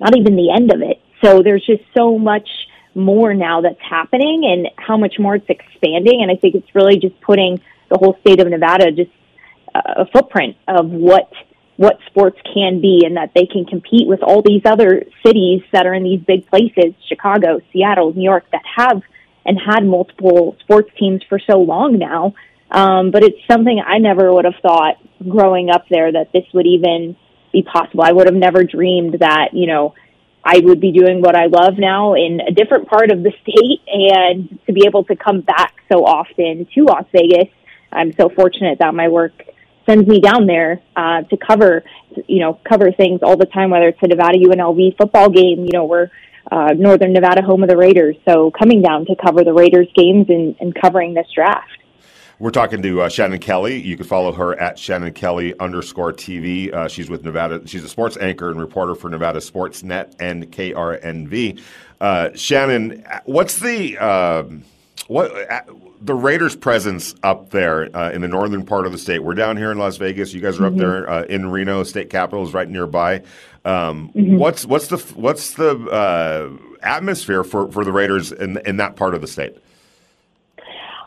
not 0.00 0.16
even 0.16 0.36
the 0.36 0.50
end 0.50 0.72
of 0.72 0.80
it. 0.82 1.00
So 1.22 1.42
there's 1.42 1.64
just 1.64 1.82
so 1.96 2.18
much 2.18 2.48
more 2.94 3.34
now 3.34 3.60
that's 3.60 3.80
happening, 3.80 4.42
and 4.44 4.68
how 4.76 4.96
much 4.96 5.14
more 5.18 5.36
it's 5.36 5.48
expanding. 5.48 6.22
And 6.22 6.30
I 6.30 6.36
think 6.36 6.54
it's 6.54 6.74
really 6.74 6.98
just 6.98 7.20
putting 7.20 7.60
the 7.88 7.98
whole 7.98 8.16
state 8.20 8.40
of 8.40 8.48
Nevada 8.48 8.90
just 8.92 9.10
a 9.74 10.06
footprint 10.06 10.56
of 10.66 10.90
what 10.90 11.30
what 11.76 11.98
sports 12.06 12.38
can 12.52 12.80
be, 12.80 13.02
and 13.06 13.16
that 13.16 13.32
they 13.34 13.46
can 13.46 13.64
compete 13.64 14.06
with 14.06 14.22
all 14.22 14.42
these 14.42 14.62
other 14.66 15.04
cities 15.24 15.62
that 15.72 15.86
are 15.86 15.94
in 15.94 16.02
these 16.02 16.20
big 16.20 16.46
places, 16.48 16.92
Chicago, 17.08 17.60
Seattle, 17.72 18.12
New 18.12 18.22
York, 18.22 18.44
that 18.52 18.62
have 18.76 19.02
and 19.46 19.58
had 19.58 19.84
multiple 19.84 20.56
sports 20.60 20.90
teams 20.98 21.22
for 21.28 21.38
so 21.38 21.58
long 21.58 21.98
now 21.98 22.34
um, 22.70 23.10
but 23.10 23.24
it's 23.24 23.38
something 23.50 23.82
I 23.84 23.98
never 23.98 24.32
would 24.32 24.44
have 24.44 24.54
thought 24.62 24.96
growing 25.28 25.70
up 25.70 25.84
there 25.90 26.12
that 26.12 26.32
this 26.32 26.44
would 26.52 26.66
even 26.66 27.16
be 27.52 27.62
possible. 27.62 28.02
I 28.02 28.12
would 28.12 28.26
have 28.26 28.34
never 28.34 28.64
dreamed 28.64 29.18
that, 29.20 29.50
you 29.52 29.66
know, 29.66 29.94
I 30.44 30.58
would 30.58 30.80
be 30.80 30.92
doing 30.92 31.20
what 31.20 31.36
I 31.36 31.46
love 31.46 31.74
now 31.78 32.14
in 32.14 32.40
a 32.40 32.50
different 32.50 32.88
part 32.88 33.10
of 33.10 33.22
the 33.22 33.32
state 33.42 33.80
and 33.86 34.58
to 34.66 34.72
be 34.72 34.86
able 34.86 35.04
to 35.04 35.16
come 35.16 35.40
back 35.40 35.74
so 35.90 36.04
often 36.04 36.66
to 36.74 36.84
Las 36.84 37.04
Vegas. 37.12 37.52
I'm 37.92 38.12
so 38.14 38.28
fortunate 38.28 38.78
that 38.78 38.94
my 38.94 39.08
work 39.08 39.32
sends 39.86 40.06
me 40.06 40.20
down 40.20 40.46
there 40.46 40.80
uh, 40.94 41.22
to 41.22 41.36
cover, 41.36 41.82
you 42.26 42.40
know, 42.40 42.58
cover 42.68 42.92
things 42.92 43.20
all 43.22 43.36
the 43.36 43.46
time, 43.46 43.70
whether 43.70 43.88
it's 43.88 43.98
a 44.02 44.06
Nevada 44.06 44.38
UNLV 44.38 44.96
football 44.96 45.28
game, 45.28 45.64
you 45.64 45.72
know, 45.72 45.84
we're 45.84 46.10
uh, 46.50 46.72
Northern 46.76 47.12
Nevada 47.12 47.42
home 47.42 47.62
of 47.62 47.68
the 47.68 47.76
Raiders. 47.76 48.16
So 48.28 48.50
coming 48.50 48.82
down 48.82 49.06
to 49.06 49.16
cover 49.16 49.44
the 49.44 49.52
Raiders 49.52 49.88
games 49.94 50.26
and, 50.28 50.56
and 50.60 50.74
covering 50.74 51.14
this 51.14 51.26
draft. 51.34 51.68
We're 52.40 52.50
talking 52.50 52.80
to 52.80 53.02
uh, 53.02 53.10
Shannon 53.10 53.38
Kelly. 53.38 53.78
You 53.78 53.98
can 53.98 54.06
follow 54.06 54.32
her 54.32 54.58
at 54.58 54.78
Shannon 54.78 55.12
Kelly 55.12 55.52
underscore 55.60 56.14
TV. 56.14 56.72
Uh, 56.72 56.88
she's 56.88 57.10
with 57.10 57.22
Nevada. 57.22 57.60
She's 57.66 57.84
a 57.84 57.88
sports 57.88 58.16
anchor 58.16 58.50
and 58.50 58.58
reporter 58.58 58.94
for 58.94 59.10
Nevada 59.10 59.42
Sports 59.42 59.82
Net 59.82 60.16
and 60.18 60.50
KRNV. 60.50 61.60
Uh, 62.00 62.30
Shannon, 62.34 63.04
what's 63.26 63.58
the 63.58 63.98
um, 63.98 64.64
what 65.08 65.30
uh, 65.50 65.60
the 66.00 66.14
Raiders' 66.14 66.56
presence 66.56 67.14
up 67.22 67.50
there 67.50 67.94
uh, 67.94 68.10
in 68.10 68.22
the 68.22 68.28
northern 68.28 68.64
part 68.64 68.86
of 68.86 68.92
the 68.92 68.98
state? 68.98 69.18
We're 69.18 69.34
down 69.34 69.58
here 69.58 69.70
in 69.70 69.76
Las 69.76 69.98
Vegas. 69.98 70.32
You 70.32 70.40
guys 70.40 70.58
are 70.58 70.62
mm-hmm. 70.62 70.76
up 70.76 70.80
there 70.80 71.10
uh, 71.10 71.22
in 71.24 71.50
Reno. 71.50 71.82
State 71.82 72.08
capital 72.08 72.42
is 72.42 72.54
right 72.54 72.70
nearby. 72.70 73.16
Um, 73.66 74.12
mm-hmm. 74.14 74.38
What's 74.38 74.64
what's 74.64 74.86
the 74.86 74.96
what's 75.14 75.52
the 75.54 76.58
atmosphere 76.82 77.44
for, 77.44 77.70
for 77.70 77.84
the 77.84 77.92
Raiders 77.92 78.32
in 78.32 78.56
in 78.64 78.78
that 78.78 78.96
part 78.96 79.14
of 79.14 79.20
the 79.20 79.28
state? 79.28 79.58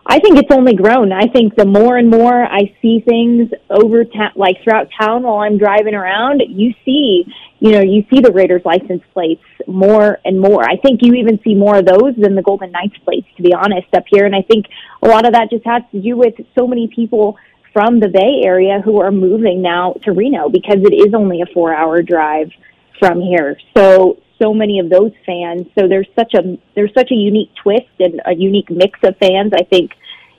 I 0.05 0.19
think 0.19 0.37
it's 0.37 0.51
only 0.51 0.75
grown. 0.75 1.13
I 1.13 1.27
think 1.27 1.55
the 1.55 1.65
more 1.65 1.97
and 1.97 2.09
more 2.09 2.43
I 2.43 2.75
see 2.81 2.99
things 3.07 3.49
over 3.69 4.03
ta- 4.03 4.33
like 4.35 4.57
throughout 4.63 4.89
town 4.99 5.23
while 5.23 5.39
I'm 5.39 5.57
driving 5.57 5.95
around, 5.95 6.43
you 6.45 6.73
see, 6.83 7.25
you 7.59 7.71
know, 7.71 7.81
you 7.81 8.03
see 8.11 8.19
the 8.19 8.31
Raiders 8.33 8.63
license 8.65 9.01
plates 9.13 9.43
more 9.65 10.19
and 10.25 10.41
more. 10.41 10.63
I 10.63 10.75
think 10.75 10.99
you 11.01 11.13
even 11.13 11.39
see 11.41 11.55
more 11.55 11.77
of 11.77 11.85
those 11.85 12.15
than 12.17 12.35
the 12.35 12.41
Golden 12.41 12.71
Knights 12.71 12.97
plates, 13.05 13.27
to 13.37 13.43
be 13.43 13.53
honest, 13.53 13.87
up 13.95 14.03
here. 14.09 14.25
And 14.25 14.35
I 14.35 14.41
think 14.41 14.65
a 15.01 15.07
lot 15.07 15.25
of 15.25 15.33
that 15.33 15.49
just 15.49 15.65
has 15.65 15.83
to 15.93 16.01
do 16.01 16.17
with 16.17 16.33
so 16.57 16.67
many 16.67 16.89
people 16.93 17.37
from 17.71 18.01
the 18.01 18.09
Bay 18.09 18.41
Area 18.43 18.81
who 18.83 19.01
are 19.01 19.11
moving 19.11 19.61
now 19.61 19.93
to 20.03 20.11
Reno 20.11 20.49
because 20.49 20.79
it 20.83 20.93
is 20.93 21.13
only 21.13 21.41
a 21.41 21.45
four 21.53 21.73
hour 21.73 22.01
drive 22.01 22.51
from 22.99 23.21
here. 23.21 23.57
So 23.75 24.21
so 24.43 24.53
many 24.53 24.79
of 24.79 24.89
those 24.89 25.11
fans. 25.25 25.67
So 25.77 25.87
there's 25.87 26.07
such 26.17 26.33
a 26.33 26.57
there's 26.75 26.93
such 26.93 27.11
a 27.11 27.15
unique 27.15 27.51
twist 27.61 27.93
and 27.99 28.21
a 28.25 28.35
unique 28.35 28.69
mix 28.69 28.99
of 29.03 29.15
fans. 29.17 29.53
I 29.55 29.63
think 29.63 29.91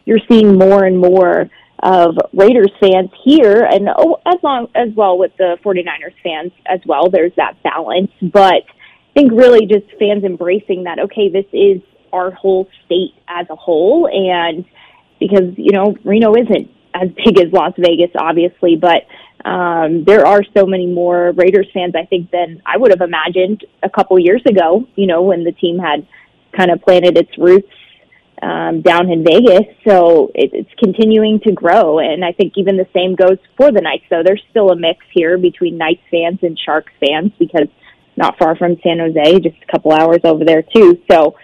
you're 0.05 0.21
seeing 0.29 0.59
more 0.59 0.85
and 0.85 0.99
more 0.99 1.49
of 1.83 2.17
Raiders 2.33 2.73
fans 2.81 3.11
here, 3.25 3.65
and 3.65 3.89
oh, 3.97 4.21
as 4.27 4.37
long 4.43 4.69
as 4.75 4.89
well 4.95 5.19
with 5.19 5.33
the 5.39 5.59
49ers 5.65 6.15
fans 6.23 6.53
as 6.67 6.81
well. 6.87 7.11
There's 7.11 7.33
that 7.37 7.63
balance, 7.63 8.11
but 8.23 8.63
I 8.65 9.13
think 9.15 9.33
really 9.33 9.67
just 9.67 9.87
fans 9.99 10.25
embracing 10.25 10.85
that. 10.85 10.99
Okay, 10.99 11.29
this 11.29 11.47
is 11.53 11.81
our 12.13 12.31
whole 12.31 12.69
state 12.85 13.15
as 13.29 13.47
a 13.51 13.57
whole, 13.57 14.09
and 14.09 14.65
because 15.19 15.55
you 15.57 15.73
know 15.73 15.97
Reno 16.05 16.35
isn't 16.35 16.71
as 16.95 17.09
big 17.25 17.39
as 17.39 17.53
Las 17.53 17.73
Vegas, 17.77 18.11
obviously, 18.17 18.77
but 18.77 19.03
um, 19.45 20.05
there 20.05 20.27
are 20.27 20.43
so 20.57 20.65
many 20.65 20.87
more 20.87 21.33
Raiders 21.33 21.69
fans, 21.75 21.95
I 21.95 22.07
think, 22.07 22.31
than 22.31 22.63
I 22.65 22.79
would 22.79 22.91
have 22.91 23.03
imagined 23.03 23.65
a 23.83 23.91
couple 23.91 24.19
years 24.19 24.43
ago, 24.47 24.87
you 24.95 25.07
know, 25.07 25.23
when 25.23 25.45
the 25.45 25.53
team 25.53 25.79
had 25.79 26.07
kind 26.57 26.71
of 26.71 26.81
planted 26.81 27.19
its 27.19 27.37
roots 27.37 27.69
um, 28.43 28.81
down 28.81 29.11
in 29.11 29.25
Vegas. 29.25 29.67
So 29.87 30.31
it, 30.35 30.51
it's 30.55 30.71
continuing 30.79 31.41
to 31.41 31.53
grow. 31.53 31.99
And 31.99 32.25
I 32.25 32.33
think 32.33 32.55
even 32.57 32.77
the 32.77 32.89
same 32.95 33.17
goes 33.17 33.39
for 33.57 33.71
the 33.71 33.81
Knights, 33.81 34.05
though. 34.09 34.23
There's 34.25 34.43
still 34.51 34.71
a 34.71 34.77
mix 34.77 35.05
here 35.13 35.37
between 35.37 35.77
Knights 35.77 36.03
fans 36.11 36.39
and 36.43 36.59
Sharks 36.59 36.93
fans 37.05 37.33
because 37.39 37.69
not 38.17 38.39
far 38.39 38.57
from 38.57 38.77
San 38.83 38.99
Jose, 39.01 39.41
just 39.41 39.57
a 39.63 39.73
couple 39.73 39.93
hours 39.93 40.21
over 40.25 40.45
there, 40.45 40.63
too. 40.63 41.03
So 41.11 41.37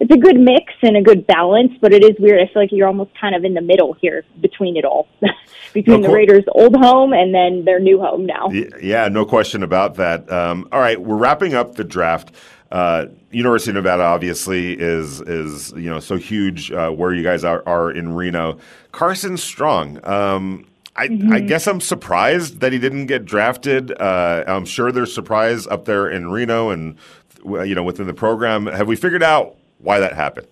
it's 0.00 0.10
a 0.10 0.16
good 0.16 0.40
mix 0.40 0.72
and 0.82 0.96
a 0.96 1.02
good 1.02 1.26
balance, 1.26 1.72
but 1.80 1.92
it 1.92 2.02
is 2.02 2.18
weird. 2.18 2.40
I 2.40 2.50
feel 2.50 2.62
like 2.62 2.70
you're 2.72 2.88
almost 2.88 3.10
kind 3.20 3.34
of 3.34 3.44
in 3.44 3.52
the 3.52 3.60
middle 3.60 3.92
here 3.92 4.24
between 4.40 4.78
it 4.78 4.84
all, 4.84 5.06
between 5.74 6.00
no 6.00 6.08
the 6.08 6.14
Raiders' 6.14 6.44
old 6.48 6.74
home 6.74 7.12
and 7.12 7.34
then 7.34 7.66
their 7.66 7.78
new 7.78 8.00
home 8.00 8.24
now. 8.24 8.48
Yeah, 8.50 9.08
no 9.08 9.26
question 9.26 9.62
about 9.62 9.96
that. 9.96 10.30
Um, 10.32 10.66
all 10.72 10.80
right, 10.80 11.00
we're 11.00 11.16
wrapping 11.18 11.54
up 11.54 11.74
the 11.74 11.84
draft. 11.84 12.32
Uh, 12.72 13.06
University 13.30 13.72
of 13.72 13.74
Nevada 13.74 14.04
obviously 14.04 14.72
is 14.72 15.20
is 15.22 15.72
you 15.72 15.90
know 15.90 16.00
so 16.00 16.16
huge 16.16 16.72
uh, 16.72 16.90
where 16.90 17.12
you 17.12 17.22
guys 17.22 17.44
are, 17.44 17.62
are 17.66 17.90
in 17.90 18.14
Reno. 18.14 18.58
Carson 18.92 19.36
Strong. 19.36 20.00
Um, 20.06 20.66
I, 20.96 21.08
mm-hmm. 21.08 21.32
I, 21.32 21.40
guess 21.40 21.66
I'm 21.66 21.80
surprised 21.80 22.60
that 22.60 22.72
he 22.72 22.78
didn't 22.78 23.06
get 23.06 23.24
drafted. 23.24 23.92
Uh, 24.00 24.44
I'm 24.46 24.64
sure 24.64 24.92
there's 24.92 25.14
surprise 25.14 25.66
up 25.66 25.84
there 25.84 26.08
in 26.10 26.30
Reno 26.30 26.70
and 26.70 26.96
you 27.44 27.74
know 27.74 27.82
within 27.82 28.06
the 28.06 28.14
program. 28.14 28.66
Have 28.66 28.88
we 28.88 28.96
figured 28.96 29.22
out 29.22 29.56
why 29.82 30.00
that 30.00 30.14
happened? 30.14 30.46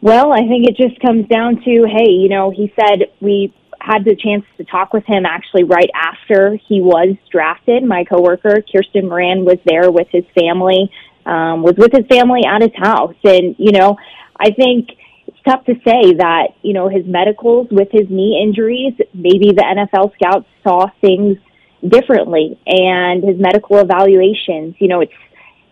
Well, 0.00 0.32
I 0.32 0.46
think 0.46 0.66
it 0.68 0.76
just 0.76 1.00
comes 1.00 1.26
down 1.26 1.56
to 1.64 1.86
hey, 1.86 2.10
you 2.10 2.28
know, 2.28 2.50
he 2.50 2.72
said 2.78 3.06
we 3.20 3.52
had 3.80 4.04
the 4.04 4.16
chance 4.16 4.44
to 4.56 4.64
talk 4.64 4.92
with 4.92 5.04
him 5.04 5.24
actually 5.24 5.64
right 5.64 5.90
after 5.94 6.58
he 6.68 6.80
was 6.80 7.16
drafted. 7.30 7.84
My 7.84 8.04
coworker 8.04 8.62
Kirsten 8.72 9.08
Moran 9.08 9.44
was 9.44 9.58
there 9.64 9.90
with 9.90 10.08
his 10.10 10.24
family, 10.38 10.90
um, 11.26 11.62
was 11.62 11.74
with 11.76 11.92
his 11.92 12.06
family 12.06 12.42
at 12.46 12.62
his 12.62 12.74
house, 12.76 13.16
and 13.24 13.56
you 13.58 13.72
know, 13.72 13.96
I 14.38 14.50
think 14.50 14.90
it's 15.26 15.38
tough 15.46 15.64
to 15.66 15.74
say 15.84 16.14
that 16.14 16.48
you 16.62 16.74
know 16.74 16.88
his 16.88 17.06
medicals 17.06 17.68
with 17.70 17.88
his 17.90 18.08
knee 18.08 18.40
injuries. 18.42 18.94
Maybe 19.14 19.52
the 19.52 19.64
NFL 19.64 20.12
scouts 20.14 20.46
saw 20.62 20.86
things 21.00 21.38
differently, 21.86 22.58
and 22.66 23.24
his 23.24 23.38
medical 23.38 23.78
evaluations. 23.78 24.76
You 24.78 24.88
know, 24.88 25.00
it's 25.00 25.12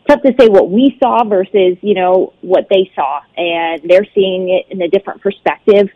tough 0.09 0.23
to 0.23 0.33
say 0.39 0.49
what 0.49 0.71
we 0.71 0.97
saw 1.03 1.25
versus 1.25 1.77
you 1.83 1.95
know 1.95 2.33
what 2.41 2.67
they 2.71 2.91
saw, 2.95 3.21
and 3.37 3.83
they're 3.89 4.07
seeing 4.15 4.49
it 4.49 4.73
in 4.73 4.81
a 4.83 4.89
different 4.89 5.23
perspective 5.23 5.89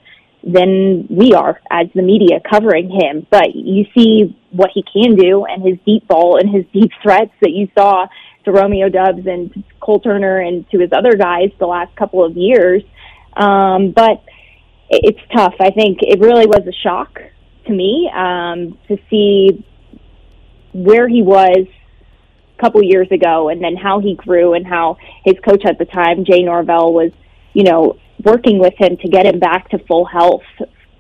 than 0.43 1.07
we 1.11 1.35
are 1.35 1.61
as 1.71 1.87
the 1.95 2.03
media 2.03 2.41
covering 2.49 2.91
him. 2.91 3.27
But 3.31 3.55
you 3.55 3.87
see 3.97 4.37
what 4.51 4.71
he 4.73 4.83
can 4.83 5.17
do 5.17 5.45
and 5.45 5.63
his 5.63 5.79
deep 5.85 6.09
ball 6.09 6.39
and 6.39 6.49
his 6.49 6.65
deep 6.73 6.91
threats 7.03 7.33
that 7.41 7.51
you 7.51 7.69
saw 7.77 8.07
to 8.45 8.53
Romeo 8.53 8.89
Doubs 8.89 9.27
and 9.27 9.65
Cole 9.81 10.01
Turner 10.01 10.39
and 10.39 10.69
to 10.71 10.79
his 10.79 10.93
other 10.93 11.15
guys 11.15 11.51
the 11.59 11.67
last 11.67 11.95
couple 11.97 12.25
of 12.25 12.37
years. 12.37 12.83
Um, 13.35 13.93
but 13.93 14.25
it's 14.89 15.21
tough. 15.35 15.55
I 15.61 15.71
think 15.71 15.99
it 16.03 16.21
really 16.21 16.47
was 16.47 16.67
a 16.67 16.73
shock 16.73 17.21
to 17.67 17.73
me 17.73 18.11
um, 18.15 18.79
to 18.89 18.99
see 19.09 19.65
where 20.73 21.09
he 21.09 21.23
was 21.23 21.67
couple 22.61 22.83
years 22.83 23.09
ago 23.11 23.49
and 23.49 23.63
then 23.63 23.77
how 23.77 24.01
he 24.01 24.15
grew 24.15 24.55
and 24.55 24.67
how 24.67 24.99
his 25.25 25.35
coach 25.45 25.65
at 25.65 25.79
the 25.79 25.85
time, 25.85 26.25
Jay 26.25 26.43
Norvell, 26.43 26.93
was, 26.93 27.13
you 27.53 27.65
know, 27.65 27.99
working 28.23 28.59
with 28.59 28.75
him 28.77 28.97
to 28.99 29.09
get 29.09 29.27
him 29.27 29.39
back 29.39 29.71
to 29.71 29.79
full 29.87 30.05
health 30.05 30.43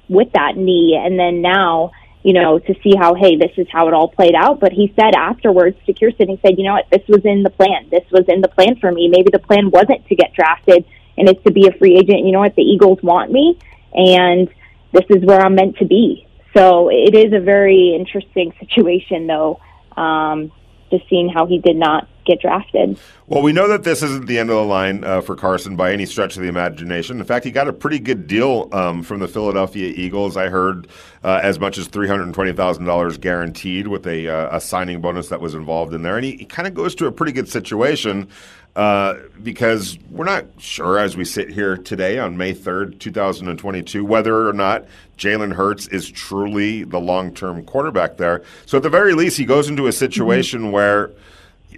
with 0.08 0.32
that 0.32 0.56
knee. 0.56 0.98
And 1.00 1.18
then 1.18 1.42
now, 1.42 1.92
you 2.22 2.32
know, 2.32 2.58
to 2.58 2.74
see 2.82 2.94
how, 2.98 3.14
hey, 3.14 3.36
this 3.36 3.52
is 3.56 3.66
how 3.70 3.88
it 3.88 3.94
all 3.94 4.08
played 4.08 4.34
out. 4.34 4.60
But 4.60 4.72
he 4.72 4.92
said 4.98 5.14
afterwards 5.14 5.76
to 5.86 5.92
Kirsten, 5.92 6.28
he 6.28 6.40
said, 6.44 6.58
you 6.58 6.64
know 6.64 6.72
what, 6.72 6.90
this 6.90 7.06
was 7.08 7.24
in 7.24 7.42
the 7.42 7.50
plan. 7.50 7.88
This 7.90 8.04
was 8.10 8.24
in 8.28 8.40
the 8.40 8.48
plan 8.48 8.76
for 8.80 8.90
me. 8.90 9.08
Maybe 9.08 9.28
the 9.32 9.38
plan 9.38 9.70
wasn't 9.70 10.06
to 10.08 10.16
get 10.16 10.32
drafted 10.34 10.84
and 11.16 11.28
it's 11.28 11.42
to 11.44 11.52
be 11.52 11.66
a 11.66 11.72
free 11.78 11.96
agent. 11.96 12.24
You 12.24 12.32
know 12.32 12.40
what, 12.40 12.56
the 12.56 12.62
Eagles 12.62 13.02
want 13.02 13.30
me 13.30 13.58
and 13.92 14.48
this 14.92 15.04
is 15.10 15.24
where 15.24 15.40
I'm 15.40 15.54
meant 15.54 15.76
to 15.78 15.84
be. 15.84 16.26
So 16.56 16.90
it 16.90 17.14
is 17.14 17.32
a 17.32 17.40
very 17.40 17.94
interesting 17.94 18.52
situation, 18.60 19.26
though, 19.26 19.60
um, 19.96 20.52
just 20.90 21.08
seeing 21.08 21.28
how 21.28 21.46
he 21.46 21.58
did 21.58 21.76
not 21.76 22.08
get 22.26 22.40
drafted. 22.40 22.98
Well, 23.26 23.42
we 23.42 23.52
know 23.52 23.68
that 23.68 23.84
this 23.84 24.02
isn't 24.02 24.26
the 24.26 24.38
end 24.38 24.50
of 24.50 24.56
the 24.56 24.64
line 24.64 25.04
uh, 25.04 25.20
for 25.20 25.36
Carson 25.36 25.76
by 25.76 25.92
any 25.92 26.06
stretch 26.06 26.36
of 26.36 26.42
the 26.42 26.48
imagination. 26.48 27.18
In 27.18 27.24
fact, 27.24 27.44
he 27.44 27.50
got 27.50 27.68
a 27.68 27.72
pretty 27.72 27.98
good 27.98 28.26
deal 28.26 28.68
um, 28.72 29.02
from 29.02 29.20
the 29.20 29.28
Philadelphia 29.28 29.92
Eagles. 29.96 30.36
I 30.36 30.48
heard 30.48 30.88
uh, 31.22 31.40
as 31.42 31.58
much 31.58 31.78
as 31.78 31.86
three 31.86 32.08
hundred 32.08 32.32
twenty 32.34 32.52
thousand 32.52 32.84
dollars 32.84 33.18
guaranteed 33.18 33.88
with 33.88 34.06
a, 34.06 34.28
uh, 34.28 34.56
a, 34.56 34.60
signing 34.60 35.00
bonus 35.00 35.28
that 35.28 35.40
was 35.40 35.54
involved 35.54 35.94
in 35.94 36.02
there, 36.02 36.16
and 36.16 36.24
he, 36.24 36.32
he 36.36 36.44
kind 36.44 36.66
of 36.66 36.74
goes 36.74 36.94
to 36.96 37.06
a 37.06 37.12
pretty 37.12 37.32
good 37.32 37.48
situation. 37.48 38.28
Uh, 38.76 39.14
because 39.42 39.98
we're 40.10 40.24
not 40.24 40.44
sure 40.58 40.96
as 40.96 41.16
we 41.16 41.24
sit 41.24 41.50
here 41.50 41.76
today 41.76 42.20
on 42.20 42.36
May 42.36 42.54
3rd, 42.54 43.00
2022, 43.00 44.04
whether 44.04 44.48
or 44.48 44.52
not 44.52 44.84
Jalen 45.18 45.52
Hurts 45.52 45.88
is 45.88 46.08
truly 46.08 46.84
the 46.84 47.00
long 47.00 47.34
term 47.34 47.64
quarterback 47.64 48.16
there. 48.16 48.42
So, 48.66 48.76
at 48.76 48.84
the 48.84 48.90
very 48.90 49.12
least, 49.12 49.36
he 49.36 49.44
goes 49.44 49.68
into 49.68 49.88
a 49.88 49.92
situation 49.92 50.62
mm-hmm. 50.62 50.70
where 50.70 51.10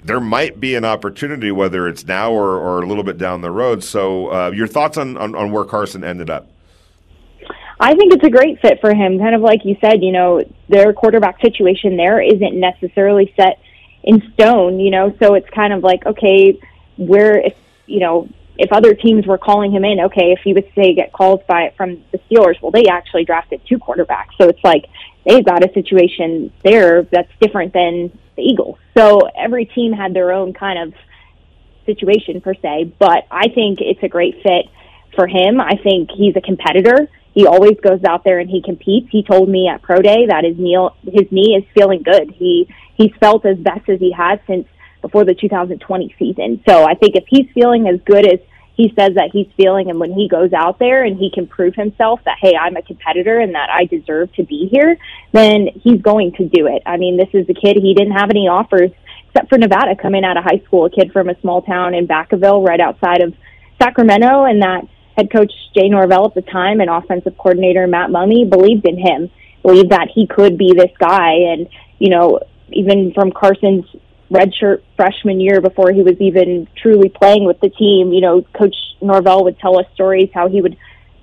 there 0.04 0.20
might 0.20 0.60
be 0.60 0.74
an 0.74 0.84
opportunity, 0.84 1.50
whether 1.50 1.88
it's 1.88 2.04
now 2.04 2.30
or, 2.30 2.56
or 2.56 2.82
a 2.82 2.86
little 2.86 3.04
bit 3.04 3.16
down 3.16 3.40
the 3.40 3.50
road. 3.50 3.82
So, 3.82 4.30
uh, 4.30 4.50
your 4.50 4.66
thoughts 4.66 4.98
on, 4.98 5.16
on, 5.16 5.34
on 5.34 5.50
where 5.50 5.64
Carson 5.64 6.04
ended 6.04 6.28
up? 6.28 6.50
I 7.80 7.94
think 7.94 8.12
it's 8.12 8.24
a 8.24 8.30
great 8.30 8.60
fit 8.60 8.80
for 8.80 8.94
him. 8.94 9.18
Kind 9.18 9.34
of 9.34 9.40
like 9.40 9.64
you 9.64 9.76
said, 9.80 10.02
you 10.02 10.12
know, 10.12 10.44
their 10.68 10.92
quarterback 10.92 11.40
situation 11.40 11.96
there 11.96 12.20
isn't 12.20 12.54
necessarily 12.54 13.32
set 13.34 13.60
in 14.04 14.22
stone, 14.34 14.78
you 14.78 14.90
know, 14.90 15.16
so 15.20 15.34
it's 15.34 15.48
kind 15.50 15.72
of 15.72 15.82
like, 15.82 16.04
okay, 16.06 16.60
where 17.06 17.38
if, 17.38 17.54
you 17.86 18.00
know, 18.00 18.28
if 18.58 18.72
other 18.72 18.94
teams 18.94 19.26
were 19.26 19.38
calling 19.38 19.72
him 19.72 19.84
in, 19.84 20.00
okay, 20.00 20.32
if 20.32 20.40
he 20.44 20.52
would 20.52 20.70
say 20.74 20.94
get 20.94 21.12
calls 21.12 21.40
by 21.48 21.62
it 21.62 21.76
from 21.76 22.02
the 22.12 22.18
Steelers, 22.18 22.60
well, 22.60 22.70
they 22.70 22.86
actually 22.86 23.24
drafted 23.24 23.60
two 23.66 23.78
quarterbacks, 23.78 24.36
so 24.38 24.48
it's 24.48 24.62
like 24.62 24.86
they've 25.26 25.44
got 25.44 25.64
a 25.64 25.72
situation 25.72 26.52
there 26.62 27.02
that's 27.04 27.30
different 27.40 27.72
than 27.72 28.16
the 28.36 28.42
Eagles. 28.42 28.78
So 28.96 29.20
every 29.36 29.64
team 29.64 29.92
had 29.92 30.14
their 30.14 30.32
own 30.32 30.52
kind 30.52 30.78
of 30.78 30.94
situation 31.86 32.40
per 32.40 32.54
se, 32.54 32.92
but 32.98 33.26
I 33.30 33.48
think 33.48 33.80
it's 33.80 34.02
a 34.02 34.08
great 34.08 34.42
fit 34.42 34.66
for 35.14 35.26
him. 35.26 35.60
I 35.60 35.76
think 35.82 36.10
he's 36.10 36.36
a 36.36 36.40
competitor. 36.40 37.08
He 37.34 37.46
always 37.46 37.78
goes 37.80 38.04
out 38.04 38.24
there 38.24 38.38
and 38.38 38.48
he 38.48 38.62
competes. 38.62 39.08
He 39.10 39.22
told 39.22 39.48
me 39.48 39.68
at 39.68 39.82
pro 39.82 40.00
day 40.00 40.26
that 40.26 40.44
his 40.44 40.58
knee 40.58 40.76
his 41.04 41.30
knee 41.32 41.56
is 41.56 41.64
feeling 41.74 42.02
good. 42.02 42.30
He 42.30 42.68
he's 42.94 43.12
felt 43.18 43.46
as 43.46 43.56
best 43.56 43.88
as 43.88 43.98
he 43.98 44.12
has 44.12 44.38
since 44.46 44.66
before 45.02 45.24
the 45.24 45.34
2020 45.34 46.14
season. 46.18 46.62
So 46.66 46.84
I 46.84 46.94
think 46.94 47.16
if 47.16 47.24
he's 47.28 47.46
feeling 47.52 47.88
as 47.88 48.00
good 48.06 48.26
as 48.26 48.38
he 48.74 48.92
says 48.98 49.14
that 49.14 49.30
he's 49.32 49.46
feeling 49.56 49.90
and 49.90 50.00
when 50.00 50.12
he 50.12 50.28
goes 50.28 50.52
out 50.52 50.78
there 50.78 51.04
and 51.04 51.18
he 51.18 51.30
can 51.30 51.46
prove 51.46 51.74
himself 51.74 52.20
that 52.24 52.38
hey 52.40 52.54
i'm 52.56 52.76
a 52.76 52.82
competitor 52.82 53.38
and 53.38 53.54
that 53.54 53.68
i 53.70 53.84
deserve 53.84 54.32
to 54.32 54.42
be 54.44 54.68
here 54.70 54.96
then 55.32 55.68
he's 55.82 56.00
going 56.00 56.32
to 56.32 56.48
do 56.48 56.66
it 56.66 56.82
i 56.86 56.96
mean 56.96 57.16
this 57.16 57.28
is 57.32 57.48
a 57.48 57.54
kid 57.54 57.76
he 57.76 57.94
didn't 57.94 58.14
have 58.14 58.30
any 58.30 58.48
offers 58.48 58.90
except 59.28 59.48
for 59.48 59.58
nevada 59.58 59.94
coming 59.94 60.24
out 60.24 60.36
of 60.36 60.44
high 60.44 60.62
school 60.64 60.86
a 60.86 60.90
kid 60.90 61.12
from 61.12 61.28
a 61.28 61.38
small 61.40 61.62
town 61.62 61.94
in 61.94 62.06
Vacaville 62.06 62.66
right 62.66 62.80
outside 62.80 63.20
of 63.20 63.34
sacramento 63.80 64.44
and 64.44 64.62
that 64.62 64.82
head 65.16 65.30
coach 65.30 65.52
jay 65.76 65.88
norvell 65.88 66.26
at 66.26 66.34
the 66.34 66.42
time 66.42 66.80
and 66.80 66.88
offensive 66.88 67.36
coordinator 67.36 67.86
matt 67.86 68.10
mumme 68.10 68.48
believed 68.48 68.86
in 68.86 68.98
him 68.98 69.30
believed 69.62 69.90
that 69.90 70.08
he 70.12 70.26
could 70.26 70.56
be 70.56 70.72
this 70.74 70.90
guy 70.98 71.34
and 71.52 71.68
you 71.98 72.08
know 72.08 72.40
even 72.70 73.12
from 73.12 73.30
carson's 73.30 73.84
redshirt 74.32 74.82
freshman 74.96 75.40
year 75.40 75.60
before 75.60 75.92
he 75.92 76.02
was 76.02 76.16
even 76.18 76.66
truly 76.76 77.08
playing 77.08 77.44
with 77.44 77.60
the 77.60 77.68
team. 77.68 78.12
You 78.12 78.22
know, 78.22 78.42
Coach 78.58 78.74
Norvell 79.00 79.44
would 79.44 79.58
tell 79.58 79.78
us 79.78 79.86
stories 79.94 80.30
how 80.32 80.48
he 80.48 80.60
would 80.60 80.76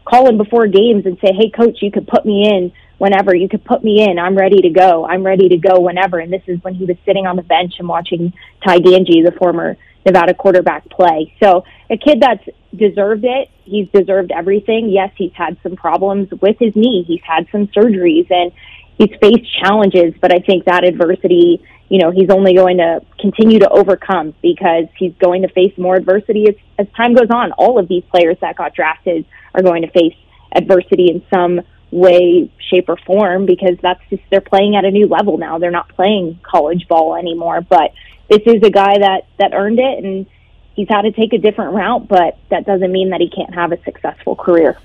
call 0.06 0.30
him 0.30 0.38
before 0.38 0.68
games 0.68 1.06
and 1.06 1.18
say, 1.20 1.34
"Hey, 1.34 1.50
coach, 1.50 1.82
you 1.82 1.92
could 1.92 2.08
put 2.08 2.26
me 2.26 2.48
in 2.48 2.72
whenever. 2.98 3.36
You 3.36 3.50
could 3.50 3.64
put 3.66 3.84
me 3.84 4.02
in. 4.02 4.20
I'm 4.20 4.36
ready 4.36 4.62
to 4.62 4.70
go. 4.70 5.06
I'm 5.06 5.24
ready 5.24 5.50
to 5.50 5.58
go 5.58 5.80
whenever." 5.80 6.20
And 6.20 6.32
this 6.32 6.44
is 6.48 6.64
when 6.64 6.76
he 6.76 6.86
was 6.86 6.98
sitting 7.06 7.26
on 7.26 7.36
the 7.36 7.44
bench 7.44 7.74
and 7.80 7.88
watching 7.88 8.34
Ty 8.66 8.80
Gangi, 8.80 9.26
the 9.26 9.34
former 9.38 9.78
Nevada 10.06 10.34
quarterback, 10.34 10.90
play. 10.90 11.34
So 11.42 11.64
a 11.90 11.98
kid 11.98 12.22
that's 12.22 12.48
deserved 12.76 13.26
it. 13.26 13.50
He's 13.66 13.88
deserved 13.90 14.32
everything. 14.32 14.90
Yes, 14.90 15.12
he's 15.16 15.34
had 15.34 15.58
some 15.64 15.76
problems 15.76 16.30
with 16.42 16.58
his 16.60 16.76
knee. 16.76 17.04
He's 17.08 17.22
had 17.24 17.48
some 17.52 17.68
surgeries 17.68 18.30
and 18.30 18.52
he's 18.98 19.16
faced 19.22 19.50
challenges, 19.60 20.14
but 20.22 20.34
I 20.34 20.40
think 20.40 20.66
that 20.66 20.84
adversity 20.86 21.62
you 21.90 21.98
know, 21.98 22.12
he's 22.12 22.30
only 22.30 22.54
going 22.54 22.78
to 22.78 23.02
continue 23.20 23.60
to 23.60 23.70
overcome 23.70 24.34
because 24.42 24.86
he's 24.98 25.14
going 25.20 25.42
to 25.42 25.48
face 25.50 25.76
more 25.78 25.96
adversity 25.96 26.48
as, 26.48 26.56
as 26.78 26.88
time 26.96 27.16
goes 27.16 27.30
on. 27.32 27.52
All 27.54 27.80
of 27.80 27.88
these 27.88 28.04
players 28.12 28.38
that 28.42 28.56
got 28.56 28.76
drafted 28.76 29.26
are 29.56 29.64
going 29.64 29.82
to 29.82 29.90
face 29.90 30.16
adversity 30.52 31.10
in 31.10 31.24
some 31.34 31.62
way, 31.92 32.52
shape, 32.70 32.90
or 32.90 32.98
form 32.98 33.48
because 33.48 33.76
that's 33.82 34.02
just 34.12 34.22
they're 34.30 34.40
playing 34.40 34.76
at 34.76 34.86
a 34.86 34.92
new 34.92 35.08
level 35.08 35.40
now. 35.40 35.58
They're 35.58 35.72
not 35.72 35.90
playing 35.90 36.40
college 36.44 36.88
ball 36.88 37.16
anymore. 37.16 37.62
But 37.62 37.92
this 38.30 38.42
is 38.46 38.62
a 38.64 38.70
guy 38.70 39.00
that 39.00 39.26
that 39.40 39.54
earned 39.54 39.80
it, 39.80 40.04
and 40.04 40.28
he's 40.76 40.88
had 40.88 41.02
to 41.02 41.12
take 41.12 41.34
a 41.34 41.40
different 41.40 41.74
route. 41.74 42.08
But 42.08 42.38
that 42.52 42.68
doesn't 42.68 42.92
mean 42.92 43.10
that 43.10 43.22
he 43.22 43.30
can't 43.30 43.54
have 43.56 43.72
a 43.72 43.84
successful 43.84 44.36
career. 44.36 44.78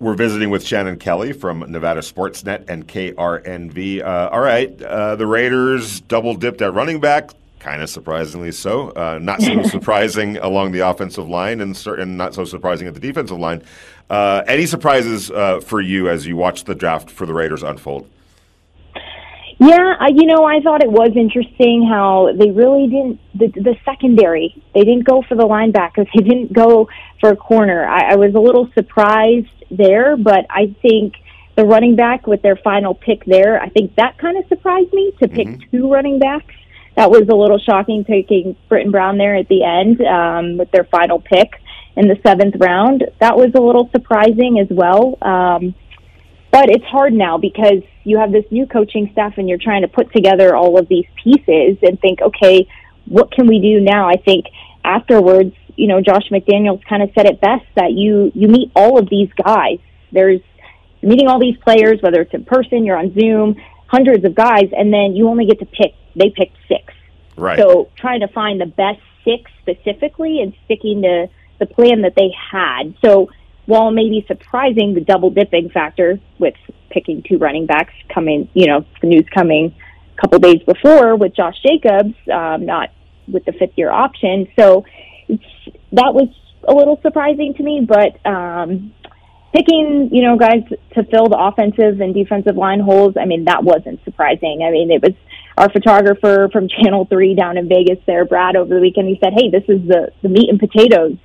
We're 0.00 0.14
visiting 0.14 0.50
with 0.50 0.64
Shannon 0.64 0.96
Kelly 0.96 1.32
from 1.32 1.64
Nevada 1.68 2.02
Sportsnet 2.02 2.70
and 2.70 2.86
KRNV. 2.86 4.00
Uh, 4.00 4.28
all 4.30 4.40
right, 4.40 4.80
uh, 4.80 5.16
the 5.16 5.26
Raiders 5.26 6.00
double 6.02 6.34
dipped 6.34 6.62
at 6.62 6.72
running 6.72 7.00
back, 7.00 7.30
kind 7.58 7.82
of 7.82 7.90
surprisingly 7.90 8.52
so. 8.52 8.90
Uh, 8.90 9.18
not 9.20 9.42
so 9.42 9.60
surprising 9.64 10.36
along 10.36 10.70
the 10.70 10.80
offensive 10.80 11.28
line, 11.28 11.60
and, 11.60 11.76
and, 11.86 12.16
not 12.16 12.32
so 12.32 12.44
surprising 12.44 12.86
at 12.86 12.94
the 12.94 13.00
defensive 13.00 13.40
line. 13.40 13.60
Uh, 14.08 14.44
any 14.46 14.66
surprises 14.66 15.32
uh, 15.32 15.58
for 15.58 15.80
you 15.80 16.08
as 16.08 16.28
you 16.28 16.36
watch 16.36 16.62
the 16.62 16.76
draft 16.76 17.10
for 17.10 17.26
the 17.26 17.34
Raiders 17.34 17.64
unfold? 17.64 18.08
Yeah, 19.60 19.96
I, 19.98 20.10
you 20.14 20.26
know, 20.26 20.44
I 20.44 20.60
thought 20.60 20.84
it 20.84 20.92
was 20.92 21.10
interesting 21.16 21.84
how 21.90 22.30
they 22.38 22.52
really 22.52 22.86
didn't 22.86 23.18
the 23.34 23.48
the 23.60 23.74
secondary. 23.84 24.62
They 24.72 24.84
didn't 24.84 25.02
go 25.02 25.22
for 25.22 25.34
the 25.34 25.42
linebackers. 25.42 26.06
They 26.14 26.22
didn't 26.22 26.52
go 26.52 26.88
for 27.20 27.30
a 27.30 27.36
corner. 27.36 27.84
I, 27.84 28.12
I 28.12 28.14
was 28.14 28.32
a 28.36 28.38
little 28.38 28.70
surprised 28.74 29.48
there, 29.70 30.16
but 30.16 30.46
I 30.50 30.74
think 30.82 31.14
the 31.56 31.64
running 31.64 31.96
back 31.96 32.26
with 32.26 32.42
their 32.42 32.56
final 32.56 32.94
pick 32.94 33.24
there, 33.24 33.60
I 33.60 33.68
think 33.68 33.96
that 33.96 34.18
kind 34.18 34.38
of 34.38 34.46
surprised 34.48 34.92
me 34.92 35.12
to 35.20 35.28
pick 35.28 35.48
mm-hmm. 35.48 35.76
two 35.76 35.92
running 35.92 36.18
backs. 36.18 36.54
That 36.96 37.10
was 37.10 37.28
a 37.28 37.34
little 37.34 37.58
shocking 37.58 38.04
taking 38.04 38.56
Brittain 38.70 38.90
Brown 38.90 39.18
there 39.18 39.36
at 39.36 39.48
the 39.48 39.64
end 39.64 40.00
um, 40.00 40.58
with 40.58 40.70
their 40.70 40.84
final 40.84 41.20
pick 41.20 41.60
in 41.96 42.08
the 42.08 42.16
seventh 42.24 42.54
round. 42.58 43.04
That 43.20 43.36
was 43.36 43.52
a 43.56 43.60
little 43.60 43.88
surprising 43.90 44.58
as 44.60 44.68
well. 44.70 45.18
Um, 45.20 45.74
but 46.50 46.70
it's 46.70 46.84
hard 46.84 47.12
now 47.12 47.38
because 47.38 47.82
you 48.04 48.18
have 48.18 48.32
this 48.32 48.44
new 48.50 48.66
coaching 48.66 49.10
staff 49.12 49.34
and 49.36 49.48
you're 49.48 49.58
trying 49.58 49.82
to 49.82 49.88
put 49.88 50.12
together 50.12 50.56
all 50.56 50.78
of 50.78 50.88
these 50.88 51.06
pieces 51.22 51.76
and 51.82 52.00
think, 52.00 52.20
okay, 52.22 52.68
what 53.06 53.30
can 53.32 53.46
we 53.46 53.60
do 53.60 53.80
now? 53.80 54.08
I 54.08 54.16
think 54.16 54.46
afterwards, 54.84 55.54
you 55.78 55.86
know, 55.86 56.00
Josh 56.00 56.28
McDaniels 56.30 56.84
kind 56.84 57.02
of 57.02 57.10
said 57.14 57.26
it 57.26 57.40
best 57.40 57.64
that 57.76 57.92
you 57.92 58.32
you 58.34 58.48
meet 58.48 58.72
all 58.74 58.98
of 58.98 59.08
these 59.08 59.30
guys. 59.42 59.78
There's 60.10 60.40
meeting 61.02 61.28
all 61.28 61.38
these 61.38 61.56
players, 61.58 62.02
whether 62.02 62.20
it's 62.20 62.34
in 62.34 62.44
person, 62.44 62.84
you're 62.84 62.98
on 62.98 63.14
Zoom, 63.14 63.56
hundreds 63.86 64.24
of 64.24 64.34
guys, 64.34 64.70
and 64.76 64.92
then 64.92 65.14
you 65.14 65.28
only 65.28 65.46
get 65.46 65.60
to 65.60 65.66
pick. 65.66 65.94
They 66.16 66.30
picked 66.30 66.56
six. 66.66 66.92
Right. 67.36 67.56
So 67.58 67.90
trying 67.94 68.20
to 68.20 68.28
find 68.28 68.60
the 68.60 68.66
best 68.66 69.00
six 69.24 69.50
specifically 69.60 70.42
and 70.42 70.52
sticking 70.64 71.02
to 71.02 71.28
the 71.60 71.66
plan 71.66 72.02
that 72.02 72.14
they 72.16 72.30
had. 72.34 72.94
So 73.04 73.30
while 73.66 73.92
maybe 73.92 74.24
surprising, 74.26 74.94
the 74.94 75.00
double 75.00 75.30
dipping 75.30 75.70
factor 75.70 76.18
with 76.40 76.54
picking 76.90 77.22
two 77.22 77.38
running 77.38 77.66
backs 77.66 77.94
coming, 78.12 78.48
you 78.54 78.66
know, 78.66 78.84
the 79.00 79.06
news 79.06 79.26
coming 79.32 79.76
a 80.16 80.20
couple 80.20 80.40
days 80.40 80.62
before 80.64 81.14
with 81.14 81.36
Josh 81.36 81.56
Jacobs 81.62 82.14
um, 82.32 82.66
not 82.66 82.90
with 83.28 83.44
the 83.44 83.52
fifth 83.52 83.76
year 83.76 83.90
option. 83.90 84.48
So 84.58 84.84
that 85.92 86.14
was 86.14 86.28
a 86.66 86.74
little 86.74 87.00
surprising 87.02 87.54
to 87.54 87.62
me, 87.62 87.86
but 87.86 88.24
um, 88.26 88.92
picking, 89.52 90.10
you 90.12 90.22
know, 90.22 90.36
guys 90.36 90.62
to 90.94 91.04
fill 91.04 91.28
the 91.28 91.38
offensive 91.38 92.00
and 92.00 92.14
defensive 92.14 92.56
line 92.56 92.80
holes, 92.80 93.14
I 93.18 93.24
mean, 93.24 93.44
that 93.44 93.64
wasn't 93.64 94.02
surprising. 94.04 94.62
I 94.66 94.70
mean, 94.70 94.90
it 94.90 95.02
was 95.02 95.14
our 95.56 95.70
photographer 95.70 96.48
from 96.52 96.68
Channel 96.82 97.06
3 97.06 97.34
down 97.34 97.56
in 97.56 97.68
Vegas 97.68 97.98
there, 98.06 98.24
Brad, 98.24 98.56
over 98.56 98.74
the 98.74 98.80
weekend. 98.80 99.08
He 99.08 99.18
said, 99.22 99.32
hey, 99.34 99.50
this 99.50 99.64
is 99.68 99.86
the, 99.86 100.12
the 100.22 100.28
meat 100.28 100.50
and 100.50 100.58
potatoes 100.58 101.16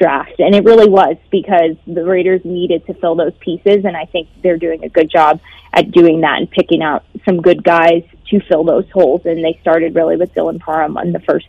draft. 0.00 0.40
And 0.40 0.54
it 0.54 0.64
really 0.64 0.88
was 0.88 1.16
because 1.30 1.76
the 1.86 2.04
Raiders 2.04 2.40
needed 2.44 2.86
to 2.86 2.94
fill 2.94 3.14
those 3.14 3.34
pieces. 3.38 3.84
And 3.84 3.96
I 3.96 4.06
think 4.06 4.28
they're 4.42 4.58
doing 4.58 4.82
a 4.82 4.88
good 4.88 5.10
job 5.10 5.40
at 5.72 5.90
doing 5.92 6.22
that 6.22 6.38
and 6.38 6.50
picking 6.50 6.82
out 6.82 7.04
some 7.24 7.40
good 7.40 7.62
guys 7.62 8.02
to 8.30 8.40
fill 8.48 8.64
those 8.64 8.88
holes. 8.90 9.22
And 9.24 9.44
they 9.44 9.58
started 9.60 9.94
really 9.94 10.16
with 10.16 10.34
Dylan 10.34 10.58
Parham 10.58 10.96
on 10.96 11.12
the 11.12 11.20
first, 11.20 11.46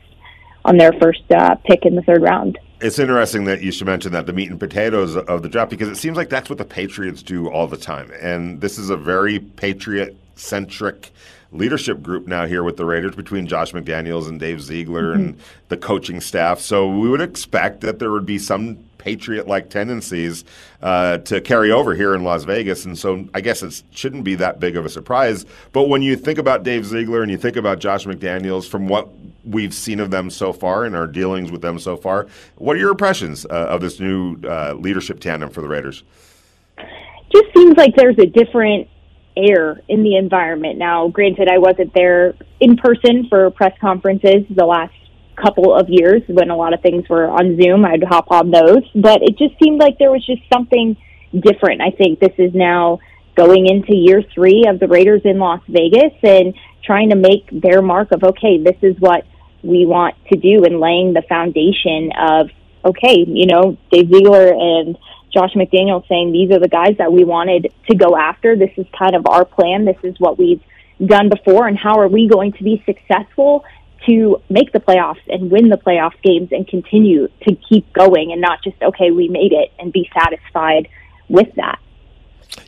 on 0.65 0.77
their 0.77 0.93
first 0.93 1.23
uh, 1.31 1.55
pick 1.65 1.85
in 1.85 1.95
the 1.95 2.01
third 2.01 2.21
round. 2.21 2.57
It's 2.79 2.97
interesting 2.97 3.45
that 3.45 3.61
you 3.61 3.71
should 3.71 3.87
mention 3.87 4.11
that 4.13 4.25
the 4.25 4.33
meat 4.33 4.49
and 4.49 4.59
potatoes 4.59 5.15
of 5.15 5.43
the 5.43 5.49
draft 5.49 5.69
because 5.69 5.87
it 5.87 5.97
seems 5.97 6.17
like 6.17 6.29
that's 6.29 6.49
what 6.49 6.57
the 6.57 6.65
Patriots 6.65 7.21
do 7.21 7.49
all 7.49 7.67
the 7.67 7.77
time. 7.77 8.11
And 8.19 8.59
this 8.59 8.79
is 8.79 8.89
a 8.89 8.97
very 8.97 9.39
Patriot 9.39 10.17
centric 10.35 11.11
leadership 11.51 12.01
group 12.01 12.27
now 12.27 12.45
here 12.45 12.63
with 12.63 12.77
the 12.77 12.85
Raiders 12.85 13.15
between 13.15 13.45
Josh 13.45 13.71
McDaniels 13.73 14.27
and 14.27 14.39
Dave 14.39 14.61
Ziegler 14.61 15.11
mm-hmm. 15.13 15.21
and 15.21 15.39
the 15.67 15.77
coaching 15.77 16.21
staff. 16.21 16.59
So 16.59 16.87
we 16.87 17.09
would 17.09 17.21
expect 17.21 17.81
that 17.81 17.99
there 17.99 18.11
would 18.11 18.25
be 18.25 18.39
some 18.39 18.77
patriot 19.01 19.47
like 19.47 19.69
tendencies 19.69 20.45
uh, 20.81 21.17
to 21.19 21.41
carry 21.41 21.71
over 21.71 21.95
here 21.95 22.13
in 22.13 22.23
Las 22.23 22.43
Vegas. 22.43 22.85
And 22.85 22.97
so 22.97 23.27
I 23.33 23.41
guess 23.41 23.63
it 23.63 23.83
shouldn't 23.91 24.23
be 24.23 24.35
that 24.35 24.59
big 24.59 24.77
of 24.77 24.85
a 24.85 24.89
surprise. 24.89 25.45
But 25.73 25.89
when 25.89 26.01
you 26.03 26.15
think 26.15 26.37
about 26.37 26.63
Dave 26.63 26.85
Ziegler 26.85 27.23
and 27.23 27.31
you 27.31 27.37
think 27.37 27.57
about 27.57 27.79
Josh 27.79 28.05
McDaniels, 28.05 28.69
from 28.69 28.87
what 28.87 29.09
we've 29.43 29.73
seen 29.73 29.99
of 29.99 30.11
them 30.11 30.29
so 30.29 30.53
far 30.53 30.85
and 30.85 30.95
our 30.95 31.07
dealings 31.07 31.51
with 31.51 31.61
them 31.61 31.79
so 31.79 31.97
far, 31.97 32.27
what 32.55 32.75
are 32.75 32.79
your 32.79 32.91
impressions 32.91 33.45
uh, 33.45 33.67
of 33.69 33.81
this 33.81 33.99
new 33.99 34.37
uh, 34.43 34.73
leadership 34.73 35.19
tandem 35.19 35.49
for 35.49 35.61
the 35.61 35.67
Raiders? 35.67 36.03
Just 36.77 37.47
seems 37.55 37.75
like 37.77 37.95
there's 37.95 38.19
a 38.19 38.27
different 38.27 38.87
air 39.35 39.81
in 39.87 40.03
the 40.03 40.15
environment. 40.17 40.77
Now, 40.77 41.07
granted, 41.07 41.47
I 41.49 41.57
wasn't 41.57 41.93
there 41.93 42.35
in 42.59 42.77
person 42.77 43.27
for 43.29 43.49
press 43.49 43.73
conferences 43.79 44.43
the 44.49 44.65
last 44.65 44.93
couple 45.35 45.75
of 45.75 45.89
years 45.89 46.21
when 46.27 46.49
a 46.49 46.55
lot 46.55 46.73
of 46.73 46.81
things 46.81 47.07
were 47.09 47.27
on 47.29 47.57
Zoom. 47.61 47.85
I'd 47.85 48.03
hop 48.03 48.31
on 48.31 48.51
those, 48.51 48.83
but 48.95 49.21
it 49.21 49.37
just 49.37 49.55
seemed 49.61 49.79
like 49.79 49.97
there 49.97 50.11
was 50.11 50.25
just 50.25 50.41
something 50.51 50.97
different. 51.37 51.81
I 51.81 51.91
think 51.91 52.19
this 52.19 52.33
is 52.37 52.53
now 52.53 52.99
going 53.35 53.67
into 53.67 53.95
year 53.95 54.23
three 54.33 54.65
of 54.67 54.79
the 54.79 54.87
Raiders 54.87 55.21
in 55.23 55.39
Las 55.39 55.61
Vegas 55.67 56.13
and 56.23 56.53
trying 56.83 57.09
to 57.09 57.15
make 57.15 57.49
their 57.51 57.81
mark 57.81 58.11
of, 58.11 58.23
okay, 58.23 58.61
this 58.61 58.77
is 58.81 58.95
what 58.99 59.25
we 59.63 59.85
want 59.85 60.15
to 60.31 60.37
do 60.37 60.65
and 60.65 60.79
laying 60.79 61.13
the 61.13 61.21
foundation 61.29 62.11
of, 62.19 62.49
okay, 62.83 63.23
you 63.27 63.45
know, 63.45 63.77
Dave 63.91 64.09
Ziegler 64.09 64.49
and 64.49 64.97
Josh 65.33 65.53
McDaniel 65.53 66.05
saying 66.09 66.31
these 66.31 66.51
are 66.51 66.59
the 66.59 66.67
guys 66.67 66.97
that 66.97 67.13
we 67.13 67.23
wanted 67.23 67.73
to 67.89 67.95
go 67.95 68.17
after. 68.17 68.55
This 68.55 68.71
is 68.75 68.85
kind 68.97 69.15
of 69.15 69.25
our 69.27 69.45
plan. 69.45 69.85
This 69.85 69.97
is 70.03 70.15
what 70.19 70.37
we've 70.37 70.61
done 71.03 71.29
before, 71.29 71.67
and 71.67 71.77
how 71.77 71.99
are 71.99 72.07
we 72.07 72.27
going 72.27 72.51
to 72.53 72.63
be 72.63 72.83
successful 72.85 73.63
to 74.07 74.41
make 74.49 74.71
the 74.71 74.79
playoffs 74.79 75.21
and 75.27 75.51
win 75.51 75.69
the 75.69 75.77
playoff 75.77 76.13
games 76.23 76.49
and 76.51 76.67
continue 76.67 77.27
to 77.47 77.55
keep 77.69 77.91
going 77.93 78.31
and 78.31 78.41
not 78.41 78.63
just, 78.63 78.81
okay, 78.81 79.11
we 79.11 79.27
made 79.27 79.53
it 79.53 79.71
and 79.79 79.93
be 79.93 80.09
satisfied 80.17 80.87
with 81.29 81.53
that. 81.55 81.79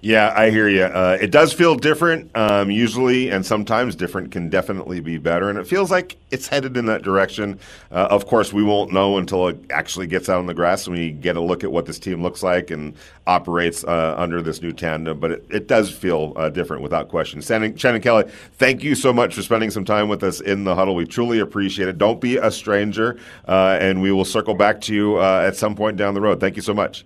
Yeah, 0.01 0.34
I 0.36 0.49
hear 0.49 0.67
you. 0.67 0.84
Uh, 0.84 1.17
it 1.19 1.31
does 1.31 1.53
feel 1.53 1.75
different, 1.75 2.29
um, 2.36 2.69
usually, 2.69 3.29
and 3.29 3.45
sometimes 3.45 3.95
different 3.95 4.31
can 4.31 4.49
definitely 4.49 4.99
be 4.99 5.17
better. 5.17 5.49
And 5.49 5.57
it 5.57 5.65
feels 5.65 5.91
like 5.91 6.17
it's 6.29 6.47
headed 6.47 6.75
in 6.75 6.86
that 6.88 7.03
direction. 7.03 7.59
Uh, 7.91 8.07
of 8.09 8.25
course, 8.27 8.51
we 8.51 8.63
won't 8.63 8.91
know 8.91 9.17
until 9.17 9.47
it 9.47 9.57
actually 9.69 10.07
gets 10.07 10.27
out 10.27 10.39
on 10.39 10.45
the 10.45 10.53
grass 10.53 10.88
and 10.88 10.95
we 10.97 11.11
get 11.11 11.38
a 11.38 11.41
look 11.41 11.63
at 11.63 11.71
what 11.71 11.86
this 11.86 11.99
team 11.99 12.21
looks 12.21 12.43
like 12.43 12.69
and 12.69 12.95
operates 13.27 13.84
uh, 13.86 14.15
under 14.17 14.41
this 14.41 14.61
new 14.61 14.73
tandem. 14.73 15.19
But 15.19 15.31
it, 15.31 15.45
it 15.49 15.67
does 15.67 15.89
feel 15.89 16.34
uh, 16.36 16.49
different 16.49 16.81
without 16.81 17.09
question. 17.09 17.41
Shannon, 17.41 17.75
Shannon, 17.77 18.01
Kelly, 18.01 18.25
thank 18.53 18.84
you 18.84 18.95
so 18.95 19.13
much 19.13 19.36
for 19.36 19.41
spending 19.41 19.69
some 19.69 19.86
time 19.86 20.09
with 20.09 20.23
us 20.23 20.41
in 20.41 20.65
the 20.65 20.75
huddle. 20.75 20.95
We 20.95 21.05
truly 21.05 21.39
appreciate 21.39 21.88
it. 21.88 21.97
Don't 21.97 22.19
be 22.19 22.38
a 22.38 22.51
stranger, 22.51 23.17
uh, 23.47 23.77
and 23.79 24.01
we 24.01 24.11
will 24.11 24.25
circle 24.25 24.53
back 24.53 24.81
to 24.81 24.93
you 24.93 25.17
uh, 25.17 25.43
at 25.45 25.55
some 25.55 25.75
point 25.75 25.97
down 25.97 26.13
the 26.13 26.21
road. 26.21 26.39
Thank 26.39 26.55
you 26.55 26.61
so 26.61 26.73
much. 26.73 27.05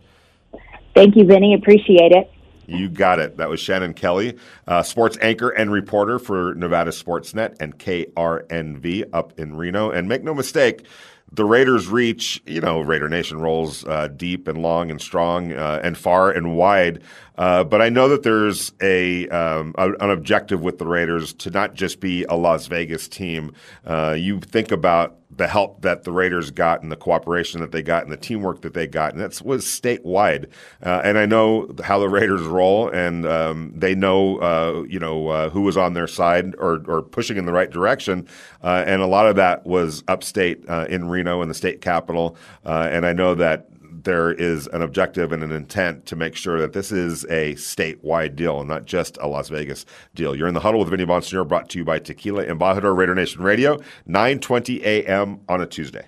Thank 0.95 1.15
you, 1.15 1.25
Vinny. 1.25 1.53
Appreciate 1.53 2.11
it. 2.11 2.31
You 2.67 2.89
got 2.89 3.19
it. 3.19 3.37
That 3.37 3.49
was 3.49 3.61
Shannon 3.61 3.93
Kelly, 3.93 4.37
uh, 4.67 4.83
sports 4.83 5.17
anchor 5.21 5.49
and 5.49 5.71
reporter 5.71 6.19
for 6.19 6.53
Nevada 6.55 6.91
Sportsnet 6.91 7.55
and 7.61 7.79
KRNV 7.79 9.09
up 9.13 9.39
in 9.39 9.55
Reno. 9.55 9.89
And 9.89 10.09
make 10.09 10.23
no 10.23 10.33
mistake, 10.33 10.85
the 11.31 11.45
Raiders 11.45 11.87
reach, 11.87 12.41
you 12.45 12.61
know, 12.61 12.81
Raider 12.81 13.09
Nation 13.09 13.39
rolls 13.39 13.85
uh, 13.85 14.07
deep 14.07 14.47
and 14.47 14.61
long 14.61 14.91
and 14.91 15.01
strong 15.01 15.53
uh, 15.53 15.79
and 15.83 15.97
far 15.97 16.29
and 16.31 16.55
wide. 16.55 17.01
Uh, 17.37 17.63
but 17.63 17.81
I 17.81 17.89
know 17.89 18.09
that 18.09 18.23
there's 18.23 18.71
a, 18.81 19.27
um, 19.29 19.75
a, 19.77 19.91
an 19.93 20.09
objective 20.09 20.61
with 20.61 20.79
the 20.79 20.87
Raiders 20.87 21.33
to 21.35 21.51
not 21.51 21.75
just 21.75 21.99
be 21.99 22.23
a 22.23 22.35
Las 22.35 22.67
Vegas 22.67 23.07
team. 23.07 23.53
Uh, 23.85 24.15
you 24.17 24.39
think 24.39 24.71
about 24.71 25.15
the 25.29 25.47
help 25.47 25.81
that 25.81 26.03
the 26.03 26.11
Raiders 26.11 26.49
got 26.49 26.81
and 26.81 26.91
the 26.91 26.95
cooperation 26.95 27.61
that 27.61 27.71
they 27.71 27.83
got 27.83 28.03
and 28.03 28.11
the 28.11 28.17
teamwork 28.17 28.61
that 28.61 28.73
they 28.73 28.87
got, 28.87 29.13
and 29.13 29.21
that 29.21 29.39
was 29.43 29.65
statewide. 29.65 30.47
Uh, 30.81 31.01
and 31.03 31.17
I 31.17 31.25
know 31.25 31.69
how 31.83 31.99
the 31.99 32.09
Raiders 32.09 32.41
roll, 32.41 32.89
and 32.89 33.25
um, 33.27 33.71
they 33.75 33.93
know, 33.93 34.37
uh, 34.37 34.83
you 34.87 34.99
know, 34.99 35.27
uh, 35.27 35.49
who 35.49 35.61
was 35.61 35.77
on 35.77 35.93
their 35.93 36.07
side 36.07 36.55
or, 36.57 36.81
or 36.87 37.01
pushing 37.03 37.37
in 37.37 37.45
the 37.45 37.51
right 37.51 37.69
direction. 37.69 38.27
And 38.63 39.01
a 39.01 39.07
lot 39.07 39.27
of 39.27 39.35
that 39.35 39.65
was 39.65 40.03
upstate 40.07 40.65
in 40.65 41.07
Reno 41.07 41.41
in 41.41 41.49
the 41.49 41.53
state 41.53 41.81
capital. 41.81 42.35
And 42.63 43.05
I 43.05 43.13
know 43.13 43.35
that 43.35 43.67
there 44.07 44.31
is 44.31 44.67
an 44.67 44.81
objective 44.81 45.33
and 45.33 45.43
an 45.43 45.51
intent 45.51 46.05
to 46.05 46.15
make 46.15 46.33
sure 46.33 46.61
that 46.61 46.71
this 46.71 46.93
is 46.93 47.25
a 47.25 47.55
statewide 47.55 48.37
deal 48.37 48.59
and 48.61 48.69
not 48.69 48.85
just 48.85 49.17
a 49.19 49.27
Las 49.27 49.49
Vegas 49.49 49.85
deal. 50.15 50.33
You're 50.33 50.47
in 50.47 50.53
the 50.53 50.61
huddle 50.61 50.79
with 50.79 50.89
Vinny 50.89 51.05
Bonsignore, 51.05 51.45
brought 51.45 51.67
to 51.71 51.77
you 51.77 51.83
by 51.83 51.99
Tequila 51.99 52.45
Embajador 52.45 52.95
Raider 52.95 53.13
Nation 53.13 53.43
Radio, 53.43 53.77
9:20 54.07 54.81
a.m. 54.81 55.41
on 55.49 55.59
a 55.59 55.65
Tuesday. 55.65 56.05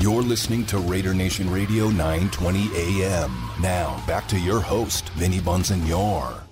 You're 0.00 0.22
listening 0.22 0.66
to 0.66 0.78
Raider 0.78 1.14
Nation 1.14 1.50
Radio, 1.50 1.88
9:20 1.88 3.00
a.m. 3.00 3.32
Now 3.62 4.04
back 4.06 4.28
to 4.28 4.38
your 4.38 4.60
host, 4.60 5.08
Vinny 5.10 5.38
Bonsignore. 5.38 6.49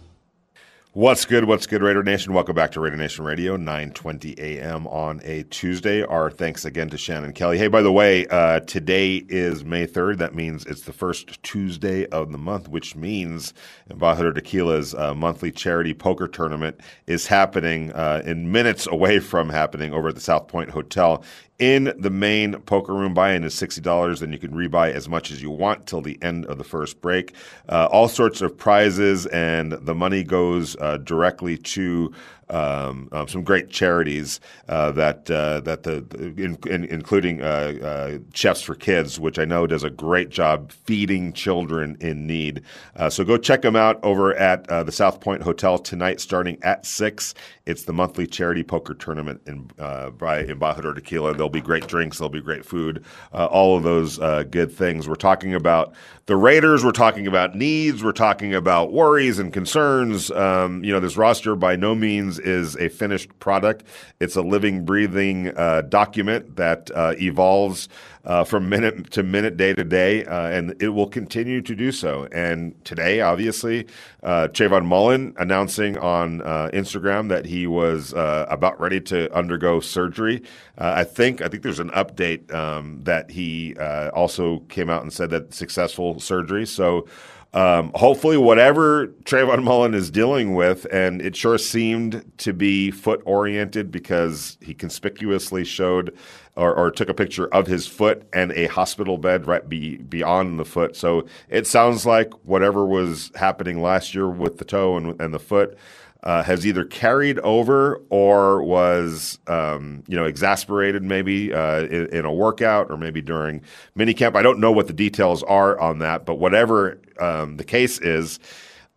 What's 0.95 1.27
good? 1.27 1.45
What's 1.45 1.67
good, 1.67 1.83
Raider 1.83 2.03
Nation? 2.03 2.33
Welcome 2.33 2.55
back 2.55 2.73
to 2.73 2.81
Raider 2.81 2.97
Nation 2.97 3.23
Radio, 3.23 3.59
9:20 3.59 4.39
a.m. 4.39 4.87
on 4.87 5.21
a 5.23 5.43
Tuesday. 5.43 6.03
Our 6.03 6.31
thanks 6.31 6.65
again 6.65 6.89
to 6.89 6.97
Shannon 6.97 7.35
Kelly. 7.35 7.59
Hey, 7.59 7.69
by 7.69 7.83
the 7.83 7.93
way, 7.93 8.27
uh, 8.29 8.61
today 8.61 9.17
is 9.29 9.67
May 9.67 9.87
3rd. 9.87 10.17
That 10.17 10.35
means 10.35 10.65
it's 10.65 10.85
the 10.85 10.95
first 10.95 11.43
Tuesday 11.43 12.07
of 12.07 12.33
the 12.33 12.39
month, 12.39 12.69
which 12.69 12.97
means 12.97 13.53
Embajador 13.91 14.35
Tequila's 14.35 14.95
uh, 14.95 15.15
monthly 15.15 15.53
charity 15.53 15.93
poker 15.93 16.27
tournament 16.27 16.81
is 17.07 17.27
happening 17.27 17.93
uh, 17.93 18.23
in 18.25 18.51
minutes 18.51 18.87
away 18.87 19.19
from 19.19 19.51
happening 19.51 19.93
over 19.93 20.09
at 20.09 20.15
the 20.15 20.23
South 20.23 20.49
Point 20.49 20.71
Hotel 20.71 21.23
in 21.59 21.93
the 21.99 22.11
main 22.11 22.55
poker 22.61 22.95
room. 22.95 23.15
Buy-in 23.15 23.45
is 23.45 23.55
sixty 23.55 23.81
dollars. 23.81 24.21
Then 24.21 24.33
you 24.33 24.39
can 24.39 24.53
rebuy 24.53 24.93
as 24.93 25.09
much 25.09 25.31
as 25.31 25.43
you 25.43 25.51
want 25.51 25.87
till 25.87 26.01
the 26.01 26.19
end 26.23 26.47
of 26.47 26.59
the 26.59 26.65
first 26.65 27.01
break. 27.01 27.35
Uh, 27.69 27.89
all 27.91 28.09
sorts 28.09 28.41
of 28.41 28.57
prizes, 28.57 29.27
and 29.27 29.73
the 29.73 29.95
money 29.95 30.23
goes 30.23 30.77
uh, 30.81 30.99
directly 30.99 31.57
to 31.59 32.13
um, 32.51 33.09
um, 33.13 33.29
some 33.29 33.43
great 33.43 33.71
charities 33.71 34.41
uh, 34.69 34.93
that 34.93 35.31
uh, 35.31 35.61
that 35.61 35.83
the 35.83 36.05
in, 36.37 36.59
in, 36.67 36.85
including 36.85 37.43
uh, 37.43 37.45
uh, 37.83 38.19
Chefs 38.35 38.63
for 38.63 38.75
Kids, 38.75 39.19
which 39.21 39.39
I 39.39 39.45
know 39.45 39.67
does 39.67 39.85
a 39.85 39.91
great 39.91 40.31
job 40.31 40.73
feeding 40.73 41.33
children 41.33 41.97
in 42.01 42.27
need. 42.27 42.63
Uh, 42.97 43.11
so 43.11 43.25
go 43.25 43.37
check 43.37 43.63
them 43.63 43.77
out 43.77 44.03
over 44.03 44.35
at 44.35 44.69
uh, 44.69 44.83
the 44.83 44.93
South 44.93 45.21
Point 45.21 45.43
Hotel 45.43 45.79
tonight, 45.79 46.21
starting 46.21 46.59
at 46.63 46.87
six. 46.87 47.35
It's 47.67 47.85
the 47.85 47.93
monthly 47.93 48.27
charity 48.27 48.63
poker 48.63 48.95
tournament 48.95 49.43
in, 49.47 49.65
by 49.77 50.45
Embajador 50.45 50.95
Tequila. 50.95 51.35
There'll 51.35 51.51
be 51.51 51.61
great 51.61 51.87
drinks, 51.87 52.19
there'll 52.19 52.31
be 52.31 52.41
great 52.41 52.65
food, 52.65 53.05
all 53.33 53.77
of 53.77 53.83
those 53.83 54.19
good 54.51 54.73
things. 54.73 55.07
We're 55.07 55.17
talking 55.17 55.55
about 55.55 55.93
the 56.29 56.37
Raiders. 56.37 56.85
We're 56.85 56.93
talking 56.93 57.27
about 57.27 57.55
needs. 57.55 58.05
We're 58.05 58.13
talking 58.13 58.55
about 58.55 58.93
worries 58.93 59.39
and 59.39 59.51
concerns. 59.51 60.31
Um, 60.31 60.85
you 60.85 60.93
know, 60.93 61.01
this 61.01 61.17
roster 61.17 61.57
by 61.57 61.75
no 61.75 61.95
means 61.95 62.38
is 62.39 62.77
a 62.77 62.89
finished 62.89 63.39
product. 63.39 63.85
It's 64.21 64.37
a 64.37 64.43
living, 64.43 64.85
breathing 64.85 65.49
uh, 65.57 65.83
document 65.83 66.57
that 66.57 66.91
uh, 66.95 67.15
evolves 67.19 67.89
uh, 68.25 68.45
from 68.45 68.69
minute 68.69 69.11
to 69.11 69.23
minute, 69.23 69.57
day 69.57 69.73
to 69.73 69.85
day, 69.85 70.25
uh, 70.25 70.49
and 70.49 70.81
it 70.83 70.91
will 70.91 71.09
continue 71.09 71.63
to 71.63 71.75
do 71.75 71.91
so. 71.91 72.29
And 72.31 72.75
today, 72.85 73.23
obviously, 73.23 73.87
uh, 74.23 74.49
Mullen 74.83 75.35
announcing 75.39 75.97
on 75.97 76.43
uh, 76.43 76.69
Instagram 76.75 77.31
that 77.31 77.47
he 77.47 77.67
was 77.67 78.13
uh, 78.13 78.47
about 78.51 78.79
ready 78.79 79.01
to 79.01 79.35
undergo 79.35 79.81
surgery. 79.81 80.43
I 80.77 81.05
think 81.05 81.43
I 81.43 81.49
think 81.49 81.63
there's 81.63 81.81
an 81.81 81.91
update 81.91 82.53
um, 82.55 83.01
that 83.05 83.31
he 83.31 83.75
also 83.79 84.61
came 84.69 84.91
out 84.91 85.03
and 85.03 85.13
said 85.13 85.31
that 85.31 85.55
successful 85.55 86.21
surgery. 86.21 86.67
So 86.67 87.07
um, 87.55 87.93
hopefully, 87.95 88.37
whatever 88.37 89.07
Trayvon 89.25 89.63
Mullen 89.63 89.95
is 89.95 90.11
dealing 90.11 90.55
with, 90.55 90.87
and 90.93 91.23
it 91.23 91.35
sure 91.35 91.57
seemed 91.57 92.31
to 92.39 92.53
be 92.53 92.91
foot 92.91 93.23
oriented 93.25 93.91
because 93.91 94.59
he 94.61 94.75
conspicuously 94.75 95.65
showed 95.65 96.15
or, 96.57 96.75
or, 96.75 96.91
took 96.91 97.09
a 97.09 97.15
picture 97.15 97.47
of 97.55 97.69
his 97.69 97.87
foot 97.87 98.29
and 98.33 98.51
a 98.53 98.67
hospital 98.67 99.17
bed 99.17 99.47
right 99.47 99.69
be, 99.69 99.97
beyond 99.97 100.59
the 100.59 100.65
foot. 100.65 100.97
So 100.97 101.27
it 101.49 101.69
sounds 101.69 102.05
like 102.05 102.33
whatever 102.45 102.85
was 102.85 103.31
happening 103.37 103.81
last 103.81 104.13
year 104.13 104.29
with 104.29 104.59
the 104.59 104.65
toe 104.65 104.97
and, 104.97 105.19
and 105.21 105.33
the 105.33 105.39
foot 105.39 105.79
uh, 106.25 106.43
has 106.43 106.67
either 106.67 106.85
carried 106.85 107.39
over 107.41 108.03
or 108.11 108.63
was 108.63 109.39
um, 109.47 110.03
you 110.09 110.17
know 110.17 110.25
exasperated 110.25 111.03
maybe 111.03 111.53
uh, 111.53 111.83
in, 111.83 112.07
in, 112.09 112.25
a 112.25 112.33
workout 112.33 112.91
or 112.91 112.97
maybe 112.97 113.23
during 113.23 113.63
minicamp. 113.97 114.35
I 114.35 114.43
don't 114.43 114.59
know 114.59 114.73
what 114.73 114.89
the 114.89 114.93
details 114.93 115.43
are 115.45 115.79
on 115.79 116.01
that, 116.01 116.27
but 116.27 116.37
whatever 116.37 117.01
um, 117.21 117.57
the 117.57 117.65
case 117.65 118.01
is, 118.01 118.41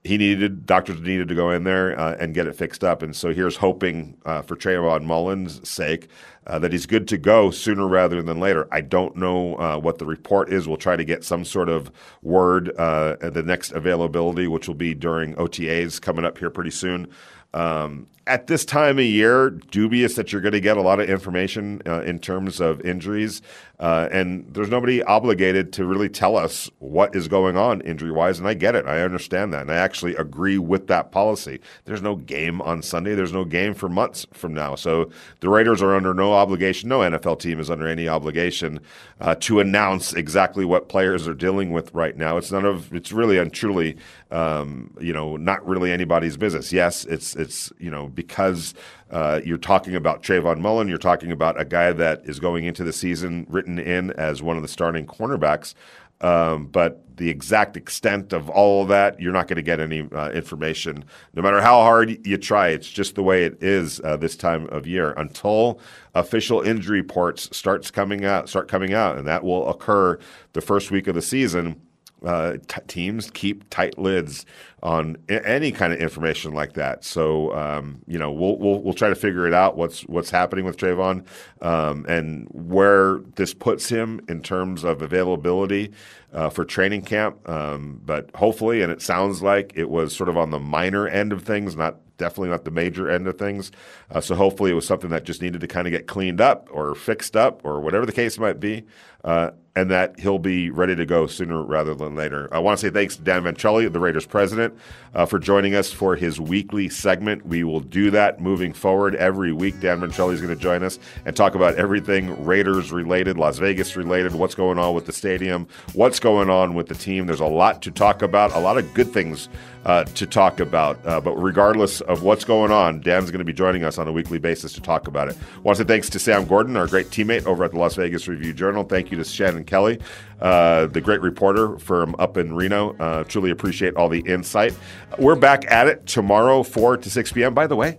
he 0.04 0.18
needed 0.18 0.66
doctors 0.66 1.00
needed 1.00 1.28
to 1.28 1.36
go 1.36 1.52
in 1.52 1.64
there 1.64 1.98
uh, 2.00 2.16
and 2.20 2.34
get 2.34 2.48
it 2.48 2.56
fixed 2.56 2.84
up. 2.84 3.04
And 3.04 3.16
so 3.16 3.34
here's 3.34 3.58
hoping 3.58 4.18
uh, 4.26 4.42
for 4.42 4.56
Trayvon 4.56 5.04
Mullen's 5.04 5.68
sake 5.68 6.08
uh, 6.48 6.58
that 6.60 6.72
he's 6.72 6.88
good 6.88 7.08
to 7.10 7.18
go 7.18 7.52
sooner 7.52 7.88
rather 7.88 8.24
than 8.24 8.40
later. 8.40 8.68
I 8.72 8.82
don't 8.82 9.16
know 9.16 9.56
uh, 9.58 9.78
what 9.78 10.00
the 10.00 10.06
report 10.08 10.52
is. 10.52 10.68
We'll 10.68 10.78
try 10.78 10.96
to 10.96 11.06
get 11.06 11.24
some 11.24 11.46
sort 11.46 11.70
of 11.70 11.92
word 12.24 12.72
uh, 12.80 13.18
at 13.22 13.36
the 13.36 13.44
next 13.44 13.74
availability, 13.74 14.48
which 14.48 14.68
will 14.68 14.76
be 14.76 14.96
during 14.96 15.36
OTAs 15.36 16.02
coming 16.02 16.26
up 16.26 16.40
here 16.40 16.50
pretty 16.50 16.72
soon. 16.72 17.08
Um, 17.54 18.08
at 18.28 18.48
this 18.48 18.66
time 18.66 19.00
of 19.00 19.06
year, 19.06 19.50
dubious 19.50 20.16
that 20.16 20.32
you're 20.32 20.42
going 20.42 20.52
to 20.54 20.60
get 20.62 20.78
a 20.78 20.82
lot 20.82 21.00
of 21.00 21.10
information 21.10 21.82
uh, 21.86 22.02
in 22.02 22.20
terms 22.20 22.60
of 22.60 22.82
injuries. 22.82 23.42
Uh, 23.82 24.08
and 24.12 24.46
there's 24.54 24.70
nobody 24.70 25.02
obligated 25.04 25.74
to 25.74 25.84
really 25.86 26.08
tell 26.08 26.38
us 26.38 26.70
what 26.78 27.16
is 27.16 27.28
going 27.28 27.58
on 27.58 27.82
injury 27.82 28.12
wise. 28.12 28.38
And 28.38 28.48
I 28.48 28.54
get 28.54 28.76
it. 28.76 28.86
I 28.86 29.02
understand 29.02 29.52
that. 29.54 29.62
And 29.62 29.72
I 29.72 29.78
actually 29.78 30.16
agree 30.16 30.60
with 30.60 30.86
that 30.88 31.12
policy. 31.12 31.60
There's 31.86 32.04
no 32.04 32.16
game 32.16 32.62
on 32.62 32.84
Sunday. 32.84 33.16
There's 33.16 33.34
no 33.34 33.44
game 33.44 33.74
for 33.74 33.90
months 33.90 34.28
from 34.34 34.54
now. 34.54 34.76
So 34.76 35.10
the 35.40 35.50
Raiders 35.50 35.82
are 35.82 35.96
under 35.96 36.14
no 36.14 36.32
obligation. 36.32 36.90
No 36.90 37.00
NFL 37.00 37.40
team 37.40 37.60
is 37.60 37.72
under 37.72 37.88
any 37.88 38.08
obligation 38.08 38.82
uh, 39.20 39.34
to 39.40 39.60
announce 39.60 40.14
exactly 40.14 40.64
what 40.64 40.88
players 40.88 41.28
are 41.28 41.34
dealing 41.34 41.72
with 41.72 41.92
right 41.92 42.16
now. 42.16 42.38
It's 42.38 42.52
none 42.52 42.66
of, 42.66 42.94
it's 42.94 43.12
really 43.12 43.40
and 43.40 43.52
truly, 43.52 43.98
um, 44.30 44.96
you 45.02 45.12
know, 45.12 45.38
not 45.38 45.68
really 45.68 45.92
anybody's 45.92 46.38
business. 46.38 46.72
Yes, 46.72 47.04
it's, 47.06 47.36
it's, 47.36 47.74
you 47.80 47.90
know, 47.90 48.11
because 48.14 48.74
uh, 49.10 49.42
you're 49.44 49.58
talking 49.58 49.96
about 49.96 50.24
Trayvon 50.24 50.60
Mullen, 50.60 50.88
you're 50.88 50.98
talking 50.98 51.32
about 51.32 51.60
a 51.60 51.66
guy 51.66 51.92
that 51.92 52.22
is 52.26 52.40
going 52.40 52.66
into 52.66 52.84
the 52.84 52.94
season 52.94 53.46
written 53.50 53.80
in 53.80 54.12
as 54.12 54.42
one 54.42 54.56
of 54.56 54.62
the 54.62 54.68
starting 54.68 55.06
cornerbacks. 55.06 55.74
Um, 56.22 56.68
but 56.68 57.18
the 57.18 57.30
exact 57.30 57.76
extent 57.76 58.32
of 58.32 58.48
all 58.50 58.84
of 58.84 58.90
that, 58.90 59.20
you're 59.20 59.34
not 59.34 59.48
going 59.48 59.56
to 59.56 59.64
get 59.64 59.80
any 59.80 60.08
uh, 60.12 60.30
information, 60.30 61.04
no 61.34 61.42
matter 61.42 61.62
how 61.62 61.82
hard 61.82 62.26
you 62.26 62.38
try. 62.38 62.70
It's 62.70 62.90
just 62.90 63.16
the 63.16 63.24
way 63.24 63.44
it 63.44 63.62
is 63.62 64.00
uh, 64.04 64.18
this 64.18 64.36
time 64.36 64.68
of 64.68 64.86
year 64.86 65.14
until 65.14 65.80
official 66.14 66.62
injury 66.62 67.02
reports 67.02 67.56
starts 67.56 67.90
coming 67.90 68.24
out, 68.24 68.50
start 68.50 68.68
coming 68.68 68.94
out, 68.94 69.18
and 69.18 69.28
that 69.28 69.44
will 69.44 69.68
occur 69.68 70.20
the 70.54 70.62
first 70.62 70.92
week 70.92 71.08
of 71.08 71.16
the 71.16 71.24
season 71.24 71.82
uh, 72.26 72.58
t- 72.68 72.82
teams 72.88 73.32
keep 73.32 73.68
tight 73.70 73.98
lids 73.98 74.46
on 74.84 75.16
any 75.30 75.72
kind 75.72 75.94
of 75.94 76.00
information 76.00 76.54
like 76.54 76.74
that. 76.74 77.04
So 77.04 77.54
um, 77.56 78.02
you 78.08 78.18
know 78.18 78.32
we'll, 78.32 78.58
we'll 78.58 78.82
we'll 78.82 78.94
try 78.94 79.10
to 79.10 79.16
figure 79.16 79.48
it 79.48 79.54
out 79.54 79.78
what's 79.78 80.02
what's 80.02 80.30
happening 80.30 80.66
with 80.66 80.78
Trayvon 80.78 81.26
um, 81.62 82.06
and 82.08 82.48
where 82.52 83.20
this 83.36 83.54
puts 83.54 83.90
him 83.90 84.22
in 84.28 84.42
terms 84.42 84.84
of 84.84 85.02
availability 85.02 85.92
uh, 86.34 86.50
for 86.50 86.66
training 86.66 87.04
camp. 87.04 87.48
Um, 87.48 88.02
but 88.06 88.30
hopefully, 88.36 88.82
and 88.82 88.92
it 88.92 89.02
sounds 89.02 89.42
like 89.42 89.74
it 89.76 89.90
was 89.90 90.16
sort 90.16 90.30
of 90.30 90.38
on 90.38 90.50
the 90.50 90.60
minor 90.60 91.08
end 91.08 91.32
of 91.34 91.44
things, 91.44 91.76
not 91.76 91.98
definitely 92.18 92.50
not 92.50 92.66
the 92.66 92.72
major 92.72 93.10
end 93.10 93.28
of 93.28 93.38
things. 93.38 93.72
Uh, 94.10 94.22
so 94.22 94.36
hopefully, 94.36 94.72
it 94.72 94.76
was 94.76 94.86
something 94.86 95.10
that 95.10 95.26
just 95.26 95.42
needed 95.42 95.62
to 95.62 95.68
kind 95.68 95.88
of 95.88 95.92
get 95.92 96.08
cleaned 96.08 96.42
up 96.42 96.68
or 96.72 96.96
fixed 96.96 97.36
up 97.36 97.62
or 97.64 97.80
whatever 97.82 98.06
the 98.06 98.12
case 98.12 98.38
might 98.40 98.60
be. 98.60 98.84
Uh, 99.24 99.52
and 99.76 99.90
that 99.90 100.20
he'll 100.20 100.40
be 100.40 100.70
ready 100.70 100.96
to 100.96 101.06
go 101.06 101.28
sooner 101.28 101.64
rather 101.64 101.96
than 101.96 102.16
later. 102.16 102.50
I 102.52 102.60
want 102.60 102.78
to 102.80 102.86
say 102.86 102.92
thanks 102.92 103.16
to 103.16 103.22
Dan 103.22 103.44
Ventrelle, 103.44 103.92
the 103.92 104.00
Raiders 104.00 104.26
president, 104.26 104.78
uh, 105.16 105.26
for 105.26 105.40
joining 105.40 105.76
us 105.76 105.92
for 105.92 106.16
his 106.16 106.42
weekly 106.42 106.90
segment. 106.90 107.46
We 107.46 107.64
will 107.64 107.80
do 107.80 108.12
that 108.12 108.42
moving 108.42 108.74
forward 108.74 109.16
every 109.16 109.54
week. 109.54 109.80
Dan 109.80 110.02
Ventrelle 110.02 110.34
is 110.34 110.42
going 110.42 110.54
to 110.54 110.62
join 110.62 110.84
us 110.84 111.00
and 111.26 111.36
talk 111.36 111.56
about 111.56 111.76
everything 111.76 112.44
Raiders 112.44 112.92
related, 112.92 113.38
Las 113.38 113.60
Vegas 113.60 113.96
related, 113.96 114.34
what's 114.34 114.56
going 114.56 114.78
on 114.78 114.94
with 114.94 115.06
the 115.06 115.14
stadium, 115.14 115.68
what's 115.94 116.20
going 116.20 116.50
on 116.50 116.74
with 116.74 116.88
the 116.88 116.96
team. 116.96 117.26
There's 117.26 117.40
a 117.40 117.46
lot 117.46 117.82
to 117.84 117.92
talk 117.92 118.22
about, 118.22 118.54
a 118.54 118.60
lot 118.60 118.78
of 118.78 118.94
good 118.94 119.14
things 119.14 119.48
uh, 119.86 120.04
to 120.04 120.26
talk 120.26 120.60
about. 120.60 121.00
Uh, 121.06 121.20
but 121.20 121.36
regardless 121.36 122.02
of 122.02 122.24
what's 122.24 122.46
going 122.46 122.72
on, 122.72 123.02
Dan's 123.02 123.32
going 123.32 123.40
to 123.40 123.46
be 123.46 123.54
joining 123.54 123.84
us 123.84 123.98
on 123.98 124.08
a 124.08 124.12
weekly 124.12 124.40
basis 124.40 124.74
to 124.74 124.82
talk 124.82 125.08
about 125.08 125.28
it. 125.30 125.38
To 125.66 125.76
say 125.76 125.84
thanks 125.84 126.10
to 126.10 126.20
Sam 126.20 126.46
Gordon, 126.46 126.76
our 126.76 126.88
great 126.88 127.08
teammate 127.08 127.46
over 127.46 127.64
at 127.64 127.72
the 127.72 127.80
Las 127.80 127.96
Vegas 127.96 128.28
Review 128.28 128.54
Journal. 128.54 128.84
Thank 128.84 129.12
you 129.12 129.18
to 129.18 129.24
Shannon 129.24 129.64
Kelly, 129.64 130.00
uh, 130.40 130.88
the 130.88 131.02
great 131.02 131.22
reporter 131.22 131.78
from 131.80 132.16
up 132.20 132.38
in 132.38 132.54
Reno. 132.54 132.96
Uh, 132.98 133.24
truly 133.24 133.52
appreciate 133.52 133.96
all 133.96 134.10
the 134.10 134.22
insight. 134.22 134.74
We're 135.18 135.36
back 135.36 135.70
at 135.72 135.88
it 135.88 136.06
tomorrow, 136.06 136.64
4 136.64 136.98
to 136.98 137.10
6 137.10 137.32
p.m. 137.32 137.54
By 137.54 137.68
the 137.68 137.76
way, 137.76 137.98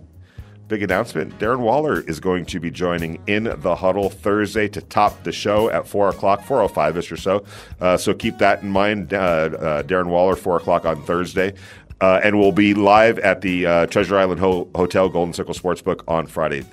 big 0.67 0.83
announcement. 0.83 1.37
Darren 1.39 1.59
Waller 1.59 2.01
is 2.01 2.19
going 2.19 2.45
to 2.45 2.59
be 2.59 2.71
joining 2.71 3.21
in 3.27 3.53
the 3.57 3.75
huddle 3.75 4.09
Thursday 4.09 4.67
to 4.69 4.81
top 4.81 5.23
the 5.23 5.31
show 5.31 5.69
at 5.69 5.87
4 5.87 6.09
o'clock, 6.09 6.41
4.05 6.41 6.97
ish 6.97 7.11
or 7.11 7.17
so. 7.17 7.45
Uh, 7.79 7.97
so 7.97 8.13
keep 8.13 8.37
that 8.39 8.63
in 8.63 8.69
mind. 8.69 9.13
Uh, 9.13 9.17
uh, 9.17 9.83
Darren 9.83 10.07
Waller, 10.07 10.35
4 10.35 10.57
o'clock 10.57 10.85
on 10.85 11.03
Thursday. 11.03 11.53
Uh, 12.01 12.19
and 12.23 12.39
we'll 12.39 12.51
be 12.51 12.73
live 12.73 13.19
at 13.19 13.41
the 13.41 13.65
uh, 13.65 13.85
Treasure 13.85 14.17
Island 14.17 14.39
Ho- 14.39 14.69
Hotel 14.75 15.07
Golden 15.09 15.33
Circle 15.33 15.53
Sportsbook 15.53 16.01
on 16.07 16.27
Friday. 16.27 16.65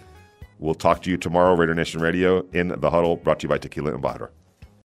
We'll 0.59 0.75
talk 0.75 1.03
to 1.03 1.11
you 1.11 1.17
tomorrow, 1.17 1.55
Raider 1.55 1.75
Nation 1.75 2.01
Radio, 2.01 2.45
in 2.53 2.69
the 2.69 2.91
huddle, 2.91 3.17
brought 3.17 3.41
to 3.41 3.45
you 3.45 3.49
by 3.49 3.59
Tequila 3.59 3.95
and 3.95 4.03
Embajador. 4.03 4.31